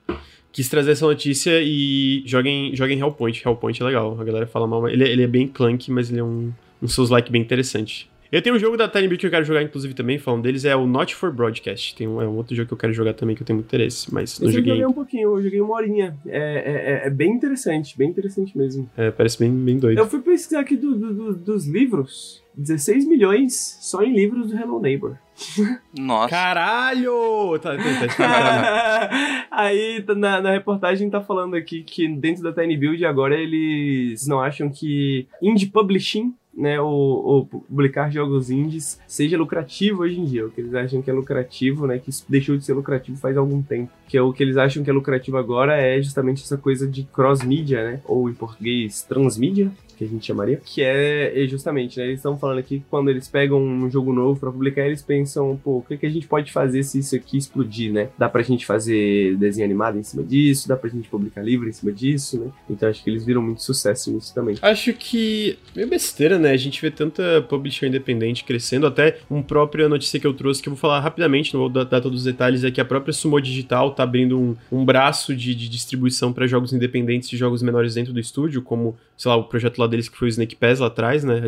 [0.52, 3.44] quis trazer essa notícia e joguem, joguem Hellpoint.
[3.46, 4.20] Hellpoint é legal.
[4.20, 6.88] A galera fala mal, ele, é- ele é bem clunky, mas ele é um, um
[6.88, 8.10] Souls-like bem interessante.
[8.32, 10.64] Eu tenho um jogo da Tiny Build que eu quero jogar, inclusive, também, falando deles,
[10.64, 11.96] é o Not for Broadcast.
[11.96, 13.66] Tem um, é um outro jogo que eu quero jogar também, que eu tenho muito
[13.66, 14.74] interesse, mas não Esse eu joguei.
[14.74, 16.16] joguei um pouquinho, eu joguei uma horinha.
[16.28, 18.88] É, é- é- é bem interessante, bem interessante mesmo.
[18.96, 19.98] É, parece bem, bem doido.
[19.98, 24.56] Eu fui pesquisar aqui do- do- do- dos livros, 16 milhões só em livros do
[24.56, 25.18] Hello Neighbor.
[25.98, 26.30] Nossa.
[26.30, 27.58] Caralho!
[27.60, 27.84] Tá, tá,
[28.16, 29.10] tá.
[29.50, 34.28] Aí tá na, na reportagem tá falando aqui que dentro da Tiny Build agora eles
[34.28, 40.46] não acham que indie publishing, né, ou publicar jogos indies seja lucrativo hoje em dia.
[40.46, 43.62] O que eles acham que é lucrativo, né, que deixou de ser lucrativo faz algum
[43.62, 43.92] tempo.
[44.08, 47.04] Que é o que eles acham que é lucrativo agora é justamente essa coisa de
[47.04, 52.06] cross-mídia, né, ou em português transmídia, que a gente chamaria, que é é justamente, né,
[52.06, 55.60] eles estão falando aqui que quando eles pegam um jogo novo pra publicar, eles pensam,
[55.62, 58.10] pô, o que, que a gente pode fazer se isso aqui explodir, né?
[58.18, 61.74] Dá pra gente fazer desenho animado em cima disso, dá pra gente publicar livro em
[61.74, 62.52] cima disso, né?
[62.70, 64.56] Então acho que eles viram muito sucesso nisso também.
[64.62, 66.52] Acho que meio besteira, né?
[66.52, 70.70] A gente vê tanta publisher independente crescendo, até uma própria notícia que eu trouxe, que
[70.70, 73.12] eu vou falar rapidamente, não vou dar, dar todos os detalhes, é que a própria
[73.12, 77.62] Sumo Digital tá abrindo um, um braço de, de distribuição para jogos independentes e jogos
[77.62, 80.56] menores dentro do estúdio, como, sei lá, o projeto lá deles que foi o Snake
[80.56, 81.42] Pass lá atrás, né?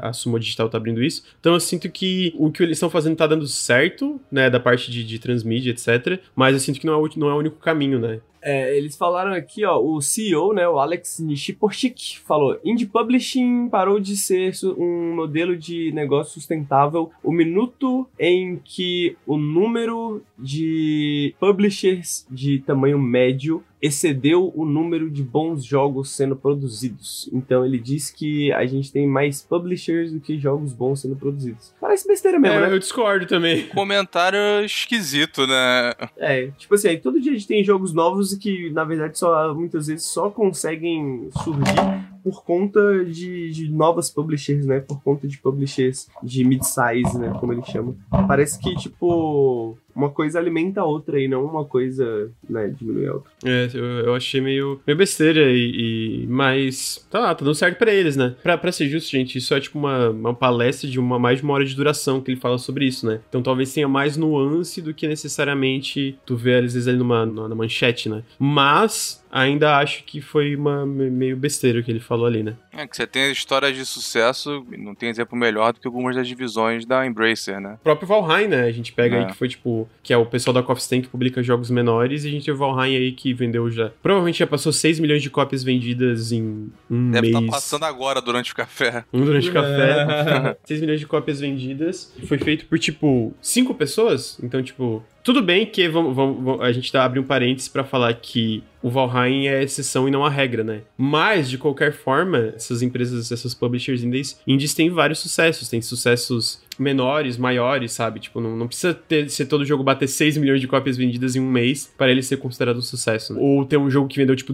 [0.00, 1.22] A, Sumo Digital tá abrindo isso.
[1.40, 4.48] Então eu sinto que o que eles estão fazendo tá dando certo, né?
[4.48, 6.20] Da parte de, de transmídia, etc.
[6.34, 8.20] Mas eu sinto que não é, o, não é o único caminho, né?
[8.40, 13.98] É, eles falaram aqui, ó, o CEO, né, o Alex Nishiposhik, falou: Indie Publishing parou
[13.98, 17.10] de ser um modelo de negócio sustentável.
[17.22, 25.22] O minuto em que o número de publishers de tamanho médio excedeu o número de
[25.22, 27.28] bons jogos sendo produzidos.
[27.32, 31.72] Então ele diz que a gente tem mais publishers do que jogos bons sendo produzidos.
[31.80, 32.74] Parece besteira mesmo, É, né?
[32.74, 33.66] eu discordo também.
[33.74, 35.92] Comentário esquisito, né?
[36.16, 39.54] É, tipo assim, aí todo dia a gente tem jogos novos que, na verdade, só
[39.54, 44.80] muitas vezes só conseguem surgir por conta de, de novas publishers, né?
[44.80, 47.32] Por conta de publishers de mid-size, né?
[47.38, 47.96] Como eles chamam.
[48.26, 53.14] Parece que, tipo, uma coisa alimenta a outra e não uma coisa, né, diminui a
[53.14, 53.30] outra.
[53.44, 57.06] É, eu, eu achei meio, meio besteira e, e- Mas.
[57.10, 58.34] Tá lá, tá dando certo pra eles, né?
[58.42, 61.44] Pra, pra ser justo, gente, isso é tipo uma, uma palestra de uma, mais de
[61.44, 63.20] uma hora de duração que ele fala sobre isso, né?
[63.28, 67.54] Então talvez tenha mais nuance do que necessariamente tu vê às vezes ali numa, numa
[67.54, 68.22] manchete, né?
[68.38, 69.22] Mas.
[69.30, 72.54] Ainda acho que foi uma me- meio besteira o que ele falou ali, né?
[72.72, 76.26] É que você tem histórias de sucesso, não tem exemplo melhor do que algumas das
[76.28, 77.74] divisões da Embracer, né?
[77.80, 78.62] O próprio Valheim, né?
[78.64, 79.20] A gente pega É.
[79.20, 79.88] aí que foi tipo.
[80.02, 82.24] Que é o pessoal da Coffee Stain que publica jogos menores.
[82.24, 83.90] E a gente tem o Valheim aí que vendeu já.
[84.02, 87.36] Provavelmente já passou 6 milhões de cópias vendidas em um Deve mês.
[87.44, 89.04] estar passando agora durante o café.
[89.12, 90.56] Um durante o café.
[90.64, 92.12] 6 milhões de cópias vendidas.
[92.26, 94.38] Foi feito por, tipo, 5 pessoas.
[94.42, 98.14] Então, tipo, tudo bem que vamos, vamos- a gente tá abrindo um parênteses pra falar
[98.14, 100.80] que o Valheim é exceção e não a regra, né?
[100.96, 105.68] Mas, de qualquer forma, essas empresas, essas publishers indies, indies têm vários sucessos.
[105.68, 108.20] Tem sucessos menores, maiores, sabe?
[108.20, 111.40] Tipo, não, não precisa ter, ser todo jogo bater 6 milhões de cópias vendidas em
[111.40, 113.34] um mês para ele ser considerado um sucesso.
[113.34, 113.40] né?
[113.42, 114.52] Ou ter um jogo que vendeu, tipo,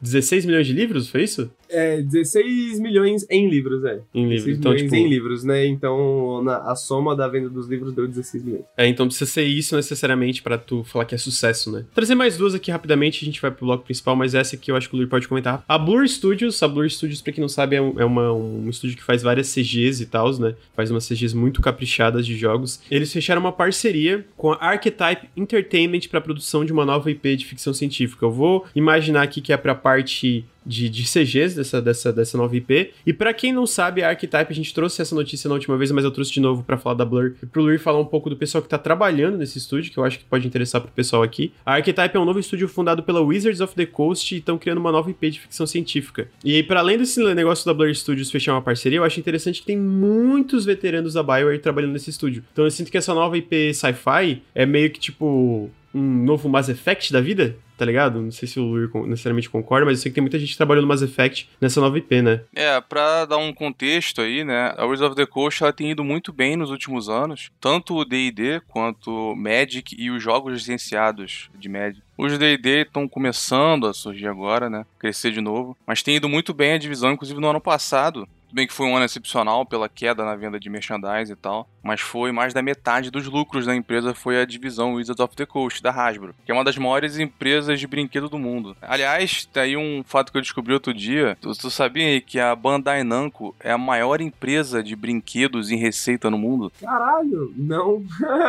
[0.00, 1.50] 16 milhões de livros, foi isso?
[1.68, 4.00] É, 16 milhões em livros, é.
[4.14, 4.44] Em livros.
[4.44, 5.66] 16 Então, milhões tipo, em livros, né?
[5.66, 8.64] Então, na- a soma da venda dos livros deu 16 milhões.
[8.76, 11.84] É, então precisa ser isso necessariamente pra tu falar que é sucesso, né?
[11.94, 14.76] Trazer mais duas aqui rapidamente, a gente vai pro bloco principal, mas essa aqui eu
[14.76, 15.64] acho que o Lur pode comentar.
[15.68, 18.68] A Blur Studios, a Blur Studios, pra quem não sabe, é, um, é uma- um
[18.70, 20.54] estúdio que faz várias CGs e tals, né?
[20.74, 22.80] Faz umas CGs muito caprichadas de jogos.
[22.90, 27.46] Eles fecharam uma parceria com a Archetype Entertainment pra produção de uma nova IP de
[27.46, 28.24] ficção científica.
[28.24, 32.56] Eu vou imaginar aqui que é pra parte de, de CGs dessa, dessa, dessa nova
[32.56, 32.92] IP.
[33.06, 35.90] E pra quem não sabe, a Archetype, a gente trouxe essa notícia na última vez,
[35.92, 38.28] mas eu trouxe de novo pra falar da Blur e pro Luir falar um pouco
[38.28, 41.22] do pessoal que tá trabalhando nesse estúdio, que eu acho que pode interessar pro pessoal
[41.22, 41.52] aqui.
[41.64, 44.78] A Archetype é um novo estúdio fundado pela Wizards of the Coast e estão criando
[44.78, 46.28] uma nova IP de ficção científica.
[46.44, 49.66] E para além desse negócio da Blur Studios fechar uma parceria, eu acho interessante que
[49.66, 52.42] tem muitos veteranos da BioWare trabalhando nesse estúdio.
[52.52, 56.68] Então eu sinto que essa nova IP sci-fi é meio que tipo um novo Mass
[56.68, 58.20] Effect da vida, tá ligado?
[58.20, 60.82] Não sei se o Luir necessariamente concorda, mas eu sei que tem muita gente trabalhando
[60.82, 62.40] no Mass Effect nessa nova IP, né?
[62.54, 64.74] É, pra dar um contexto aí, né?
[64.76, 67.50] A Wizards of the Coast ela tem ido muito bem nos últimos anos.
[67.60, 72.02] Tanto o D&D quanto Magic e os jogos licenciados de Magic.
[72.18, 74.86] Os D&D estão começando a surgir agora, né?
[74.98, 75.76] Crescer de novo.
[75.86, 78.26] Mas tem ido muito bem a divisão, inclusive no ano passado.
[78.56, 82.00] Bem que foi um ano excepcional pela queda na venda de merchandise e tal, mas
[82.00, 85.82] foi mais da metade dos lucros da empresa foi a divisão Wizards of the Coast,
[85.82, 88.74] da Hasbro, que é uma das maiores empresas de brinquedo do mundo.
[88.80, 91.36] Aliás, tem aí um fato que eu descobri outro dia.
[91.38, 95.76] Tu, tu sabia aí que a Bandai Namco é a maior empresa de brinquedos em
[95.76, 96.72] receita no mundo?
[96.80, 98.02] Caralho, não.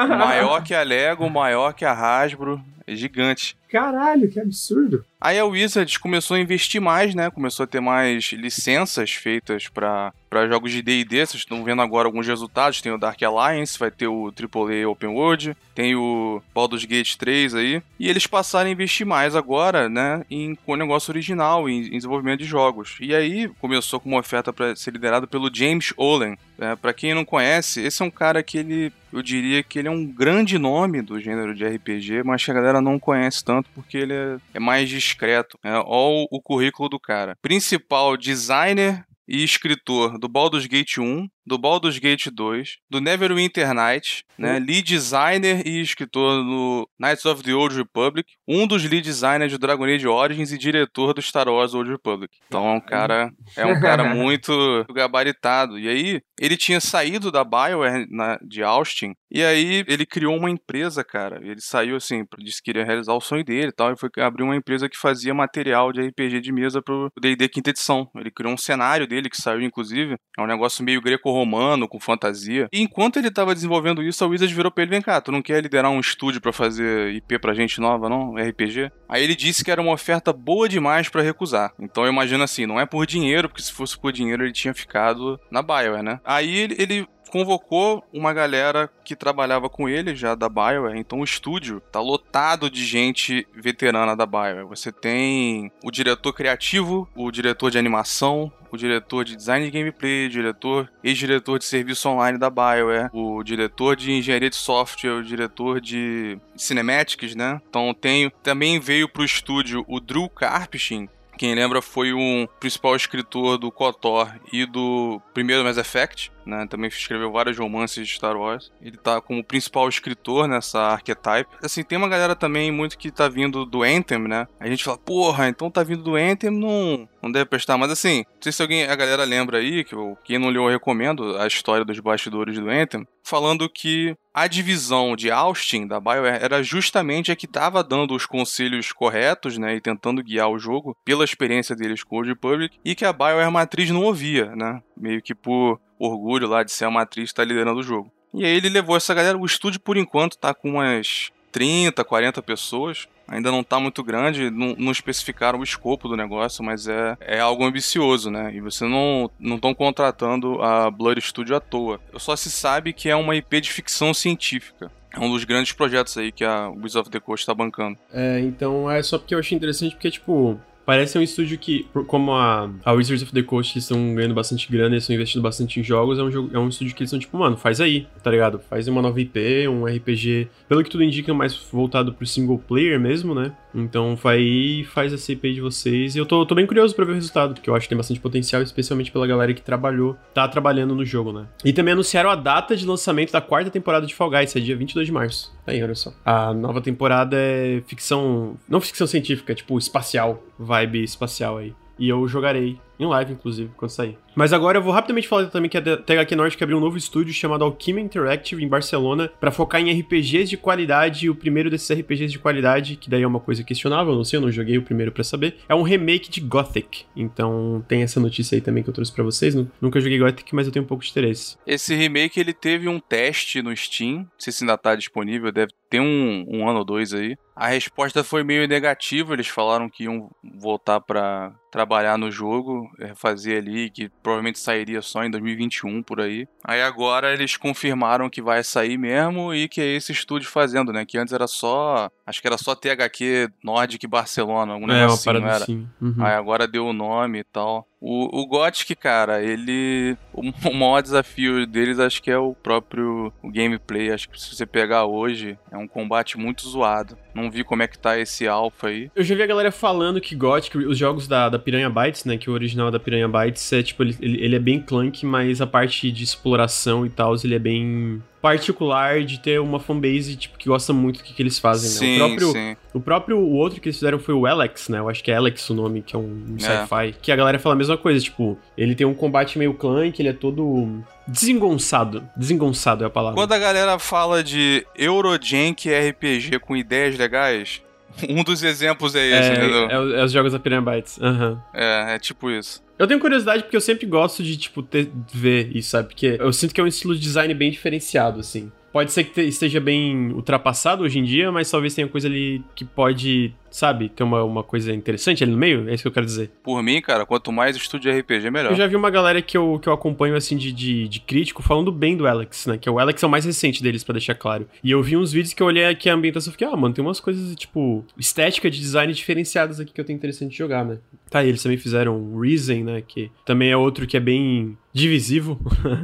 [0.07, 3.57] Maior que a Lego, maior que a Hasbro, é gigante.
[3.69, 5.03] Caralho, que absurdo.
[5.19, 7.29] Aí a Wizards começou a investir mais, né?
[7.29, 10.13] Começou a ter mais licenças feitas para
[10.49, 11.25] jogos de D&D.
[11.25, 12.81] Vocês estão vendo agora alguns resultados.
[12.81, 17.55] Tem o Dark Alliance, vai ter o AAA Open World, tem o Baldur's Gate 3
[17.55, 17.81] aí.
[17.99, 20.23] E eles passaram a investir mais agora, né?
[20.29, 22.97] Em com o negócio original, em, em desenvolvimento de jogos.
[22.99, 26.37] E aí começou com uma oferta para ser liderado pelo James Olen.
[26.59, 29.87] É, para quem não conhece, esse é um cara que ele, eu diria que ele
[29.87, 33.69] é um grande nome do gênero de RPG, mas que a galera não conhece tanto
[33.75, 35.59] porque ele é, é mais discreto.
[35.63, 35.71] Né?
[35.85, 37.37] Olha o currículo do cara.
[37.41, 44.23] Principal designer e escritor do Baldur's Gate 1, do Baldur's Gate 2, do Neverwinter Nights,
[44.37, 44.59] né?
[44.59, 49.57] Lead designer e escritor no Knights of the Old Republic, um dos lead designers de
[49.57, 52.31] Dragon Age Origins e diretor do Star Wars Old Republic.
[52.47, 55.79] Então é um cara, é um cara muito gabaritado.
[55.79, 60.49] E aí, ele tinha saído da BioWare na- de Austin, e aí ele criou uma
[60.49, 61.39] empresa, cara.
[61.41, 64.43] Ele saiu assim, disse que queria realizar o sonho dele e tal, e foi abrir
[64.43, 68.09] uma empresa que fazia material de RPG de mesa pro D&D quinta edição.
[68.15, 70.15] Ele criou um cenário dele que saiu, inclusive.
[70.37, 71.01] É um negócio meio
[71.37, 72.67] greco-romano, com fantasia.
[72.71, 75.41] E enquanto ele tava desenvolvendo isso, a Wizards virou pra ele, vem cá, tu não
[75.41, 78.35] quer liderar um estúdio pra fazer IP pra gente nova, não?
[78.35, 78.91] RPG?
[79.07, 81.73] Aí ele disse que era uma oferta boa demais pra recusar.
[81.79, 84.73] Então eu imagino assim, não é por dinheiro, porque se fosse por dinheiro ele tinha
[84.73, 86.19] ficado na BioWare, né?
[86.25, 90.97] Aí ele, ele convocou uma galera que trabalhava com ele já da BioWare.
[90.97, 94.67] Então o estúdio tá lotado de gente veterana da BioWare.
[94.67, 100.27] Você tem o diretor criativo, o diretor de animação, o diretor de design de gameplay,
[100.27, 105.79] diretor, ex-diretor de serviço online da BioWare, o diretor de engenharia de software, o diretor
[105.79, 107.61] de cinematics, né?
[107.69, 113.59] Então tem, também veio pro estúdio o Drew Karpyshyn, quem lembra foi um principal escritor
[113.59, 116.65] do KOTOR e do primeiro Mass Effect, né?
[116.67, 118.71] Também escreveu vários romances de Star Wars.
[118.81, 121.49] Ele tá como principal escritor nessa archetype.
[121.61, 124.47] Assim, tem uma galera também muito que tá vindo do Anthem, né?
[124.59, 127.77] A gente fala, porra, então tá vindo do Anthem, não, não deve prestar.
[127.77, 130.63] Mas assim, não sei se alguém, a galera lembra aí, que eu, quem não leu
[130.63, 135.99] eu recomendo a história dos bastidores do Anthem, falando que a divisão de Austin da
[135.99, 140.59] BioWare era justamente a que estava dando os conselhos corretos, né, e tentando guiar o
[140.59, 144.55] jogo pela experiência deles com o Old Republic, e que a BioWare matriz não ouvia,
[144.55, 148.11] né, meio que por orgulho lá de ser a matriz estar liderando o jogo.
[148.33, 152.41] E aí ele levou essa galera, o estúdio por enquanto tá com umas 30, 40
[152.41, 157.17] pessoas, ainda não tá muito grande, não, não especificaram o escopo do negócio, mas é,
[157.19, 158.53] é algo ambicioso, né?
[158.53, 161.99] E você não não estão contratando a Blood Studio à toa.
[162.17, 164.91] Só se sabe que é uma IP de ficção científica.
[165.11, 167.97] É um dos grandes projetos aí que a Wizards of the Coast está bancando.
[168.13, 172.31] É, então é só porque eu achei interessante, porque, tipo, parece um estúdio que, como
[172.31, 175.83] a, a Wizards of the Coast estão ganhando bastante grana, eles estão investindo bastante em
[175.83, 178.31] jogos, é um, jogo, é um estúdio que eles são tipo, mano, faz aí, tá
[178.31, 178.57] ligado?
[178.69, 182.97] Faz uma nova IP, um RPG, pelo que tudo indica, mais voltado pro single player
[182.97, 183.51] mesmo, né?
[183.79, 186.15] Então vai faz essa IP de vocês.
[186.15, 187.97] E eu tô, tô bem curioso pra ver o resultado, porque eu acho que tem
[187.97, 191.47] bastante potencial, especialmente pela galera que trabalhou, tá trabalhando no jogo, né?
[191.63, 194.75] E também anunciaram a data de lançamento da quarta temporada de Fall Guys, é dia
[194.75, 195.55] 22 de março.
[195.65, 196.13] Aí, olha só.
[196.25, 198.57] A nova temporada é ficção.
[198.67, 201.73] Não ficção científica, é tipo espacial, vibe espacial aí.
[201.99, 204.17] E eu jogarei em live, inclusive, quando sair.
[204.35, 207.33] Mas agora eu vou rapidamente falar também que a THQ Nordic abriu um novo estúdio
[207.33, 211.25] chamado Alchemy Interactive em Barcelona pra focar em RPGs de qualidade.
[211.25, 214.37] E o primeiro desses RPGs de qualidade, que daí é uma coisa questionável, não sei,
[214.37, 217.05] eu não joguei o primeiro pra saber, é um remake de Gothic.
[217.15, 219.55] Então tem essa notícia aí também que eu trouxe pra vocês.
[219.55, 221.57] Nu- Nunca joguei Gothic, mas eu tenho um pouco de interesse.
[221.65, 225.71] Esse remake ele teve um teste no Steam, não sei se ainda tá disponível, deve
[225.89, 227.35] ter um, um ano ou dois aí.
[227.55, 230.29] A resposta foi meio negativa, eles falaram que iam
[230.59, 236.21] voltar pra trabalhar no jogo, eh, fazer ali, que provavelmente sairia só em 2021 por
[236.21, 236.47] aí.
[236.63, 241.05] Aí agora eles confirmaram que vai sair mesmo e que é esse estúdio fazendo, né?
[241.05, 245.39] Que antes era só, acho que era só THQ Nordic Barcelona, algum é, negócio assim,
[245.39, 245.63] não era?
[245.63, 245.87] assim.
[246.01, 246.15] Uhum.
[246.19, 247.87] Aí agora deu o nome e tal.
[247.99, 250.15] O, o Gothic, cara, ele.
[250.31, 254.11] O, o maior desafio deles acho que é o próprio o gameplay.
[254.11, 257.17] Acho que se você pegar hoje, é um combate muito zoado.
[257.33, 259.09] Não vi como é que tá esse alpha aí.
[259.15, 262.37] Eu já vi a galera falando que Gothic, os jogos da, da Piranha Bytes, né?
[262.37, 265.61] Que o original da Piranha Bytes é tipo, ele, ele ele é bem clunk, mas
[265.61, 270.57] a parte de exploração e tal, ele é bem particular de ter uma fanbase tipo,
[270.57, 271.95] que gosta muito do que, que eles fazem, né?
[271.97, 272.75] sim, O próprio, sim.
[272.93, 274.99] o próprio o outro que eles fizeram foi o Alex, né?
[274.99, 276.59] Eu acho que é Alex o nome, que é um, um É.
[276.59, 277.15] sci-fi.
[277.21, 280.29] Que a galera fala a mesma coisa, tipo, ele tem um combate meio clunk, ele
[280.29, 282.27] é todo desengonçado.
[282.35, 283.35] Desengonçado é a palavra.
[283.35, 287.81] Quando a galera fala de Eurojank RPG com ideias legais,
[288.29, 289.89] um dos exemplos é esse, entendeu?
[289.89, 291.19] é, é, os- é os jogos da Piranha Bytes.
[291.21, 291.61] Aham.
[291.73, 292.81] É, é tipo isso.
[292.97, 296.09] Eu tenho curiosidade porque eu sempre gosto de, tipo, ter, ver isso, sabe?
[296.09, 298.71] Porque eu sinto que é um estilo de design bem diferenciado, assim.
[298.97, 302.63] Pode ser que te- esteja bem ultrapassado hoje em dia, mas talvez tenha coisa ali
[302.73, 305.87] que pode, sabe, ter uma, uma coisa interessante ali no meio.
[305.87, 306.49] É isso que eu quero dizer.
[306.63, 308.71] Por mim, cara, quanto mais estúdio RPG, melhor.
[308.71, 311.61] Eu já vi uma galera que eu, que eu acompanho, assim, de, de, de crítico
[311.61, 312.79] falando bem do Alex, né?
[312.79, 314.67] Que o Alex é o mais recente deles, pra deixar claro.
[314.83, 316.91] E eu vi uns vídeos que eu olhei aqui a ambientação e fiquei, ah, mano,
[316.95, 320.83] tem umas coisas, tipo, estética de design diferenciadas aqui que eu tenho interessante de jogar,
[320.83, 320.97] né?
[321.29, 323.03] Tá, e eles também fizeram o Reason, né?
[323.07, 325.59] Que também é outro que é bem divisivo,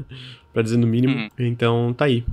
[0.53, 1.15] pra dizer no mínimo.
[1.15, 1.29] Uhum.
[1.39, 2.23] Então, tá aí.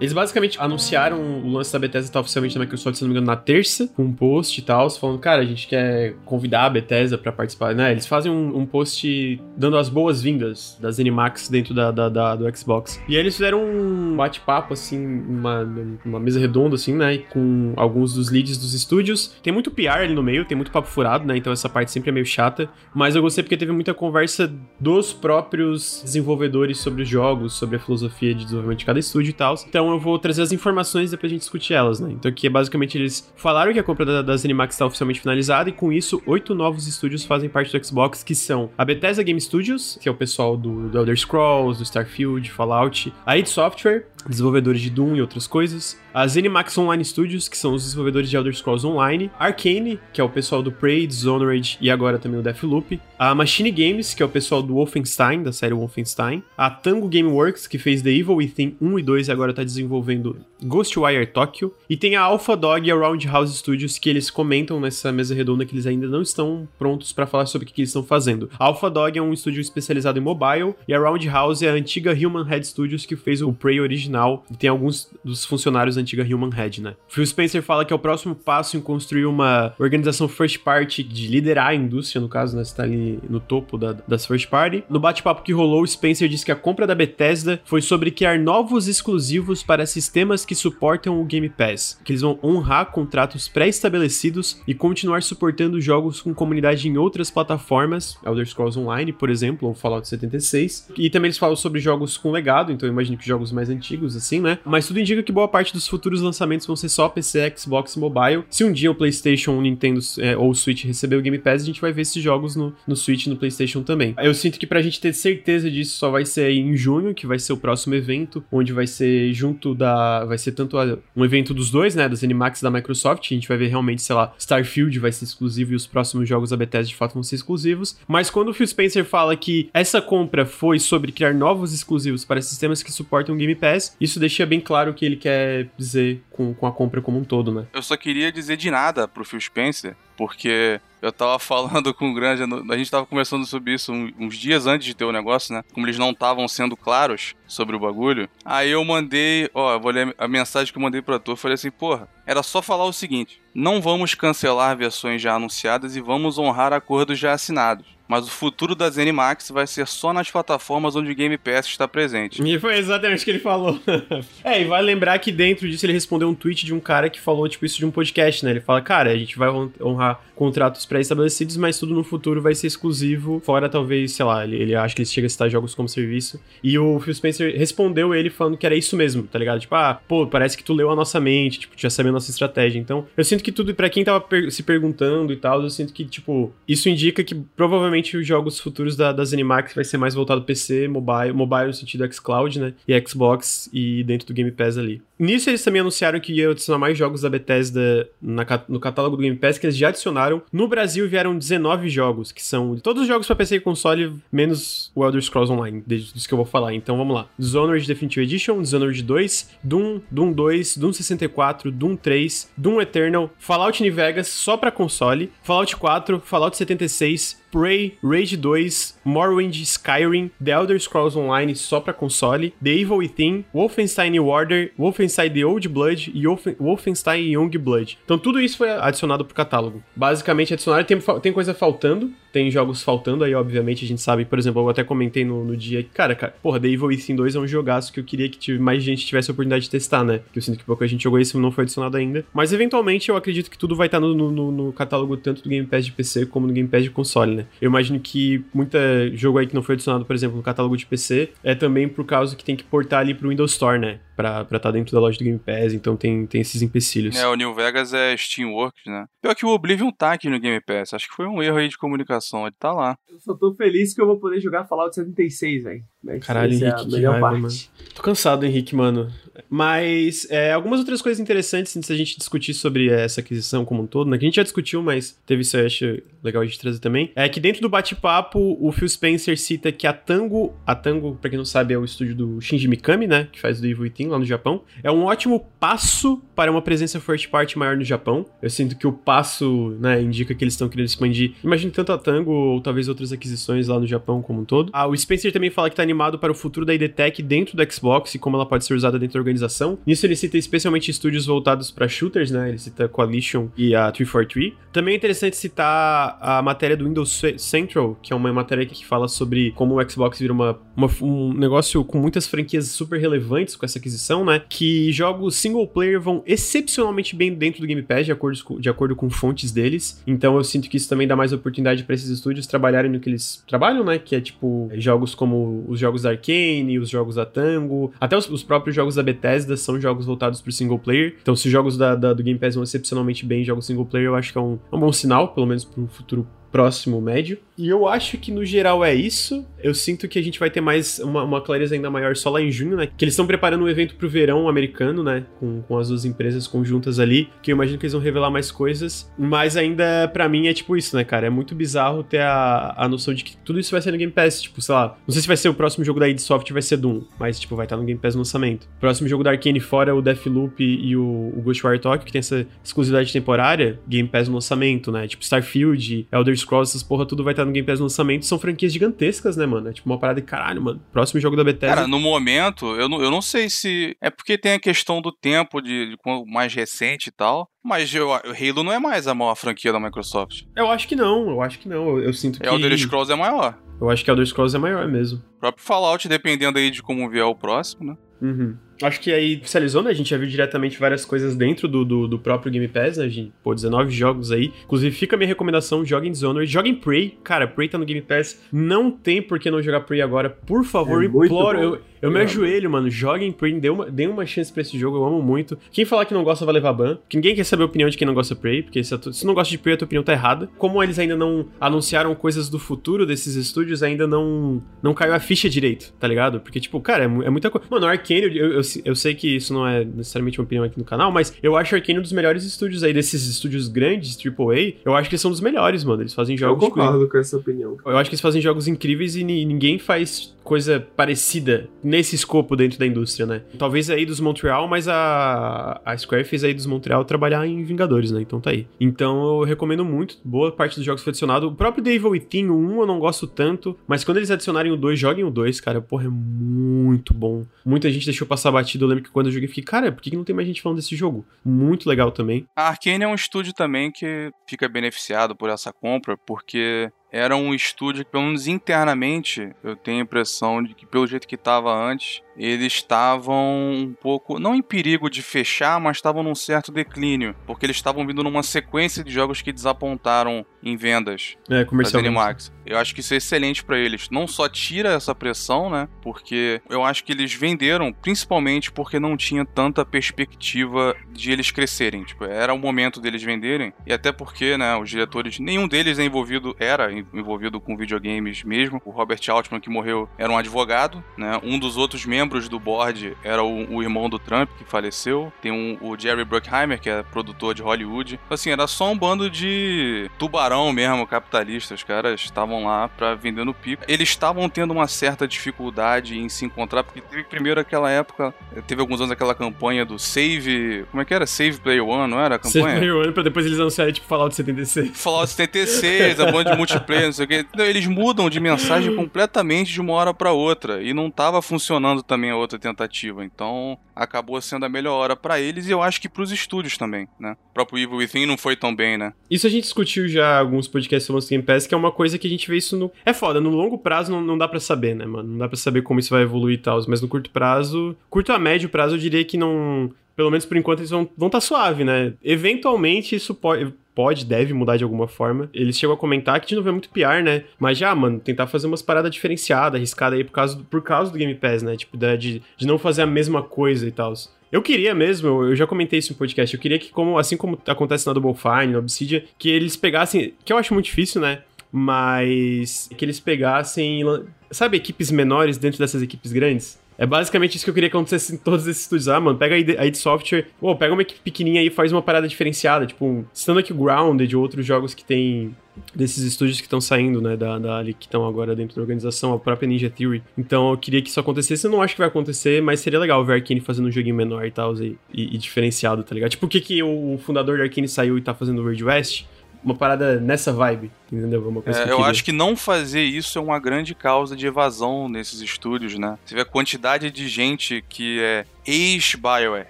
[0.00, 3.26] Eles basicamente anunciaram o lance da Bethesda tá oficialmente na Microsoft, se não me engano,
[3.26, 7.16] na terça, com um post e tal, falando, cara, a gente quer convidar a Bethesda
[7.16, 7.92] pra participar, né?
[7.92, 12.56] Eles fazem um, um post dando as boas-vindas das Animax dentro da, da- da- do
[12.56, 13.00] Xbox.
[13.08, 15.66] E aí eles fizeram um bate-papo, assim, uma,
[16.04, 17.18] uma mesa redonda, assim, né?
[17.30, 19.34] Com alguns dos leads dos estúdios.
[19.42, 21.36] Tem muito PR ali no meio, tem muito papo furado, né?
[21.36, 22.68] Então essa parte sempre é meio chata.
[22.94, 27.78] Mas eu gostei porque teve muita conversa dos próprios desenvolvedores sobre os jogos, sobre a
[27.78, 29.54] filosofia de desenvolvimento de cada estúdio e tal.
[29.66, 32.10] Então então eu vou trazer as informações e depois a gente discutir elas, né?
[32.10, 35.70] Então aqui é basicamente eles falaram que a compra da, da ZeniMax está oficialmente finalizada
[35.70, 39.40] e com isso oito novos estúdios fazem parte do Xbox, que são a Bethesda Game
[39.40, 44.06] Studios, que é o pessoal do, do Elder Scrolls, do Starfield, Fallout, a id Software,
[44.28, 48.36] desenvolvedores de Doom e outras coisas, a ZeniMax Online Studios, que são os desenvolvedores de
[48.36, 52.42] Elder Scrolls Online, Arcane, que é o pessoal do Prey, Dishonored e agora também o
[52.42, 57.08] Deathloop, a Machine Games, que é o pessoal do Wolfenstein, da série Wolfenstein, a Tango
[57.08, 61.72] Gameworks, que fez The Evil Within 1 e 2 e agora tá desenvolvendo Ghostwire Tokyo,
[61.88, 65.64] e tem a Alpha Dog e a Roundhouse Studios, que eles comentam nessa mesa redonda
[65.64, 68.48] que eles ainda não estão prontos para falar sobre o que, eles estão fazendo.
[68.58, 72.12] A Alpha Dog é um estúdio especializado em mobile, e a Roundhouse é a antiga
[72.12, 74.15] Human Head Studios que fez o Prey original,
[74.50, 76.94] e tem alguns dos funcionários da antiga Human Head, né?
[77.08, 81.28] Phil Spencer fala que é o próximo passo em construir uma organização first party de
[81.28, 82.64] liderar a indústria, no caso, né?
[82.64, 84.84] Você tá ali no topo da, das first party.
[84.88, 88.88] No bate-papo que rolou, Spencer disse que a compra da Bethesda foi sobre criar novos
[88.88, 94.74] exclusivos para sistemas que suportam o Game Pass, que eles vão honrar contratos pré-estabelecidos e
[94.74, 100.08] continuar suportando jogos com comunidade em outras plataformas, Elder Scrolls Online, por exemplo, ou Fallout
[100.08, 100.88] 76.
[100.96, 103.95] E também eles falam sobre jogos com legado, então eu imagino que jogos mais antigos,
[104.04, 104.58] assim, né?
[104.64, 108.44] Mas tudo indica que boa parte dos futuros lançamentos vão ser só PC, Xbox mobile.
[108.50, 111.62] Se um dia o PlayStation, o Nintendo é, ou o Switch receber o Game Pass,
[111.62, 114.14] a gente vai ver esses jogos no, no Switch e no PlayStation também.
[114.18, 117.38] Eu sinto que pra gente ter certeza disso só vai ser em junho, que vai
[117.38, 120.24] ser o próximo evento, onde vai ser junto da.
[120.24, 122.08] Vai ser tanto a- um evento dos dois, né?
[122.08, 123.24] Das Animax da Microsoft.
[123.30, 126.50] A gente vai ver realmente, sei lá, Starfield vai ser exclusivo e os próximos jogos
[126.50, 127.96] da Bethesda de fato vão ser exclusivos.
[128.08, 132.40] Mas quando o Phil Spencer fala que essa compra foi sobre criar novos exclusivos para
[132.40, 136.22] sistemas que suportam o Game Pass, isso deixa bem claro o que ele quer dizer
[136.30, 137.66] com, com a compra como um todo, né?
[137.72, 142.14] Eu só queria dizer de nada pro Phil Spencer, porque eu tava falando com o
[142.14, 145.54] Granja, no- a gente tava conversando sobre isso uns dias antes de ter o negócio,
[145.54, 145.62] né?
[145.72, 148.28] Como eles não estavam sendo claros sobre o bagulho.
[148.44, 151.32] Aí eu mandei, ó, eu vou ler a mensagem que eu mandei tu.
[151.32, 155.96] Eu falei assim, porra, era só falar o seguinte: não vamos cancelar versões já anunciadas
[155.96, 157.86] e vamos honrar acordos já assinados.
[158.08, 161.88] Mas o futuro da ZeniMax vai ser só nas plataformas onde o Game Pass está
[161.88, 162.42] presente.
[162.42, 163.78] E foi exatamente o que ele falou.
[164.44, 167.20] é, e vai lembrar que dentro disso ele respondeu um tweet de um cara que
[167.20, 168.52] falou, tipo, isso de um podcast, né?
[168.52, 172.54] Ele fala, cara, a gente vai hon- honrar contratos pré-estabelecidos, mas tudo no futuro vai
[172.54, 175.74] ser exclusivo, fora talvez, sei lá, ele, ele acha que ele chega a citar jogos
[175.74, 176.38] como serviço.
[176.62, 179.60] E o Phil Spencer respondeu ele falando que era isso mesmo, tá ligado?
[179.60, 182.30] Tipo, ah, pô, parece que tu leu a nossa mente, tipo, já sabia a nossa
[182.30, 182.78] estratégia.
[182.78, 185.92] Então, eu sinto que tudo, pra quem tava per- se perguntando e tal, eu sinto
[185.92, 190.14] que, tipo, isso indica que provavelmente os jogos futuros da, da ZeniMax vai ser mais
[190.14, 192.74] voltado PC, mobile, mobile no sentido xCloud, né?
[192.86, 195.00] E Xbox e dentro do Game Pass ali.
[195.18, 199.22] Nisso eles também anunciaram que ia adicionar mais jogos da Bethesda na no catálogo do
[199.22, 200.42] Game Pass, que eles já adicionaram.
[200.52, 204.90] No Brasil vieram 19 jogos, que são todos os jogos pra PC e console, menos
[204.94, 206.74] o Elder Scrolls Online, dos que eu vou falar.
[206.74, 207.28] Então vamos lá.
[207.38, 213.82] Dishonored Definitive Edition, Dishonored 2, Doom, Doom 2, Doom 64, Doom 3, Doom Eternal, Fallout
[213.82, 220.50] New Vegas só pra console, Fallout 4, Fallout 76, Prey, Rage 2, Morrowind, Skyrim, The
[220.52, 225.66] Elder Scrolls Online só pra console, The Evil Within, Wolfenstein New Order, Wolfenstein The Old
[225.70, 227.96] Blood e Wolfen- Wolfenstein Young Blood.
[228.04, 229.82] Então tudo isso foi adicionado pro catálogo.
[229.96, 234.38] Basicamente adicionaram, tem, tem coisa faltando, tem jogos faltando aí, obviamente, a gente sabe, por
[234.38, 237.36] exemplo, eu até comentei no, no dia que, cara, cara, porra, The Evil Within 2
[237.36, 240.20] é um jogaço que eu queria que mais gente tivesse a oportunidade de testar, né?
[240.30, 242.26] Que eu sinto que pouca gente jogou isso não foi adicionado ainda.
[242.34, 245.48] Mas eventualmente eu acredito que tudo vai estar no, no- no- no catálogo tanto do
[245.48, 247.45] Game Pass de PC como no Game Pass de console, né?
[247.60, 248.78] Eu imagino que muita
[249.14, 252.04] jogo aí que não foi adicionado, por exemplo, no catálogo de PC, é também por
[252.04, 254.00] causa que tem que portar ali pro Windows Store, né?
[254.16, 257.16] Pra estar tá dentro da loja do Game Pass, então tem, tem esses empecilhos.
[257.16, 259.06] É, o New Vegas é Steamworks, né?
[259.20, 260.94] Pior que o Oblivion tá aqui no Game Pass.
[260.94, 262.46] Acho que foi um erro aí de comunicação.
[262.46, 262.96] Ele tá lá.
[263.10, 265.84] Eu só tô feliz que eu vou poder jogar Fallout 76, velho.
[266.20, 267.40] Caralho, Essa é a Henrique, que melhor raiva, parte.
[267.42, 267.54] mano.
[267.94, 269.10] Tô cansado, Henrique, mano.
[269.48, 273.86] Mas é, algumas outras coisas interessantes antes da gente discutir sobre essa aquisição como um
[273.86, 274.18] todo, né?
[274.18, 277.10] Que a gente já discutiu, mas teve isso eu acho legal gente trazer também.
[277.14, 281.30] É que dentro do bate-papo, o Phil Spencer cita que a Tango, a Tango, pra
[281.30, 283.28] quem não sabe, é o estúdio do Shinji Mikami, né?
[283.30, 284.62] Que faz do Evil Within lá no Japão.
[284.82, 288.26] É um ótimo passo para uma presença first party maior no Japão.
[288.42, 291.34] Eu sinto que o passo, né, indica que eles estão querendo expandir.
[291.42, 294.70] Imagino tanto a Tango ou talvez outras aquisições lá no Japão como um todo.
[294.72, 297.56] Ah, o Spencer também fala que tá animado para o futuro da ID Tech dentro
[297.56, 299.78] do Xbox e como ela pode ser usada dentro organização.
[299.86, 302.48] Nisso ele cita especialmente estúdios voltados para shooters, né?
[302.48, 304.54] Ele cita Coalition e a 343.
[304.72, 308.84] Também é interessante citar a matéria do Windows Ce- Central, que é uma matéria que
[308.86, 313.56] fala sobre como o Xbox vira uma, uma- um negócio com muitas franquias super relevantes
[313.56, 314.42] com essa aquisição aquisição, né?
[314.48, 318.68] Que jogos single player vão excepcionalmente bem dentro do Game Pass, de acordo com, de
[318.68, 320.02] acordo com fontes deles.
[320.06, 323.08] Então eu sinto que isso também dá mais oportunidade para esses estúdios trabalharem no que
[323.08, 323.98] eles trabalham, né?
[323.98, 328.28] Que é tipo jogos como os jogos da Arcane, os jogos da Tango, até os,
[328.28, 329.15] os próprios jogos da Bethesda
[329.60, 331.16] são jogos voltados pro single player.
[331.20, 333.84] Então, se os jogos da, da- do Game Pass vão excepcionalmente bem em jogos single
[333.86, 337.00] player, eu acho que é um, é um bom sinal, pelo menos pro futuro próximo
[337.00, 337.38] médio.
[337.58, 339.46] E eu acho que no geral é isso.
[339.62, 342.40] Eu sinto que a gente vai ter mais uma, uma clareza ainda maior só lá
[342.40, 342.86] em junho, né?
[342.86, 345.24] Que eles estão preparando um evento pro verão americano, né?
[345.40, 347.28] Com, com as duas empresas conjuntas ali.
[347.42, 349.10] Que eu imagino que eles vão revelar mais coisas.
[349.18, 351.26] Mas ainda, pra mim, é tipo isso, né, cara?
[351.26, 354.12] É muito bizarro ter a, a noção de que tudo isso vai ser no Game
[354.12, 354.42] Pass.
[354.42, 356.62] Tipo, sei lá, não sei se vai ser o próximo jogo da id Software, vai
[356.62, 357.02] ser Doom.
[357.18, 358.64] Mas, tipo, vai estar no Game Pass no lançamento.
[358.76, 362.18] O próximo jogo da Arkane fora o Deathloop e o, o Ghostwire Tokyo, que tem
[362.18, 365.08] essa exclusividade temporária, Game Pass no lançamento, né?
[365.08, 368.26] Tipo, Starfield, Elder Scrolls, essas porra tudo vai estar no Game Pass no lançamento.
[368.26, 369.68] São franquias gigantescas, né, mano?
[369.68, 370.80] É tipo uma parada de caralho, mano.
[370.92, 371.74] Próximo jogo da Bethesda.
[371.74, 373.96] Cara, no momento, eu não, eu não sei se.
[374.00, 375.96] É porque tem a questão do tempo de, de
[376.26, 377.48] mais recente e tal.
[377.64, 380.42] Mas eu, Halo não é mais a maior franquia da Microsoft.
[380.56, 381.98] Eu acho que não, eu acho que não.
[381.98, 382.46] Eu, eu sinto que.
[382.46, 383.58] Elder Scrolls é maior.
[383.80, 385.22] Eu acho que Elder Scrolls é maior mesmo.
[385.36, 387.96] O próprio Fallout, dependendo aí de como vier o próximo, né?
[388.22, 388.56] Uhum.
[388.82, 389.90] Acho que aí oficializou, né?
[389.90, 393.04] A gente já viu diretamente várias coisas dentro do, do, do próprio Game Pass, né?
[393.04, 394.52] A gente, pô, 19 jogos aí.
[394.64, 397.16] Inclusive, fica a minha recomendação: joguem Dishonored, joguem Prey.
[397.24, 398.40] Cara, Prey tá no Game Pass.
[398.52, 400.28] Não tem por que não jogar Prey agora.
[400.30, 401.58] Por favor, É imploro.
[401.60, 402.22] Eu, eu me É.
[402.24, 402.90] ajoelho, mano.
[402.90, 404.98] Joguem Prey, dê uma, dê uma chance pra esse jogo.
[404.98, 405.58] Eu amo muito.
[405.72, 406.98] Quem falar que não gosta vai levar ban.
[407.08, 409.12] Que ninguém quer saber a opinião de quem não gosta de Prey, porque se, tu-
[409.12, 410.48] se não gosta de Prey, a tua opinião tá errada.
[410.58, 415.18] Como eles ainda não anunciaram coisas do futuro desses estúdios, ainda não, não caiu a
[415.20, 416.40] ficha direito, tá ligado?
[416.40, 417.66] Porque, tipo, cara, é, é muita coisa.
[417.70, 420.78] Mano, o Arcane, eu, eu, eu sei que isso não é necessariamente uma opinião aqui
[420.78, 424.16] no canal, mas eu acho o Arcane um dos melhores estúdios aí, desses estúdios grandes,
[424.16, 424.74] AAA.
[424.84, 426.02] Eu acho que eles são dos melhores, mano.
[426.02, 426.64] Eles fazem Eu jogos.
[426.64, 427.76] tipo, concordo com essa opinião.
[427.84, 432.54] eu acho que eles fazem jogos incríveis e ni- ninguém faz coisa parecida nesse escopo
[432.54, 433.42] dentro da indústria, né?
[433.58, 438.12] Talvez aí dos Montreal, mas a, a Square fez aí dos Montreal trabalhar em Vingadores,
[438.12, 438.22] né?
[438.22, 438.66] Então tá aí.
[438.80, 440.18] Então eu recomendo muito.
[440.24, 441.48] Boa parte dos jogos foi adicionado.
[441.48, 444.76] O próprio Devil Within, o 1 eu não gosto tanto, mas quando eles adicionarem o
[444.76, 445.80] 2, joguem o 2, cara.
[445.80, 447.44] Porra, é muito bom.
[447.64, 448.84] Muita gente deixou passar batido.
[448.84, 450.76] Eu lembro que quando eu joguei, fiquei, cara, por que não tem mais gente falando
[450.76, 451.26] desse jogo?
[451.44, 452.46] Muito legal também.
[452.54, 457.54] A Arkane é um estúdio também que fica beneficiado por essa compra, porque era um
[457.54, 461.72] estúdio que, pelo menos internamente, eu tenho a impressão de que, pelo jeito que estava
[461.72, 467.34] antes, eles estavam um pouco, não em perigo de fechar, mas estavam num certo declínio,
[467.46, 472.02] porque eles estavam vindo numa sequência de jogos que desapontaram em vendas É, da comercial.
[472.02, 472.52] Zenimax.
[472.64, 474.10] Eu acho que isso é excelente pra eles.
[474.10, 475.88] Não só tira essa pressão, né?
[476.02, 482.02] Porque eu acho que eles venderam principalmente porque não tinha tanta perspectiva de eles crescerem.
[482.02, 483.72] Tipo, era o momento deles venderem.
[483.86, 488.42] E até porque, né, os diretores, nenhum deles é envolvido, era en- envolvido com videogames
[488.42, 488.82] mesmo.
[488.84, 491.38] O Robert Altman, que morreu, era um advogado, né?
[491.44, 495.32] Um dos outros membros do board era o, o irmão do Trump, que faleceu.
[495.40, 498.20] Tem um, o Jerry Bruckheimer, que é produtor de Hollywood.
[498.28, 501.74] Assim, era só um bando de tubarão mesmo, capitalista.
[501.74, 503.84] Os caras estavam lá pra vender no pico.
[503.88, 508.34] Eles estavam tendo uma certa dificuldade em se encontrar, porque teve primeiro aquela época,
[508.66, 510.84] teve alguns anos aquela campanha do Save.
[510.90, 511.26] Como é que era?
[511.26, 512.80] Save Player One, não era a campanha?
[512.80, 514.90] ganhou ano pra depois eles anunciarem, tipo, Fallout 76.
[514.94, 517.46] Fallout 76, a banda de multiplayer, não sei o quê.
[517.58, 520.82] Eles mudam de mensagem completamente de uma hora pra outra.
[520.82, 523.24] E não tava funcionando também a outra tentativa.
[523.24, 527.08] Então acabou sendo a melhor hora pra eles e eu acho que pros estúdios também,
[527.18, 527.36] né?
[527.50, 529.12] O próprio Evil Within não foi tão bem, né?
[529.30, 532.18] Isso a gente discutiu já alguns podcasts sobre o Game Pass, que é uma coisa
[532.18, 532.90] que a gente vê isso no.
[533.04, 535.28] É foda, no longo prazo não, não dá pra saber, né, mano?
[535.28, 536.80] Não dá pra saber como isso vai evoluir e tal.
[536.88, 537.96] Mas no curto prazo.
[538.10, 539.90] Curto a médio prazo, eu diria que não.
[540.14, 542.14] Pelo menos por enquanto eles vão estar tá suave, né?
[542.22, 543.72] Eventualmente isso pode.
[543.96, 545.48] Pode, deve mudar de alguma forma.
[545.54, 547.44] Eles chegam a comentar que de novo é muito pior, né?
[547.58, 551.10] Mas já, mano, tentar fazer umas paradas diferenciadas, arriscadas aí por causa, do, por causa
[551.10, 551.76] do Game Pass, né?
[551.78, 554.12] Tipo, da- de, de não fazer a mesma coisa e tal.
[554.52, 557.58] Eu queria mesmo, eu já comentei isso no podcast, eu queria que, como, assim como
[557.66, 561.40] acontece na Double Fine, na Obsidian, que eles pegassem, que eu acho muito difícil, né?
[561.72, 564.02] Mas que eles pegassem,
[564.50, 566.78] sabe, equipes menores dentro dessas equipes grandes?
[566.98, 569.08] É basicamente isso que eu queria que acontecesse em todos esses estúdios.
[569.08, 572.02] Ah, mano, pega a id Software, pô, pega uma equipe pequenininha aí e faz uma
[572.02, 575.54] parada diferenciada, tipo, um Stand Up Grounded, outros jogos que tem
[575.94, 579.34] desses estúdios que estão saindo, né, da, da ali que estão agora dentro da organização,
[579.34, 580.22] a própria Ninja Theory.
[580.36, 583.24] Então eu queria que isso acontecesse, eu não acho que vai acontecer, mas seria legal
[583.24, 586.30] ver a Arkane fazendo um joguinho menor e tal, e, e, e diferenciado, tá ligado?
[586.30, 589.24] Tipo, o que que o fundador da Arkane saiu e tá fazendo o Raid West?
[589.66, 591.46] Uma parada nessa vibe, entendeu?
[591.48, 592.10] Uma coisa É, que eu queria.
[592.12, 596.16] acho que não fazer isso é uma grande causa de evasão nesses estúdios, né?
[596.24, 599.66] Você vê a quantidade de gente que é ex-BioWare,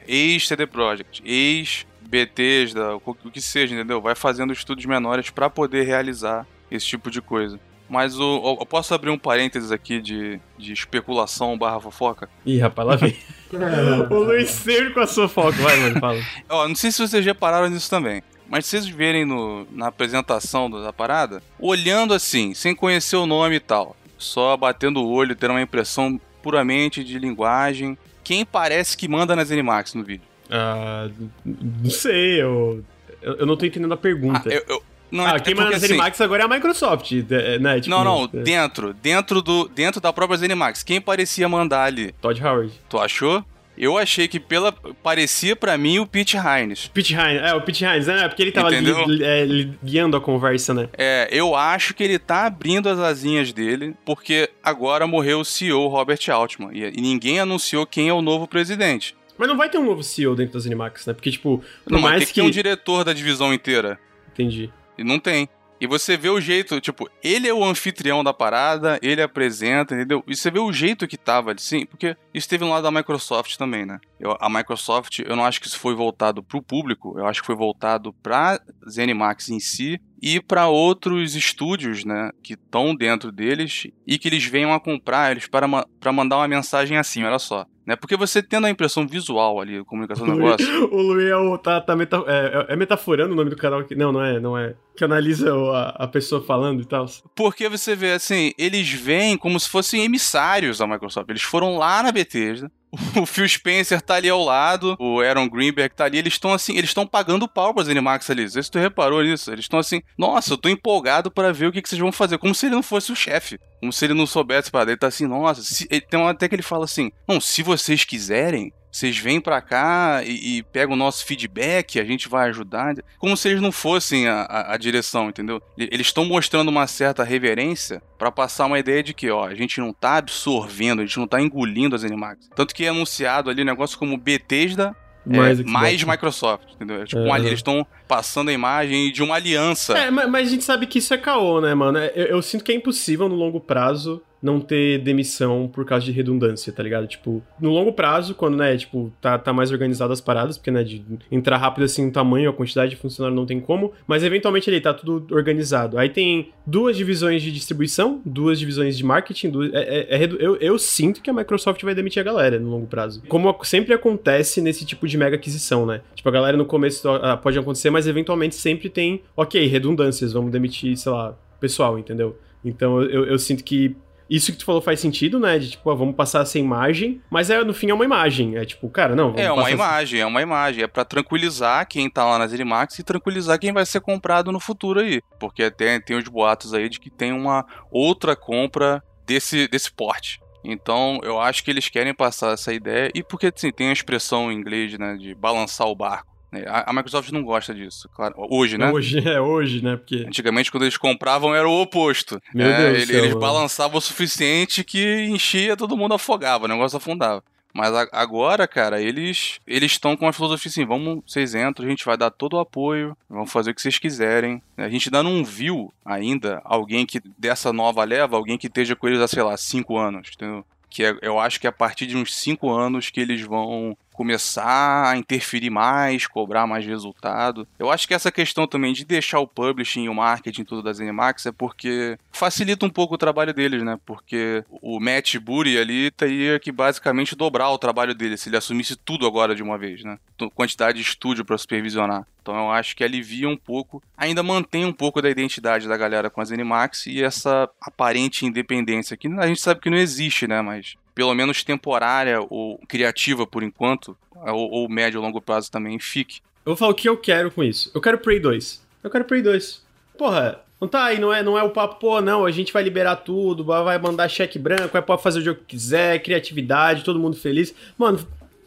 [0.07, 4.01] ex-CD Projekt, ex-Bethesda, o o que seja, entendeu?
[4.01, 7.59] Vai fazendo estúdios menores pra poder realizar esse tipo de coisa.
[7.89, 12.29] Mas o, eu posso abrir um parênteses aqui de, de especulação barra fofoca?
[12.45, 13.17] Ih, rapaz, lá vem.
[14.11, 15.53] o Luiz sempre com a sua foco.
[15.53, 16.21] Vai, mano, fala.
[16.49, 18.23] Ó, não sei se vocês repararam nisso também.
[18.49, 23.57] Mas se vocês verem no- na apresentação da parada, olhando assim, sem conhecer o nome
[23.57, 29.09] e tal, só batendo o olho, tendo uma impressão puramente de linguagem, quem parece que
[29.09, 30.23] manda nas Animax no vídeo?
[30.51, 31.09] Ah,
[31.45, 32.85] não sei, eu,
[33.21, 34.49] eu, não tô entendendo a Ah, pergunta.
[34.49, 37.13] eu, eu- não, Ah, é quem porque, manda nas assim, Animax agora é a Microsoft,
[37.31, 37.81] é, né?
[37.81, 42.13] Tipo, Não, não, é, dentro, dentro do, dentro da própria Zenimax, quem parecia mandar ali?
[42.21, 42.73] Todd Howard.
[42.89, 43.45] Tu achou?
[43.77, 46.89] Eu achei que pela parecia pra mim o Pete Hines.
[46.89, 48.27] Pete Hines, é, o Pete Hines, né?
[48.29, 50.89] Porque ele tava li- é, li- guiando a conversa, né?
[50.97, 55.87] É, eu acho que ele tá abrindo as asinhas dele, porque agora morreu o CEO
[55.89, 59.15] Robert Altman e, e ninguém anunciou quem é o novo presidente.
[59.39, 61.13] Mas não vai ter um novo CEO dentro das Animax, né?
[61.13, 62.41] Porque, tipo, por Não, mais tem que que...
[62.41, 63.99] ter um diretor da divisão inteira.
[64.33, 64.71] Entendi.
[64.97, 65.47] E não tem.
[65.81, 70.25] E você vê o jeito, tipo, ele é o anfitrião da parada, ele apresenta, entendeu?
[70.27, 73.57] E você vê o jeito que tava assim, porque isso teve um lado da Microsoft
[73.57, 73.99] também, né?
[74.19, 77.47] Eu- a Microsoft, eu não acho que isso foi voltado pro público, eu acho que
[77.47, 78.59] foi voltado pra
[78.89, 84.45] ZeniMax em si e pra outros estúdios, né, que estão dentro deles e que eles
[84.45, 87.67] venham a comprar eles para ma pra mandar uma mensagem assim, olha só.
[87.87, 87.95] Né?
[87.95, 91.95] Porque você tendo a impressão visual ali, comunicação do negócio, O Luiz é, tá, tá
[91.95, 93.95] meta, é, é metaforando o nome do canal aqui.
[93.95, 94.75] Não, não é, não é.
[94.97, 97.07] Que analisa a, a pessoa falando e tal.
[97.35, 101.29] Porque você vê assim, eles vêm como se fossem emissários da Microsoft.
[101.31, 102.71] Eles foram lá na Bethesda.
[103.21, 106.77] O Phil Spencer tá ali ao lado, o Aaron Greenberg tá ali, eles estão assim,
[106.77, 108.43] eles estão pagando pau pras Animax ali.
[108.43, 109.51] Não sei se tu reparou nisso.
[109.51, 112.39] Eles estão assim, nossa, eu tô empolgado pra ver o que, que vocês vão fazer.
[112.39, 113.59] Como se ele não fosse o chefe.
[113.81, 115.63] Como se ele não soubesse para Ele tá assim, nossa.
[115.63, 115.87] Se...
[115.87, 120.23] Tem uma até que ele fala assim: Não, se vocês quiserem, vocês vêm pra cá
[120.25, 122.95] e, e pegam o nosso feedback, a gente vai ajudar.
[123.19, 125.61] Como se eles não fossem a, a- a direção, entendeu?
[125.77, 129.79] Eles estão mostrando uma certa reverência pra passar uma ideia de que, ó, a gente
[129.81, 132.49] não tá absorvendo, a gente não tá engolindo as Animax.
[132.55, 136.13] Tanto que é anunciado ali negócio como Bethesda é, Mais mais, Xbox.
[136.17, 137.03] Microsoft, entendeu?
[137.03, 137.33] É tipo, um É.
[137.33, 139.97] ali- eles estão passando a imagem de uma aliança.
[139.99, 141.99] É, mas, mas a gente sabe que isso é caô, né, mano?
[141.99, 146.05] É, Eu, eu sinto que é impossível no longo prazo não ter demissão por causa
[146.05, 147.07] de redundância, tá ligado?
[147.07, 150.85] Tipo, no longo prazo, quando, né, tipo, tá, tá mais organizado as paradas, porque, né,
[150.85, 154.71] de entrar rápido assim, o tamanho, a quantidade de funcionário não tem como, mas eventualmente
[154.71, 155.99] ali tá tudo organizado.
[155.99, 160.57] Aí tem duas divisões de distribuição, duas divisões de marketing, duas, é, é- é eu,
[160.57, 163.23] eu sinto que a Microsoft vai demitir a galera no longo prazo.
[163.29, 166.01] Como sempre acontece nesse tipo de mega aquisição, né?
[166.15, 170.51] Tipo, a galera no começo ah, pode acontecer, mas eventualmente sempre tem, ok, redundâncias, vamos
[170.53, 172.37] demitir, sei lá, pessoal, entendeu?
[172.65, 173.97] Então eu- eu sinto que
[174.29, 175.59] isso que tu falou faz sentido, né?
[175.59, 178.57] De tipo, ah, vamos passar essa imagem, mas é, no fim é uma imagem.
[178.57, 180.85] É tipo, cara, não, É uma passar essa- imagem, é uma imagem.
[180.85, 184.61] É pra tranquilizar quem tá lá nas Animax e tranquilizar quem vai ser comprado no
[184.61, 185.21] futuro aí.
[185.39, 190.41] Porque até tem os boatos aí de que tem uma outra compra desse, desse porte.
[190.65, 193.11] Então, eu acho que eles querem passar essa ideia.
[193.15, 196.36] E porque, assim, tem a expressão em inglês, né, de balançar o barco.
[196.61, 196.65] Né?
[196.69, 198.35] A, a Microsoft não gosta disso, claro.
[198.37, 198.91] Hoje, né?
[198.91, 199.97] Hoje, é hoje, né?
[199.97, 200.25] Porque.
[200.27, 202.41] Antigamente, quando eles compravam, era o oposto.
[202.55, 203.41] Meu É, Deus ele- céu, eles mano.
[203.41, 207.43] balançavam o suficiente que enchia, todo mundo afogava, o negócio afundava.
[207.75, 211.91] Mas a- agora, cara, eles eles estão com a filosofia assim: vamos, vocês entram, a
[211.91, 214.63] gente vai dar todo o apoio, vamos fazer o que vocês quiserem.
[214.79, 219.07] A gente ainda não viu ainda alguém que dessa nova leva, alguém que esteja com
[219.07, 220.65] eles há, sei lá, cinco anos, entendeu?
[220.89, 223.95] Que é- eu acho que é a partir de uns cinco anos que eles vão
[224.17, 227.69] começar a interferir mais, cobrar mais resultado.
[227.79, 230.93] Eu acho que essa questão também de deixar o publishing e o marketing tudo da
[230.93, 233.99] ZeniMax é porque facilita um pouco o trabalho deles, né?
[234.07, 238.97] Porque o Matt Booty ali teria que basicamente dobrar o trabalho dele se ele assumisse
[238.97, 240.19] tudo agora de uma vez, né?
[240.55, 242.27] Quantidade de estúdio para supervisionar.
[242.41, 246.31] Então eu acho que alivia um pouco, ainda mantém um pouco da identidade da galera
[246.31, 250.63] com a ZeniMax e essa aparente independência que a gente sabe que não existe, né?
[250.63, 255.99] Mas pelo menos temporária ou criativa por enquanto, ou, ou médio ou longo prazo também
[255.99, 256.41] fique.
[256.59, 257.91] Eu vou falar o que eu quero com isso.
[257.95, 258.87] Eu quero Prey 2.
[259.03, 259.83] Eu quero Prey 2.
[260.19, 262.83] Porra, não tá aí, não é, não é o papo, pô, não, a gente vai
[262.83, 267.19] liberar tudo, vai mandar cheque branco, vai poder fazer o jogo que quiser, criatividade, todo
[267.19, 267.75] mundo feliz.
[267.97, 268.21] Mano,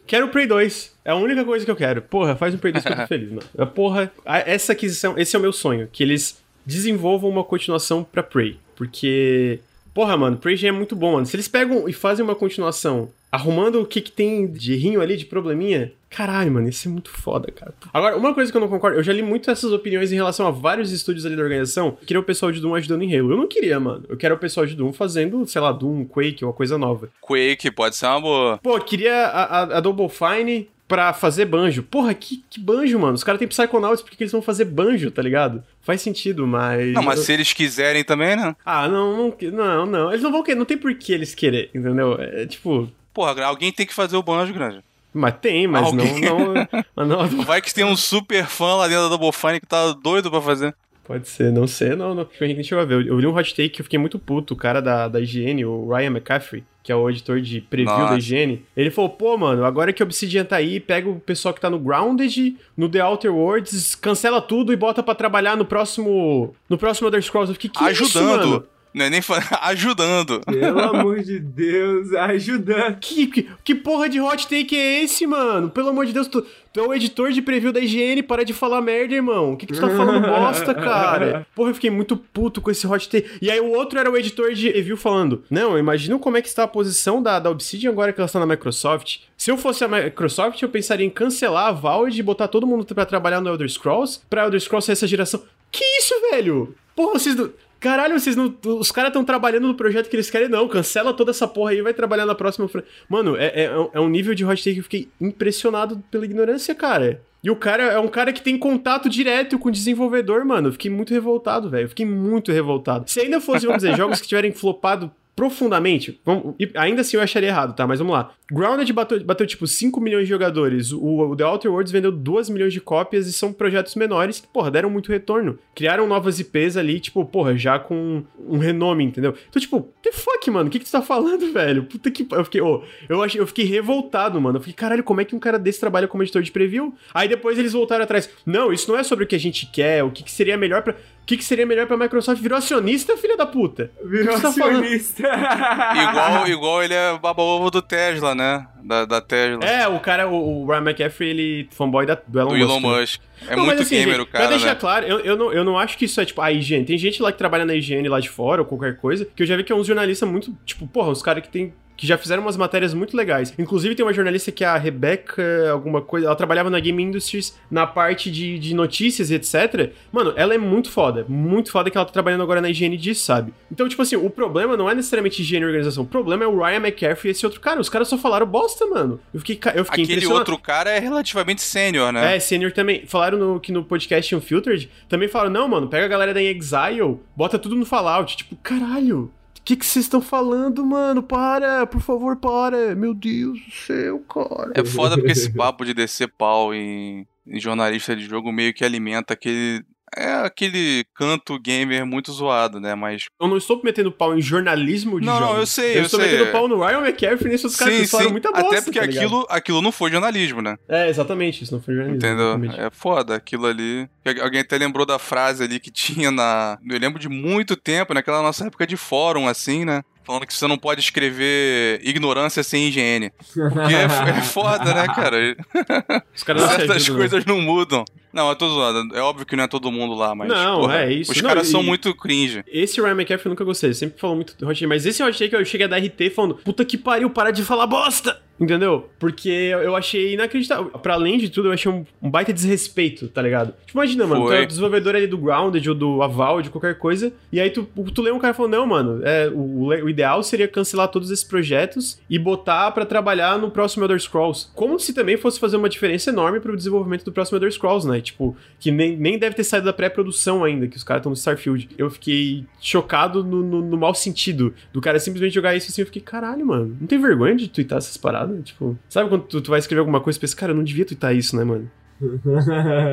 [0.04, 0.96] quero o Prey 2.
[1.04, 2.02] É a única coisa que eu quero.
[2.02, 3.46] Porra, faz um Prey 2 que eu tô feliz, mano.
[3.56, 8.24] É, Porra, essa aquisição, esse é o meu sonho, que eles desenvolvam uma continuação pra
[8.24, 8.58] Prey.
[8.74, 9.60] Porque,
[9.94, 11.26] porra, mano, Prey é muito bom, mano.
[11.26, 15.16] Se eles pegam e fazem uma continuação arrumando o que, que tem de rinho ali,
[15.16, 15.92] de probleminha.
[16.08, 17.72] Caralho, mano, isso é muito foda, cara.
[17.92, 20.46] Agora, uma coisa que eu não concordo, eu já li muito essas opiniões em relação
[20.48, 21.96] a vários estúdios ali da organização.
[22.00, 23.30] Eu queria o pessoal de Doom ajudando em Halo.
[23.32, 24.04] Eu não queria, mano.
[24.08, 27.08] Eu quero o pessoal de Doom fazendo, sei lá, Doom, Quake, uma coisa nova.
[27.20, 28.58] Quake pode ser uma boa.
[28.58, 31.84] Pô, queria a, a, a Double Fine pra fazer banjo.
[31.84, 33.14] Porra, que, que banjo, mano?
[33.14, 35.62] Os caras têm Psychonauts, por que eles vão fazer banjo, tá ligado?
[35.80, 36.92] Faz sentido, mas.
[36.92, 38.54] Não, mas se eles quiserem também, né?
[38.66, 40.10] Ah, não, não, não, não.
[40.10, 42.16] Eles não vão querer, não tem por que eles querer, entendeu?
[42.20, 42.90] É tipo.
[43.14, 44.80] porra, alguém tem que fazer o banjo grande.
[45.14, 46.54] Mas tem, mas Alguém- não,
[46.96, 47.28] não, não.
[47.44, 50.40] Vai que tem um super fã lá dentro da Double Fine que tá doido pra
[50.40, 50.74] fazer.
[51.04, 52.22] Pode ser, não sei, não, não.
[52.22, 53.04] A gente nem chegou a ver.
[53.06, 54.54] Eu li um hot take que eu fiquei muito puto.
[54.54, 58.14] O cara da, da IGN, o Ryan McCaffrey, que é o editor de preview Nossa.
[58.14, 61.54] da IGN, ele falou: pô, mano, agora que o Obsidian tá aí, pega o pessoal
[61.54, 65.64] que tá no Grounded, no The Outer Worlds, cancela tudo e bota pra trabalhar no
[65.64, 66.52] próximo.
[66.68, 67.48] No próximo Elder Scrolls.
[67.48, 68.48] Eu fiquei, que isso, ajudando.
[68.48, 68.64] mano?
[68.92, 70.40] Não é nem fa- ajudando.
[70.40, 72.98] Pelo amor de Deus, ajudando.
[72.98, 75.70] Que, que, que porra de hot take é esse, mano?
[75.70, 76.42] Pelo amor de Deus, tu,
[76.72, 79.52] tu é o editor de preview da IGN, para de falar merda, irmão.
[79.52, 81.46] O que, que tu tá falando bosta, cara?
[81.54, 83.30] Porra, eu fiquei muito puto com esse hot take.
[83.40, 86.48] E aí o outro era o editor de review falando: Não, imagina como é que
[86.48, 89.18] está a posição da, da Obsidian agora que ela está na Microsoft.
[89.36, 92.84] Se eu fosse a Microsoft, eu pensaria em cancelar a Valve e botar todo mundo
[92.94, 95.42] pra trabalhar no Elder Scrolls, pra Elder Scrolls ser essa geração.
[95.70, 96.74] Que isso, velho?
[96.96, 97.50] Porra, vocês não.
[97.80, 98.54] Caralho, vocês não.
[98.66, 100.68] Os caras estão trabalhando no projeto que eles querem, não.
[100.68, 102.68] Cancela toda essa porra aí e vai trabalhar na próxima.
[103.08, 106.74] Mano, é, é, é um nível de hot take que eu fiquei impressionado pela ignorância,
[106.74, 107.22] cara.
[107.42, 110.68] E o cara é um cara que tem contato direto com o desenvolvedor, mano.
[110.68, 111.88] Eu fiquei muito revoltado, velho.
[111.88, 113.10] Fiquei muito revoltado.
[113.10, 117.48] Se ainda fosse, vamos dizer, jogos que tiverem flopado profundamente, vamos, ainda assim eu acharia
[117.48, 117.86] errado, tá?
[117.86, 118.32] Mas vamos lá.
[118.52, 120.92] Grounded bateu, bateu tipo 5 milhões de jogadores.
[120.92, 124.48] O, o The Outer Worlds vendeu 2 milhões de cópias e são projetos menores que,
[124.48, 125.58] porra, deram muito retorno.
[125.74, 129.34] Criaram novas IPs ali, tipo, porra, já com um renome, entendeu?
[129.48, 130.68] Então, tipo, the fuck, mano?
[130.68, 131.84] O que, que tu tá falando, velho?
[131.84, 132.26] Puta que.
[132.30, 134.56] Eu fiquei, ô, eu, achei, eu fiquei revoltado, mano.
[134.58, 136.92] Eu fiquei, caralho, como é que um cara desse trabalha como editor de preview?
[137.14, 138.28] Aí depois eles voltaram atrás.
[138.44, 140.82] Não, isso não é sobre o que a gente quer, o que, que seria melhor
[140.82, 140.94] pra.
[140.94, 142.42] O que, que seria melhor pra Microsoft?
[142.42, 143.92] Virou acionista, filha da puta?
[144.04, 144.82] Virou tá falando?
[144.82, 145.19] acionista.
[145.20, 148.66] Igual, igual ele é baba-ovo do Tesla, né?
[148.90, 149.64] Da, da Tesla.
[149.64, 152.68] É, o cara, o, o Ryan McCaffrey, ele fanboy da, do Elon do Musk.
[152.68, 153.00] Elon né?
[153.00, 153.20] Musk.
[153.48, 154.80] É Não, muito assim, gamer gente, o cara, Pra deixar né?
[154.80, 156.84] claro, eu, eu, não, eu não acho que isso é tipo a higiene.
[156.84, 159.46] Tem gente lá que trabalha na higiene lá de fora ou qualquer coisa, que eu
[159.46, 161.72] já vi que é uns jornalistas muito, tipo, porra, os caras que tem.
[161.96, 163.52] Que já fizeram umas matérias muito legais.
[163.58, 166.28] Inclusive, tem uma jornalista que é a Rebecca, alguma coisa.
[166.28, 169.92] Ela trabalhava na Game Industries na parte de, de notícias e etc.
[170.10, 171.26] Mano, ela é muito foda.
[171.28, 173.52] Muito foda que ela tá trabalhando agora na higiene disso, sabe?
[173.70, 176.04] Então, tipo assim, o problema não é necessariamente higiene e organização.
[176.04, 177.78] O problema é o Ryan McCaffrey e esse outro cara.
[177.78, 179.20] Os caras só falaram bosta, mano.
[179.32, 182.36] Eu fiquei, eu fiquei Aquele outro cara é relativamente sênior, né?
[182.36, 183.06] É, senior também.
[183.06, 187.18] Falaram no, que no podcast Unfiltered, também falaram, não, mano, pega a galera da Exile,
[187.36, 188.36] bota tudo no Fallout.
[188.36, 191.22] Tipo, caralho, o que que vocês estão falando, mano?
[191.22, 192.94] Para, por favor, para.
[192.94, 194.72] Meu Deus do céu, cara.
[194.74, 198.84] É foda porque esse papo de descer pau em, em jornalista de jogo meio que
[198.84, 199.84] alimenta aquele.
[200.16, 202.94] É aquele canto gamer muito zoado, né?
[202.94, 203.26] Mas.
[203.40, 205.58] Eu não estou metendo pau em jornalismo de Não, não, jogos.
[205.60, 206.32] eu sei, Eu, eu estou sei.
[206.32, 208.66] metendo pau no Ryan McCaffrey nesses caras que falaram muita bosta.
[208.68, 210.76] Até porque tá aquilo, aquilo não foi jornalismo, né?
[210.88, 212.26] É, exatamente, isso não foi jornalismo.
[212.26, 212.46] Entendeu?
[212.48, 212.80] exatamente.
[212.80, 214.08] É foda aquilo ali.
[214.42, 216.78] Alguém até lembrou da frase ali que tinha na.
[216.88, 220.02] Eu lembro de muito tempo, naquela nossa época de fórum, assim, né?
[220.24, 223.32] Falando que você não pode escrever ignorância sem higiene.
[223.52, 224.04] Porque é,
[224.38, 225.56] é foda, né, cara?
[226.34, 227.28] Os caras Certas ajudam, né?
[227.28, 228.04] coisas não mudam.
[228.32, 229.16] Não, eu tô zoando.
[229.16, 230.48] É óbvio que não é todo mundo lá, mas.
[230.48, 231.32] Não, porra, é isso.
[231.32, 232.62] Os caras são muito cringe.
[232.68, 235.54] Esse Ryan McCaffrey eu nunca gostei, sempre falou muito hot take, mas esse hot take
[235.54, 238.40] eu cheguei a dar RT falando, puta que pariu, para de falar bosta!
[238.60, 239.08] Entendeu?
[239.18, 240.90] Porque eu achei inacreditável.
[240.90, 243.72] Pra além de tudo, eu achei um, um baita desrespeito, tá ligado?
[243.86, 244.58] Tipo, imagina, mano, tu Foi.
[244.58, 247.88] é o desenvolvedor ali do Grounded ou do Aval, de qualquer coisa, e aí tu,
[248.14, 251.42] tu lê um cara falando, não, mano, é, o, o ideal seria cancelar todos esses
[251.42, 254.68] projetos e botar pra trabalhar no próximo Elder Scrolls.
[254.74, 258.20] Como se também fosse fazer uma diferença enorme pro desenvolvimento do próximo Elder Scrolls, né?
[258.20, 261.36] Tipo, que nem, nem deve ter saído da pré-produção ainda, que os caras estão no
[261.36, 261.88] Starfield.
[261.96, 266.02] Eu fiquei chocado no, no, no mau sentido do cara simplesmente jogar isso assim.
[266.02, 268.49] Eu fiquei, caralho, mano, não tem vergonha de twittar essas paradas?
[268.62, 271.04] Tipo, sabe quando tu, tu vai escrever alguma coisa e pensa, cara, eu não devia
[271.04, 271.90] twittar isso, né, mano?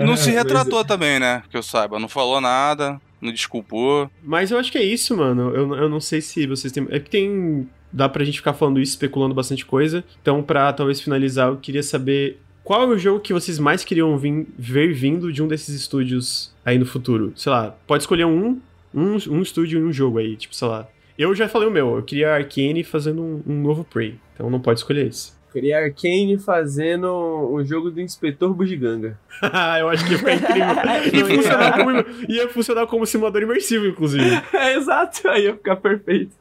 [0.06, 1.42] Não se Mas- retratou também, né?
[1.50, 1.98] Que eu saiba.
[2.00, 4.10] Não falou nada, não desculpou.
[4.22, 5.50] Mas eu acho que é isso, mano.
[5.56, 6.86] Eu, eu não sei se vocês têm.
[6.90, 7.70] É que tem.
[7.92, 10.04] Dá pra gente ficar falando isso, especulando bastante coisa.
[10.22, 14.18] Então, pra talvez finalizar, eu queria saber qual é o jogo que vocês mais queriam
[14.18, 17.32] vim- ver vindo de um desses estúdios aí no futuro.
[17.34, 18.60] Sei lá, pode escolher um,
[18.94, 20.36] um, um estúdio e um jogo aí.
[20.36, 20.86] Tipo, sei lá.
[21.18, 24.20] Eu já falei o meu, eu queria Arcane fazendo um, um novo Prey.
[24.34, 25.37] Então não pode escolher esse.
[25.52, 27.08] Queria Arcane fazendo
[27.52, 29.18] um jogo do Inspetor Bugiganga.
[29.80, 31.30] eu acho que ia ficar incrível.
[31.30, 34.26] Ia funcionar como, ia funcionar como simulador imersivo, inclusive.
[34.54, 36.32] É, exato, aí ia ficar perfeito.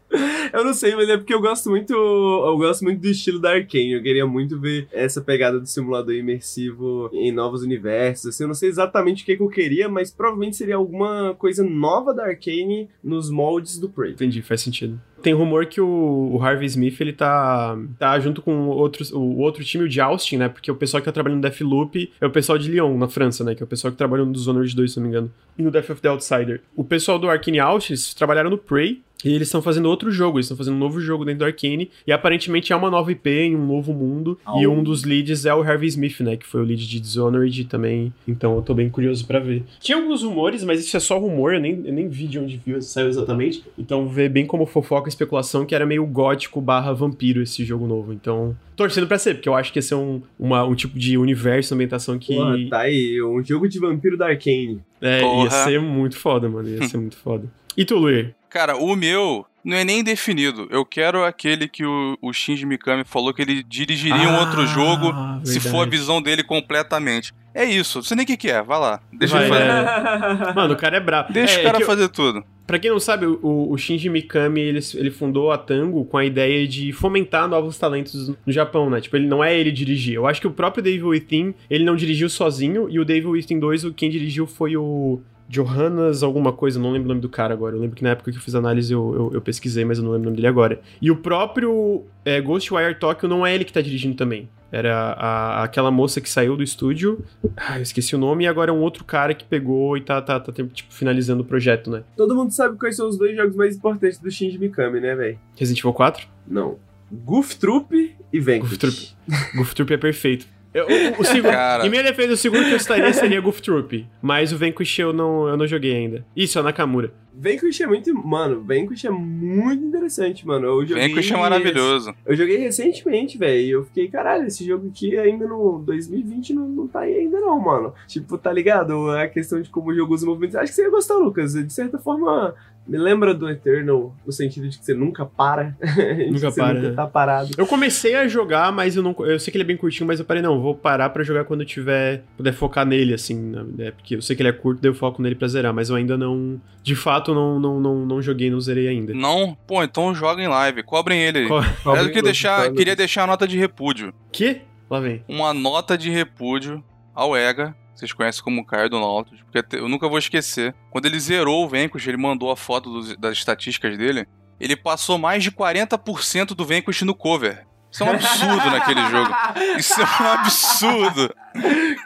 [0.53, 1.93] Eu não sei, mas é porque eu gosto muito.
[1.93, 3.93] Eu gosto muito do estilo da Arkane.
[3.93, 8.27] Eu queria muito ver essa pegada do simulador imersivo em novos universos.
[8.27, 11.65] Assim, eu não sei exatamente o que, que eu queria, mas provavelmente seria alguma coisa
[11.65, 14.13] nova da Arkane nos moldes do Prey.
[14.13, 15.01] Entendi, faz sentido.
[15.27, 19.65] Tem rumor que o, o Harvey Smith, ele tá, tá junto com outros, o outro
[19.65, 20.49] time, o de Austin, né?
[20.49, 23.43] Porque o pessoal que tá trabalhando no Deathloop é o pessoal de Lyon, na França,
[23.43, 23.53] né?
[23.53, 25.33] Que é o pessoal que trabalhou no Dishonored 2, se não me engano.
[25.59, 26.63] E no Death of the Outsider.
[26.77, 29.03] O pessoal do Arkane Austin, trabalharam no Prey.
[29.25, 31.91] E eles estão fazendo outro jogo, eles estão fazendo um novo jogo dentro do Arcane.
[32.07, 34.39] E aparentemente é uma nova IP em um novo mundo.
[34.45, 36.37] Ah, E um dos leads é o Harvey Smith, né?
[36.37, 38.13] Que foi o lead de Dishonored também.
[38.29, 39.65] Então eu tô bem curioso pra ver.
[39.81, 42.61] Tinha alguns rumores, mas isso é só rumor, eu nem, eu nem vi de onde
[42.65, 43.65] viu, saiu exatamente.
[43.79, 47.87] Então vê bem como fofoca e especulação que era meio gótico barra vampiro esse jogo
[47.87, 48.13] novo.
[48.13, 51.17] Então, torcendo pra ser, porque eu acho que esse é um, uma- um tipo de
[51.17, 52.35] universo, ambientação que.
[52.35, 54.79] Porra, tá aí, um jogo de vampiro da Arcane.
[55.01, 55.51] É, ia Porra.
[55.51, 56.69] ser muito foda, mano.
[56.69, 57.45] Ia ser muito foda.
[57.77, 58.35] E tu, Luir?
[58.49, 60.67] Cara, o meu não é nem definido.
[60.71, 64.67] Eu quero aquele que o, o Shinji Mikami falou que ele dirigiria um outro Ah,
[64.67, 65.07] jogo
[65.45, 65.69] se verdade.
[65.71, 67.35] for a visão dele completamente.
[67.55, 67.99] É isso.
[67.99, 68.63] Não sei nem o que, que é.
[68.63, 69.01] Vai lá.
[69.13, 70.51] Deixa Vai, ele fazer.
[70.51, 70.53] é.
[70.55, 71.33] Mano, o cara é brabo.
[71.33, 72.45] Deixa É, o cara é eu- fazer tudo.
[72.67, 73.39] Pra quem não sabe, o,
[73.71, 78.29] o Shinji Mikami, ele, ele fundou a Tango com a ideia de fomentar novos talentos
[78.29, 79.01] no Japão, né?
[79.01, 80.15] Tipo, ele não é ele dirigir.
[80.15, 83.61] Eu acho que o próprio Devil Within, ele não dirigiu sozinho, e o Devil Within
[83.61, 87.55] 2, o- quem dirigiu foi o Johannes alguma coisa, não lembro o nome do cara
[87.55, 87.77] agora.
[87.77, 89.99] Eu lembro que na época que eu fiz a análise eu, eu, eu pesquisei, mas
[89.99, 90.81] eu não lembro o nome dele agora.
[91.01, 94.49] E o próprio é, Ghostwire Tokyo não é ele que tá dirigindo também.
[94.73, 97.25] Era a- aquela moça que saiu do estúdio.
[97.57, 100.21] Ah, eu esqueci o nome, e agora é um outro cara que pegou e tá,
[100.21, 102.03] tá, tá tipo, finalizando o projeto, né?
[102.17, 105.39] Todo mundo sabe quais são os dois jogos mais importantes do Shinji Mikami, né, velho?
[105.57, 106.27] Resident Evil 4?
[106.47, 106.77] Não.
[107.13, 108.61] Goof Troop e Vanquish.
[108.69, 109.17] Goof Troop.
[109.57, 110.47] Goof Troop é perfeito.
[110.77, 110.87] Eu-
[111.19, 111.87] o, o segundo, Cara.
[111.87, 114.07] em minha defesa, o segundo que eu estaria seria Goof Troop.
[114.21, 116.25] Mas o Vanquish eu não, eu não joguei ainda.
[116.37, 117.13] Isso, é o Nakamura.
[117.39, 118.15] Vanquish é muito.
[118.27, 120.67] Mano, Vanquish é muito interessante, mano.
[120.67, 121.09] Eu joguei.
[121.09, 122.15] Vanquish é maravilhoso.
[122.25, 123.61] Eu joguei recentemente, velho.
[123.61, 127.39] E eu fiquei, caralho, esse jogo aqui ainda no 2020 não, não tá aí ainda,
[127.39, 127.93] não, mano.
[128.07, 129.11] Tipo, tá ligado?
[129.11, 130.57] A questão de como o jogo usa movimentos.
[130.57, 131.53] Acho que você ia gostar, Lucas.
[131.53, 132.55] De certa forma,
[132.87, 135.77] me lembra do Eternal, no sentido de que você nunca para.
[136.31, 136.95] Nunca você para, nunca né?
[136.95, 137.51] tá parado.
[137.57, 139.15] Eu comecei a jogar, mas eu não.
[139.21, 141.45] Eu sei que ele é bem curtinho, mas eu parei, não, vou parar pra jogar
[141.45, 142.23] quando eu tiver.
[142.37, 143.35] puder focar nele, assim,
[143.77, 143.91] né?
[143.91, 145.97] Porque eu sei que ele é curto, daí eu foco nele pra zerar, mas eu
[145.97, 146.61] ainda não.
[146.83, 149.13] De fato, não, não, não, não joguei, não zerei ainda.
[149.13, 150.83] Não, pô, então joga em live.
[150.85, 151.49] Cobrem ele aí.
[151.49, 151.63] Co-
[151.97, 154.13] Eu queria deixar, queria deixar a nota de repúdio.
[154.31, 154.61] Que?
[154.89, 155.25] Lá vem.
[155.29, 156.83] Uma nota de repúdio
[157.15, 157.75] ao EGA.
[157.97, 160.75] Vocês conhecem como Caio do Nautilus, porque eu nunca vou esquecer.
[160.91, 164.27] Quando ele zerou o Vanquish, ele mandou a foto dos- das estatísticas dele.
[164.61, 167.67] Ele passou mais de 40% do Vanquish no cover.
[167.91, 169.31] Isso é um absurdo naquele jogo.
[169.79, 171.35] Isso é um absurdo.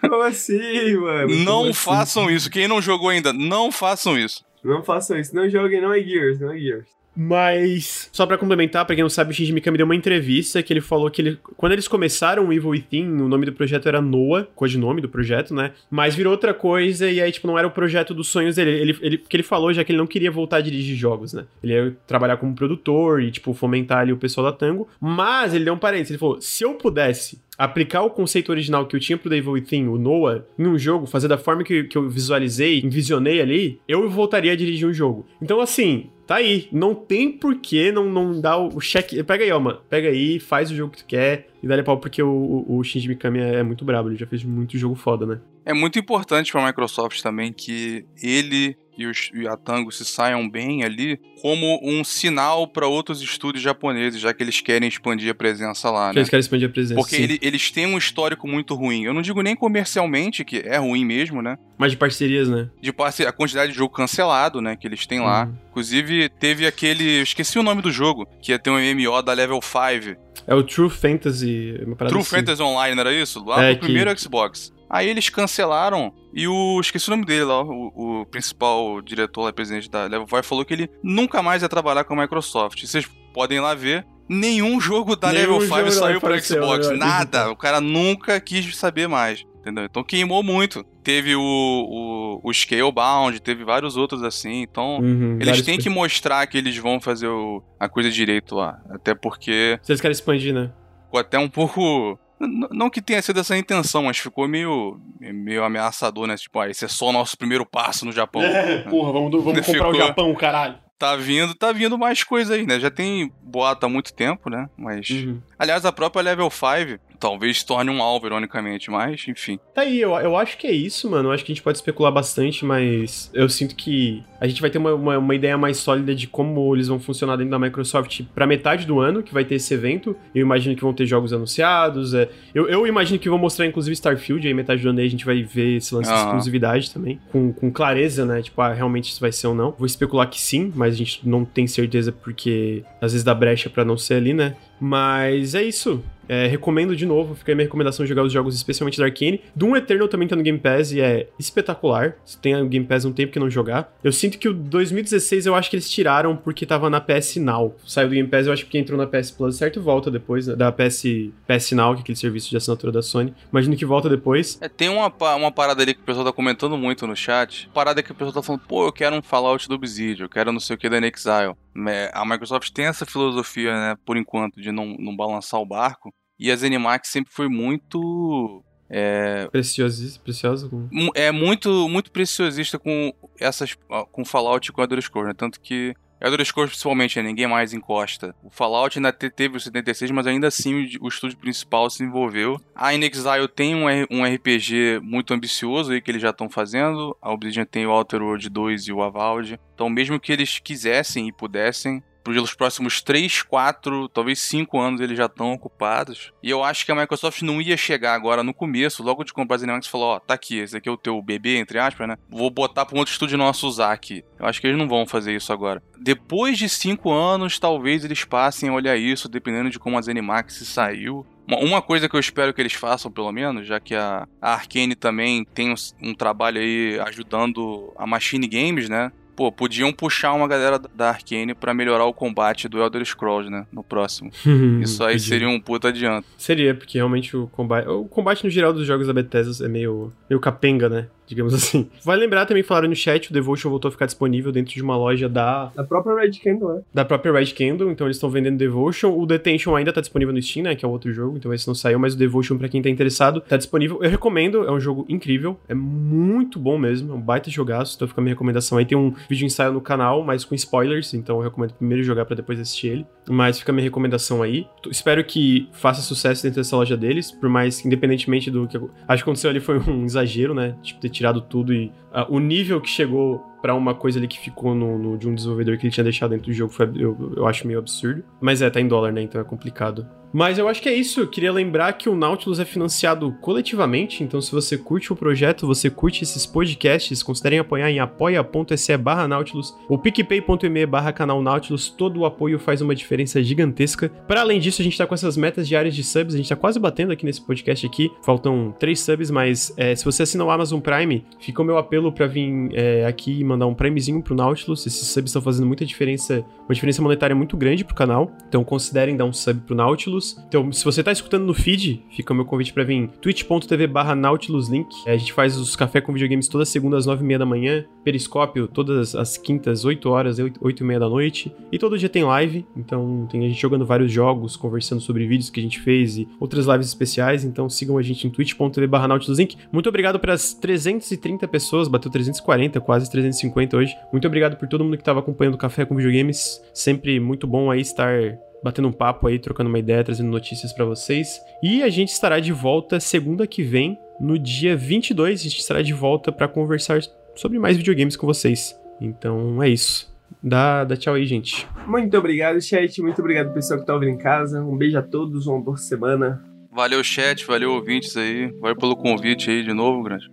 [0.00, 1.28] Como assim, mano?
[1.28, 1.72] Como Não assim?
[1.72, 2.48] façam isso.
[2.50, 4.44] Quem não jogou ainda, não façam isso.
[4.62, 5.34] Não façam isso.
[5.34, 6.86] Não joguem, não é Gears, não é Gears.
[7.22, 10.72] Mas, só pra complementar, pra quem não sabe, o Shinji Mikami deu uma entrevista que
[10.72, 14.00] ele falou que ele, quando eles começaram o Evil Within, o nome do projeto era
[14.00, 15.72] Noah, codinome do projeto, né?
[15.90, 18.70] Mas virou outra coisa e aí, tipo, não era o projeto dos sonhos dele.
[18.70, 21.44] Ele, ele, porque ele falou já que ele não queria voltar a dirigir jogos, né?
[21.62, 24.88] Ele ia trabalhar como produtor e, tipo, fomentar ali o pessoal da Tango.
[24.98, 28.96] Mas ele deu um parênteses, ele falou, se eu pudesse aplicar o conceito original que
[28.96, 31.98] eu tinha pro Devil Within, o Noah, em um jogo, fazer da forma que, que
[31.98, 35.26] eu visualizei, envisionei ali, eu voltaria a dirigir um jogo.
[35.42, 36.68] Então, assim, tá aí.
[36.72, 39.22] Não tem porquê não, não dar o cheque.
[39.22, 39.78] Pega aí, ó, mano.
[39.90, 42.30] Pega aí, faz o jogo que tu quer e dá-lhe pau, porque o,
[42.66, 44.08] o, o Shinji Mikami é muito brabo.
[44.08, 45.40] Ele já fez muito jogo foda, né?
[45.64, 50.04] É muito importante para a Microsoft também que ele e, os, e a Tango se
[50.04, 55.30] saiam bem ali como um sinal para outros estúdios japoneses, já que eles querem expandir
[55.30, 56.18] a presença lá, né?
[56.18, 56.94] eles querem expandir a presença.
[57.00, 59.04] Porque ele- eles têm um histórico muito ruim.
[59.04, 61.56] Eu não digo nem comercialmente, que é ruim mesmo, né?
[61.78, 62.68] Mas de parcerias, né?
[62.80, 64.76] De parce- a quantidade de jogo cancelado, né?
[64.76, 65.44] Que eles têm lá.
[65.46, 65.54] Uhum.
[65.70, 67.18] Inclusive, teve aquele.
[67.20, 70.14] eu Esqueci o nome do jogo, que ia ter um MMO da Level 5.
[70.46, 71.74] É o True Fantasy.
[72.08, 72.36] True assim.
[72.36, 73.42] Fantasy Online, era isso?
[73.44, 74.72] Lá É, no que- primeiro Xbox.
[74.90, 76.80] Aí eles cancelaram e o.
[76.80, 80.64] Esqueci o nome dele lá, o, o principal diretor lá, presidente da Level 5, falou
[80.64, 82.84] que ele nunca mais ia trabalhar com a Microsoft.
[82.84, 84.04] Vocês podem lá ver.
[84.28, 86.88] Nenhum jogo da Nenhum Level jogo 5 lá saiu para Xbox.
[86.90, 86.96] né?
[86.96, 87.50] Nada.
[87.50, 89.44] O cara nunca quis saber mais.
[89.60, 89.84] Entendeu?
[89.84, 90.82] Então queimou muito.
[91.04, 94.62] Teve o, o, o Scalebound, teve vários outros assim.
[94.62, 94.98] Então.
[94.98, 98.80] Uhum, Eles têm que mostrar que eles vão fazer o- a coisa direito lá.
[98.90, 100.70] Até porque Se eles querem expandir, né?
[101.06, 102.18] ficou até um pouco.
[102.40, 106.36] Não que tenha sido essa a intenção, mas ficou meio, meio ameaçador, né?
[106.36, 108.42] Tipo, ah, esse é só o nosso primeiro passo no Japão.
[108.60, 110.78] É, porra, vamos, vamos comprar o Ficou- Japão, caralho.
[110.98, 112.78] Tá vindo, tá vindo mais coisa aí, né?
[112.78, 114.68] Já tem boato há muito tempo, né?
[114.76, 115.08] Mas.
[115.08, 115.40] Uhum.
[115.58, 119.58] Aliás, a própria Level 5 talvez torne um alvo, ironicamente, mas, enfim.
[119.74, 121.30] Tá aí, eu, eu acho que é isso, mano.
[121.30, 124.70] Eu acho que a gente pode especular bastante, mas eu sinto que a gente vai
[124.70, 128.22] ter uma, uma, uma ideia mais sólida de como eles vão funcionar dentro da Microsoft
[128.34, 130.16] pra metade do ano, que vai ter esse evento.
[130.34, 132.14] Eu imagino que vão ter jogos anunciados.
[132.14, 132.28] é.
[132.54, 135.24] Eu, eu imagino que vão mostrar, inclusive, Starfield, aí metade do ano aí a gente
[135.26, 136.24] vai ver esse lance de Aham.
[136.26, 138.40] exclusividade também, com, com clareza, né?
[138.42, 139.74] Tipo, ah, realmente isso vai ser ou não.
[139.76, 143.68] Vou especular que sim, mas a gente não tem certeza porque às vezes dá brecha
[143.68, 144.54] pra não ser ali, né?
[144.80, 146.02] Mas é isso.
[146.28, 149.40] É, recomendo de novo, fica aí minha recomendação de jogar os jogos, especialmente da Arcane.
[149.54, 152.14] Doom Eternal também tá no Game Pass e é espetacular.
[152.24, 153.92] Se tem o Game Pass um tempo que não jogar.
[154.02, 157.76] Eu sinto que o 2016 eu acho que eles tiraram porque tava na PS Now.
[157.86, 159.80] Saiu do Game Pass, eu acho que entrou na PS Plus, certo?
[159.80, 160.56] Volta depois, né?
[160.56, 161.02] da PS,
[161.46, 163.34] PS Now, que é aquele serviço de assinatura da Sony.
[163.50, 164.58] Imagino que volta depois.
[164.60, 167.68] É, tem uma, uma parada ali que o pessoal tá comentando muito no chat.
[167.72, 170.52] Parada que o pessoal tá falando, pô, eu quero um Fallout do Obsidian, eu quero
[170.52, 171.54] não sei o que da Exile.
[171.88, 176.12] É, A Microsoft tem essa filosofia, né, por enquanto, de não, não balançar o barco.
[176.38, 178.64] E a ZeniMax sempre foi muito.
[178.90, 180.88] É, Precioso, precioso.
[181.14, 183.76] é muito muito preciosista com essas
[184.10, 185.34] com Fallout e com Elder Scrolls, né?
[185.36, 187.22] Tanto que Elder Scrolls principalmente, né?
[187.28, 188.34] ninguém mais encosta.
[188.42, 192.60] O Fallout ainda te- teve o 76, mas ainda assim o, estúdio principal se envolveu.
[192.74, 197.16] A InXile tem um, um RPG muito ambicioso aí que eles já estão fazendo.
[197.22, 199.58] A Obsidian tem o Outer World 2 e o Avowed.
[199.74, 205.16] Então mesmo que eles quisessem e pudessem, pelos próximos 3, 4, talvez 5 anos eles
[205.16, 206.32] já estão ocupados.
[206.42, 209.56] E eu acho que a Microsoft não ia chegar agora no começo, logo de comprar
[209.56, 212.16] a ZeniMax falar, ó, tá aqui, esse aqui é o teu bebê, entre aspas, né?
[212.28, 214.24] Vou botar pra um outro estúdio nosso usar aqui.
[214.38, 215.82] Eu acho que eles não vão fazer isso agora.
[215.98, 220.66] Depois de 5 anos, talvez eles passem a olhar isso, dependendo de como a ZeniMax
[220.66, 221.26] saiu.
[221.46, 225.44] Uma- coisa que eu espero que eles façam, pelo menos, já que a, Arkane também
[225.44, 229.10] tem um trabalho aí ajudando a Machine Games, né?
[229.40, 233.66] Pô, podiam puxar uma galera da Arkane pra melhorar o combate do Elder Scrolls, né?
[233.72, 234.30] No próximo.
[234.82, 236.28] Isso aí seria um puta adianto.
[236.36, 237.88] Seria, porque realmente o combate.
[237.88, 241.06] O combate no geral dos jogos da Bethesda é meio, meio capenga, né?
[241.30, 241.88] Digamos assim.
[242.04, 244.96] Vale lembrar também, falaram no chat, o Devotion voltou a ficar disponível dentro de uma
[244.96, 246.82] loja da, A própria Red Candle, né?
[246.92, 249.16] da própria Red Candle, então eles estão vendendo Devotion.
[249.16, 250.74] O Detention ainda tá disponível no Steam, né?
[250.74, 252.90] Que é o outro jogo, então esse não saiu, mas o Devotion, pra quem tá
[252.90, 254.02] interessado, tá disponível.
[254.02, 258.08] Eu recomendo, é um jogo incrível, é muito bom mesmo, é um baita jogaço, então
[258.08, 258.84] fica a minha recomendação aí.
[258.84, 262.34] Tem um vídeo ensaio no canal, mas com spoilers, então eu recomendo primeiro jogar pra
[262.34, 263.06] depois assistir ele.
[263.28, 264.66] Mas fica a minha recomendação aí.
[264.90, 269.22] Espero que faça sucesso dentro dessa loja deles, por mais que, independentemente do que acho
[269.22, 270.74] que aconteceu ali foi um exagero, né?
[270.82, 274.38] Tipo, ter tirado tudo e ah, o nível que chegou pra uma coisa ali que
[274.38, 277.34] ficou no, no- de um desenvolvedor que ele tinha deixado dentro do jogo foi, eu,
[277.36, 278.22] eu acho meio absurdo.
[278.40, 279.22] Mas é, tá em dólar, né?
[279.22, 280.06] Então é complicado.
[280.32, 281.18] Mas eu acho que é isso.
[281.20, 285.66] Eu queria lembrar que o Nautilus é financiado coletivamente, então se você curte o projeto,
[285.66, 291.88] você curte esses podcasts, considerem apoiar em apoia.se barra Nautilus ou picpay.me barra canal Nautilus.
[291.90, 294.08] Todo o apoio faz uma diferença gigantesca.
[294.28, 296.54] Para além disso, a gente tá com essas metas diárias de subs, a gente tá
[296.56, 298.08] quase batendo aqui nesse podcast aqui.
[298.24, 302.12] Faltam três subs, mas é, se você assina o Amazon Prime, fica o meu apelo
[302.12, 304.86] pra vir é, aqui mandar um primezinho pro Nautilus.
[304.86, 308.32] Esses subs estão fazendo muita diferença, uma diferença monetária muito grande pro canal.
[308.48, 310.38] Então considerem dar um sub pro Nautilus.
[310.48, 314.14] Então, se você tá escutando no feed, fica o meu convite pra vir twitch.tv barra
[314.14, 314.88] Nautilus Link.
[315.06, 317.46] É, a gente faz os café com videogames toda segunda às nove e meia da
[317.46, 317.84] manhã.
[318.04, 321.52] Periscópio todas as quintas, 8 horas, 8 e meia da noite.
[321.70, 322.64] E todo dia tem live.
[322.76, 326.28] Então tem a gente jogando vários jogos, conversando sobre vídeos que a gente fez e
[326.38, 327.44] outras lives especiais.
[327.44, 329.56] Então sigam a gente em twitch.tv barra Nautilus Link.
[329.72, 333.39] Muito obrigado para as 330 pessoas, bateu 340, quase 350
[333.76, 333.96] hoje.
[334.12, 336.60] Muito obrigado por todo mundo que estava acompanhando o Café com Videogames.
[336.74, 340.84] Sempre muito bom aí estar batendo um papo aí, trocando uma ideia, trazendo notícias pra
[340.84, 341.40] vocês.
[341.62, 345.82] E a gente estará de volta segunda que vem, no dia 22, a gente estará
[345.82, 347.00] de volta pra conversar
[347.34, 348.78] sobre mais videogames com vocês.
[349.00, 350.10] Então é isso.
[350.42, 351.66] Dá, dá tchau aí, gente.
[351.86, 353.00] Muito obrigado, chat.
[353.02, 354.62] Muito obrigado, pessoal que tá ouvindo em casa.
[354.62, 356.42] Um beijo a todos, uma boa semana.
[356.72, 358.52] Valeu, chat, valeu, ouvintes aí.
[358.60, 360.30] Valeu pelo convite aí de novo, grande.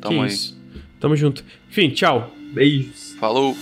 [0.00, 0.28] Tamo que aí.
[0.28, 0.58] isso.
[1.00, 1.44] Tamo junto.
[1.68, 2.37] Enfim, tchau.
[2.52, 3.14] Beijos.
[3.18, 3.56] Falou.